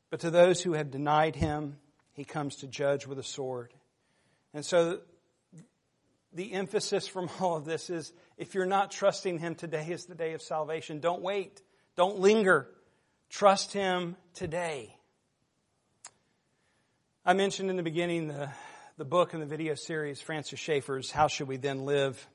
But 0.09 0.22
to 0.22 0.32
those 0.32 0.61
who 0.61 0.74
have 0.74 0.91
denied 0.91 1.36
him, 1.36 1.78
he 2.13 2.26
comes 2.26 2.57
to 2.57 2.67
judge 2.67 3.07
with 3.07 3.20
a 3.20 3.24
sword. 3.24 3.74
And 4.53 4.65
so 4.65 4.99
the 6.34 6.53
emphasis 6.53 7.07
from 7.07 7.30
all 7.39 7.55
of 7.55 7.65
this 7.65 7.89
is 7.89 8.11
if 8.38 8.55
you're 8.55 8.65
not 8.65 8.91
trusting 8.91 9.39
Him, 9.39 9.55
today 9.55 9.88
is 9.89 10.05
the 10.05 10.15
day 10.15 10.34
of 10.34 10.41
salvation. 10.41 10.99
Don't 10.99 11.22
wait. 11.22 11.61
Don't 11.95 12.20
linger. 12.20 12.67
Trust 13.30 13.73
Him 13.73 14.15
today. 14.34 14.95
I 17.23 17.34
mentioned 17.34 17.69
in 17.69 17.75
the 17.75 17.84
beginning 17.84 18.27
the, 18.27 18.49
the 18.97 19.05
book 19.05 19.34
and 19.34 19.41
the 19.41 19.45
video 19.45 19.75
series, 19.75 20.19
Francis 20.19 20.59
Schaeffer's 20.59 21.11
How 21.11 21.27
Should 21.27 21.47
We 21.47 21.57
Then 21.57 21.86
Live? 21.86 22.27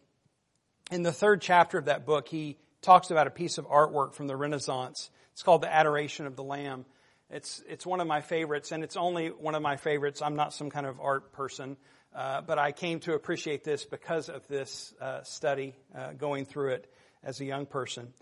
In 0.92 1.03
the 1.03 1.11
third 1.11 1.42
chapter 1.42 1.78
of 1.78 1.86
that 1.86 2.07
book, 2.07 2.28
he 2.28 2.59
talks 2.80 3.11
about 3.11 3.26
a 3.26 3.30
piece 3.30 3.59
of 3.59 3.66
artwork 3.66 4.14
from 4.14 4.28
the 4.28 4.36
Renaissance. 4.36 5.11
It's 5.32 5.42
called 5.42 5.62
The 5.62 5.74
Adoration 5.74 6.26
of 6.26 6.36
the 6.36 6.45
Lamb. 6.45 6.84
It's, 7.28 7.61
it's 7.68 7.84
one 7.84 8.01
of 8.01 8.07
my 8.07 8.20
favorites, 8.20 8.70
and 8.70 8.84
it's 8.84 8.97
only 8.97 9.28
one 9.28 9.57
of 9.57 9.62
my 9.62 9.74
favorites. 9.74 10.22
I'm 10.22 10.36
not 10.36 10.55
some 10.55 10.70
kind 10.70 10.86
of 10.86 11.01
art 11.01 11.32
person, 11.32 11.76
uh, 12.14 12.42
but 12.42 12.61
I 12.61 12.70
came 12.70 13.01
to 13.01 13.14
appreciate 13.14 13.64
this 13.64 13.84
because 13.84 14.28
of 14.28 14.47
this 14.47 14.95
uh, 15.01 15.24
study, 15.24 15.74
uh, 15.92 16.12
going 16.12 16.45
through 16.45 16.74
it 16.74 16.88
as 17.24 17.40
a 17.40 17.45
young 17.45 17.66
person. 17.66 18.12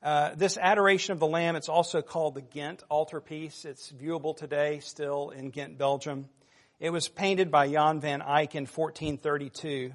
Uh, 0.00 0.34
this 0.36 0.56
Adoration 0.56 1.12
of 1.12 1.18
the 1.18 1.26
Lamb, 1.26 1.56
it's 1.56 1.68
also 1.68 2.02
called 2.02 2.34
the 2.34 2.40
Ghent 2.40 2.84
altarpiece. 2.88 3.64
It's 3.64 3.92
viewable 3.92 4.36
today 4.36 4.78
still 4.78 5.30
in 5.30 5.50
Ghent, 5.50 5.76
Belgium. 5.76 6.28
It 6.78 6.90
was 6.90 7.08
painted 7.08 7.50
by 7.50 7.68
Jan 7.68 8.00
van 8.00 8.22
Eyck 8.22 8.54
in 8.54 8.66
1432. 8.66 9.92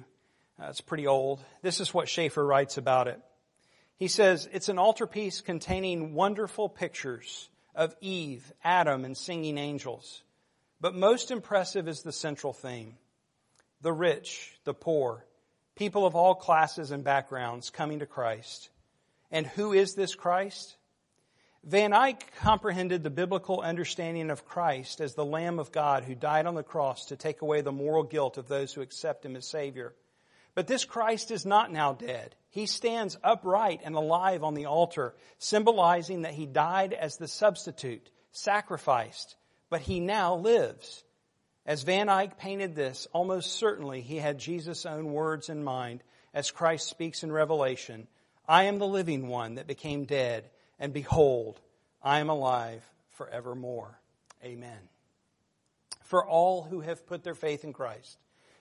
Uh, 0.60 0.66
it's 0.68 0.82
pretty 0.82 1.06
old. 1.06 1.40
This 1.62 1.80
is 1.80 1.94
what 1.94 2.08
Schaeffer 2.08 2.44
writes 2.44 2.76
about 2.76 3.08
it. 3.08 3.18
He 3.96 4.08
says, 4.08 4.46
it's 4.52 4.68
an 4.68 4.78
altarpiece 4.78 5.40
containing 5.40 6.12
wonderful 6.12 6.68
pictures 6.68 7.48
of 7.74 7.96
Eve, 8.02 8.52
Adam, 8.62 9.06
and 9.06 9.16
singing 9.16 9.56
angels. 9.56 10.22
But 10.80 10.94
most 10.94 11.30
impressive 11.30 11.88
is 11.88 12.02
the 12.02 12.12
central 12.12 12.52
theme. 12.52 12.96
The 13.80 13.92
rich, 13.92 14.52
the 14.64 14.74
poor, 14.74 15.24
people 15.76 16.04
of 16.04 16.14
all 16.14 16.34
classes 16.34 16.90
and 16.90 17.02
backgrounds 17.02 17.70
coming 17.70 18.00
to 18.00 18.06
Christ. 18.06 18.68
And 19.34 19.48
who 19.48 19.72
is 19.72 19.96
this 19.96 20.14
Christ? 20.14 20.76
Van 21.64 21.92
Eyck 21.92 22.32
comprehended 22.38 23.02
the 23.02 23.10
biblical 23.10 23.62
understanding 23.62 24.30
of 24.30 24.44
Christ 24.44 25.00
as 25.00 25.14
the 25.14 25.24
Lamb 25.24 25.58
of 25.58 25.72
God 25.72 26.04
who 26.04 26.14
died 26.14 26.46
on 26.46 26.54
the 26.54 26.62
cross 26.62 27.06
to 27.06 27.16
take 27.16 27.42
away 27.42 27.60
the 27.60 27.72
moral 27.72 28.04
guilt 28.04 28.38
of 28.38 28.46
those 28.46 28.72
who 28.72 28.80
accept 28.80 29.26
Him 29.26 29.34
as 29.34 29.44
Savior. 29.44 29.92
But 30.54 30.68
this 30.68 30.84
Christ 30.84 31.32
is 31.32 31.44
not 31.44 31.72
now 31.72 31.94
dead. 31.94 32.36
He 32.50 32.66
stands 32.66 33.18
upright 33.24 33.80
and 33.82 33.96
alive 33.96 34.44
on 34.44 34.54
the 34.54 34.66
altar, 34.66 35.16
symbolizing 35.38 36.22
that 36.22 36.34
He 36.34 36.46
died 36.46 36.92
as 36.92 37.16
the 37.16 37.26
substitute, 37.26 38.08
sacrificed, 38.30 39.34
but 39.68 39.80
He 39.80 39.98
now 39.98 40.36
lives. 40.36 41.02
As 41.66 41.82
Van 41.82 42.08
Eyck 42.08 42.38
painted 42.38 42.76
this, 42.76 43.08
almost 43.12 43.58
certainly 43.58 44.00
he 44.00 44.18
had 44.18 44.38
Jesus' 44.38 44.86
own 44.86 45.12
words 45.12 45.48
in 45.48 45.64
mind 45.64 46.04
as 46.32 46.52
Christ 46.52 46.88
speaks 46.88 47.24
in 47.24 47.32
Revelation 47.32 48.06
I 48.46 48.64
am 48.64 48.78
the 48.78 48.86
living 48.86 49.28
one 49.28 49.54
that 49.54 49.66
became 49.66 50.04
dead, 50.04 50.44
and 50.78 50.92
behold, 50.92 51.60
I 52.02 52.20
am 52.20 52.28
alive 52.28 52.82
forevermore. 53.10 53.98
Amen. 54.44 54.78
For 56.02 56.26
all 56.26 56.62
who 56.62 56.80
have 56.80 57.06
put 57.06 57.24
their 57.24 57.34
faith 57.34 57.64
in 57.64 57.72
Christ, 57.72 58.18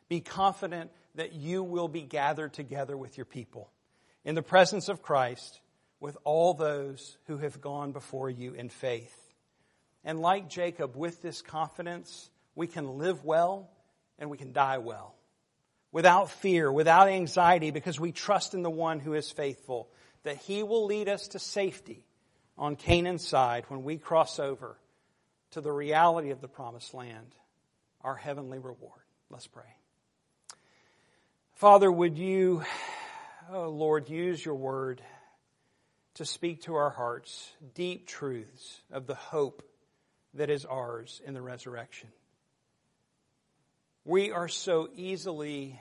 be 0.07 0.21
confident 0.21 0.91
that 1.15 1.34
you 1.34 1.63
will 1.63 1.88
be 1.88 2.01
gathered 2.01 2.53
together 2.53 2.95
with 2.95 3.17
your 3.17 3.25
people 3.25 3.69
in 4.23 4.36
the 4.36 4.41
presence 4.41 4.88
of 4.88 5.01
Christ 5.01 5.59
with 5.99 6.17
all 6.23 6.53
those 6.53 7.17
who 7.27 7.38
have 7.38 7.61
gone 7.61 7.91
before 7.91 8.29
you 8.29 8.53
in 8.53 8.69
faith. 8.69 9.15
And 10.05 10.19
like 10.19 10.49
Jacob, 10.49 10.95
with 10.95 11.21
this 11.21 11.41
confidence, 11.41 12.29
we 12.55 12.67
can 12.67 12.97
live 12.97 13.23
well 13.23 13.69
and 14.19 14.29
we 14.29 14.38
can 14.38 14.53
die 14.53 14.77
well 14.77 15.15
without 15.94 16.30
fear, 16.30 16.70
without 16.70 17.08
anxiety, 17.08 17.72
because 17.72 17.98
we 17.98 18.12
trust 18.12 18.54
in 18.54 18.64
the 18.64 18.70
one 18.70 19.00
who 19.00 19.14
is 19.14 19.32
faithful, 19.32 19.88
that 20.24 20.36
he 20.38 20.64
will 20.64 20.86
lead 20.86 21.08
us 21.08 21.30
to 21.30 21.39
safety 21.39 22.06
on 22.58 22.76
Canaan's 22.76 23.26
side 23.26 23.64
when 23.70 23.84
we 23.84 23.98
cross 23.98 24.39
over 24.39 24.78
to 25.52 25.62
the 25.62 25.72
reality 25.72 26.32
of 26.32 26.41
the 26.41 26.48
promised 26.48 26.94
land, 26.94 27.36
our 28.02 28.16
heavenly 28.16 28.58
reward. 28.58 29.02
Let's 29.30 29.48
pray. 29.48 29.64
Father, 31.54 31.91
would 31.91 32.18
you, 32.18 32.64
oh 33.52 33.70
Lord, 33.70 34.10
use 34.10 34.44
your 34.44 34.56
word 34.56 35.02
to 36.16 36.26
speak 36.26 36.64
to 36.64 36.76
our 36.76 36.89
hearts 36.89 37.52
deep 37.76 38.08
truths 38.08 38.82
of 38.91 39.06
the 39.06 39.16
hope 39.16 39.64
that 40.34 40.50
is 40.50 40.66
ours 40.66 41.22
in 41.26 41.36
the 41.36 41.41
resurrection. 41.41 42.10
We 44.06 44.32
are 44.32 44.49
so 44.49 44.89
easily 44.95 45.80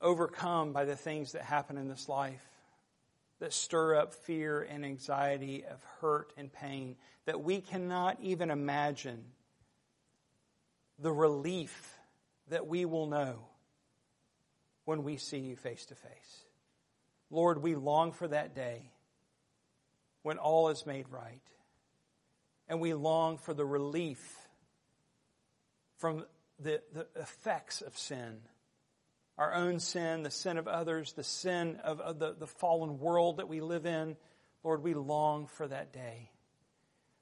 overcome 0.00 0.72
by 0.72 0.84
the 0.84 0.94
things 0.94 1.32
that 1.32 1.42
happen 1.42 1.76
in 1.76 1.88
this 1.88 2.08
life 2.08 2.44
that 3.40 3.52
stir 3.52 3.96
up 3.96 4.14
fear 4.14 4.62
and 4.62 4.84
anxiety 4.84 5.64
of 5.64 5.82
hurt 6.00 6.32
and 6.36 6.52
pain 6.52 6.94
that 7.24 7.40
we 7.40 7.60
cannot 7.60 8.18
even 8.22 8.50
imagine 8.50 9.24
the 11.00 11.12
relief 11.12 11.98
that 12.48 12.68
we 12.68 12.84
will 12.84 13.06
know 13.08 13.34
when 14.84 15.02
we 15.02 15.16
see 15.16 15.38
you 15.38 15.56
face 15.56 15.84
to 15.86 15.96
face. 15.96 16.44
Lord, 17.28 17.60
we 17.60 17.74
long 17.74 18.12
for 18.12 18.28
that 18.28 18.54
day 18.54 18.92
when 20.22 20.38
all 20.38 20.68
is 20.68 20.86
made 20.86 21.06
right. 21.10 21.42
And 22.68 22.80
we 22.80 22.94
long 22.94 23.38
for 23.38 23.52
the 23.52 23.66
relief 23.66 24.45
from 25.98 26.24
the, 26.58 26.80
the 26.92 27.06
effects 27.16 27.82
of 27.82 27.96
sin. 27.96 28.38
Our 29.38 29.52
own 29.52 29.80
sin, 29.80 30.22
the 30.22 30.30
sin 30.30 30.56
of 30.56 30.66
others, 30.66 31.12
the 31.12 31.24
sin 31.24 31.78
of, 31.84 32.00
of 32.00 32.18
the, 32.18 32.34
the 32.38 32.46
fallen 32.46 32.98
world 32.98 33.36
that 33.36 33.48
we 33.48 33.60
live 33.60 33.84
in. 33.84 34.16
Lord, 34.64 34.82
we 34.82 34.94
long 34.94 35.46
for 35.46 35.68
that 35.68 35.92
day. 35.92 36.30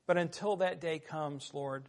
But 0.07 0.17
until 0.17 0.57
that 0.57 0.81
day 0.81 0.99
comes, 0.99 1.51
Lord, 1.53 1.85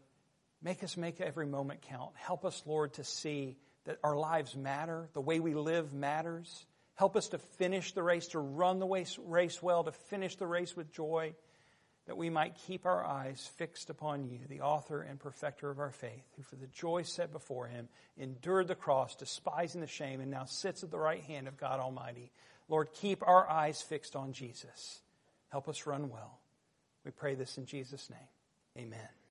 make 0.64 0.84
us 0.84 0.98
make 0.98 1.22
every 1.22 1.46
moment 1.46 1.82
count. 1.82 2.12
Help 2.16 2.44
us, 2.44 2.64
Lord, 2.66 2.94
to 2.94 3.04
see 3.04 3.58
that 3.86 4.00
our 4.04 4.18
lives 4.18 4.56
matter, 4.56 5.10
the 5.14 5.22
way 5.22 5.40
we 5.40 5.54
live 5.54 5.94
matters. 5.94 6.66
Help 6.96 7.16
us 7.16 7.28
to 7.30 7.38
finish 7.38 7.92
the 7.92 8.02
race, 8.02 8.30
to 8.30 8.40
run 8.40 8.80
the 8.80 9.06
race 9.26 9.62
well, 9.62 9.84
to 9.84 9.92
finish 9.92 10.38
the 10.38 10.48
race 10.48 10.76
with 10.76 10.92
joy 10.92 11.36
that 12.08 12.18
we 12.18 12.30
might 12.30 12.56
keep 12.68 12.86
our 12.86 13.04
eyes 13.04 13.50
fixed 13.58 13.90
upon 13.90 14.26
you, 14.26 14.40
the 14.48 14.62
author 14.62 15.02
and 15.02 15.20
perfecter 15.20 15.70
of 15.70 15.80
our 15.80 15.92
faith, 15.92 16.26
who 16.36 16.44
for 16.44 16.56
the 16.56 16.68
joy 16.68 17.02
set 17.02 17.32
before 17.32 17.68
him 17.68 17.90
endured 18.18 18.68
the 18.68 18.76
cross, 18.76 19.16
despising 19.16 19.82
the 19.82 19.88
shame, 19.88 20.22
and 20.22 20.30
now 20.30 20.46
sits 20.46 20.84
at 20.84 20.92
the 20.92 21.00
right 21.00 21.24
hand 21.24 21.48
of 21.48 21.58
God 21.58 21.80
Almighty. 21.80 22.32
Lord, 22.70 22.90
keep 22.94 23.28
our 23.28 23.50
eyes 23.50 23.82
fixed 23.82 24.16
on 24.16 24.34
Jesus. 24.34 25.02
Help 25.50 25.68
us 25.68 25.88
run 25.88 26.10
well. 26.10 26.40
We 27.04 27.12
pray 27.12 27.36
this 27.36 27.58
in 27.58 27.66
Jesus' 27.66 28.10
name. 28.10 28.86
Amen. 28.86 29.16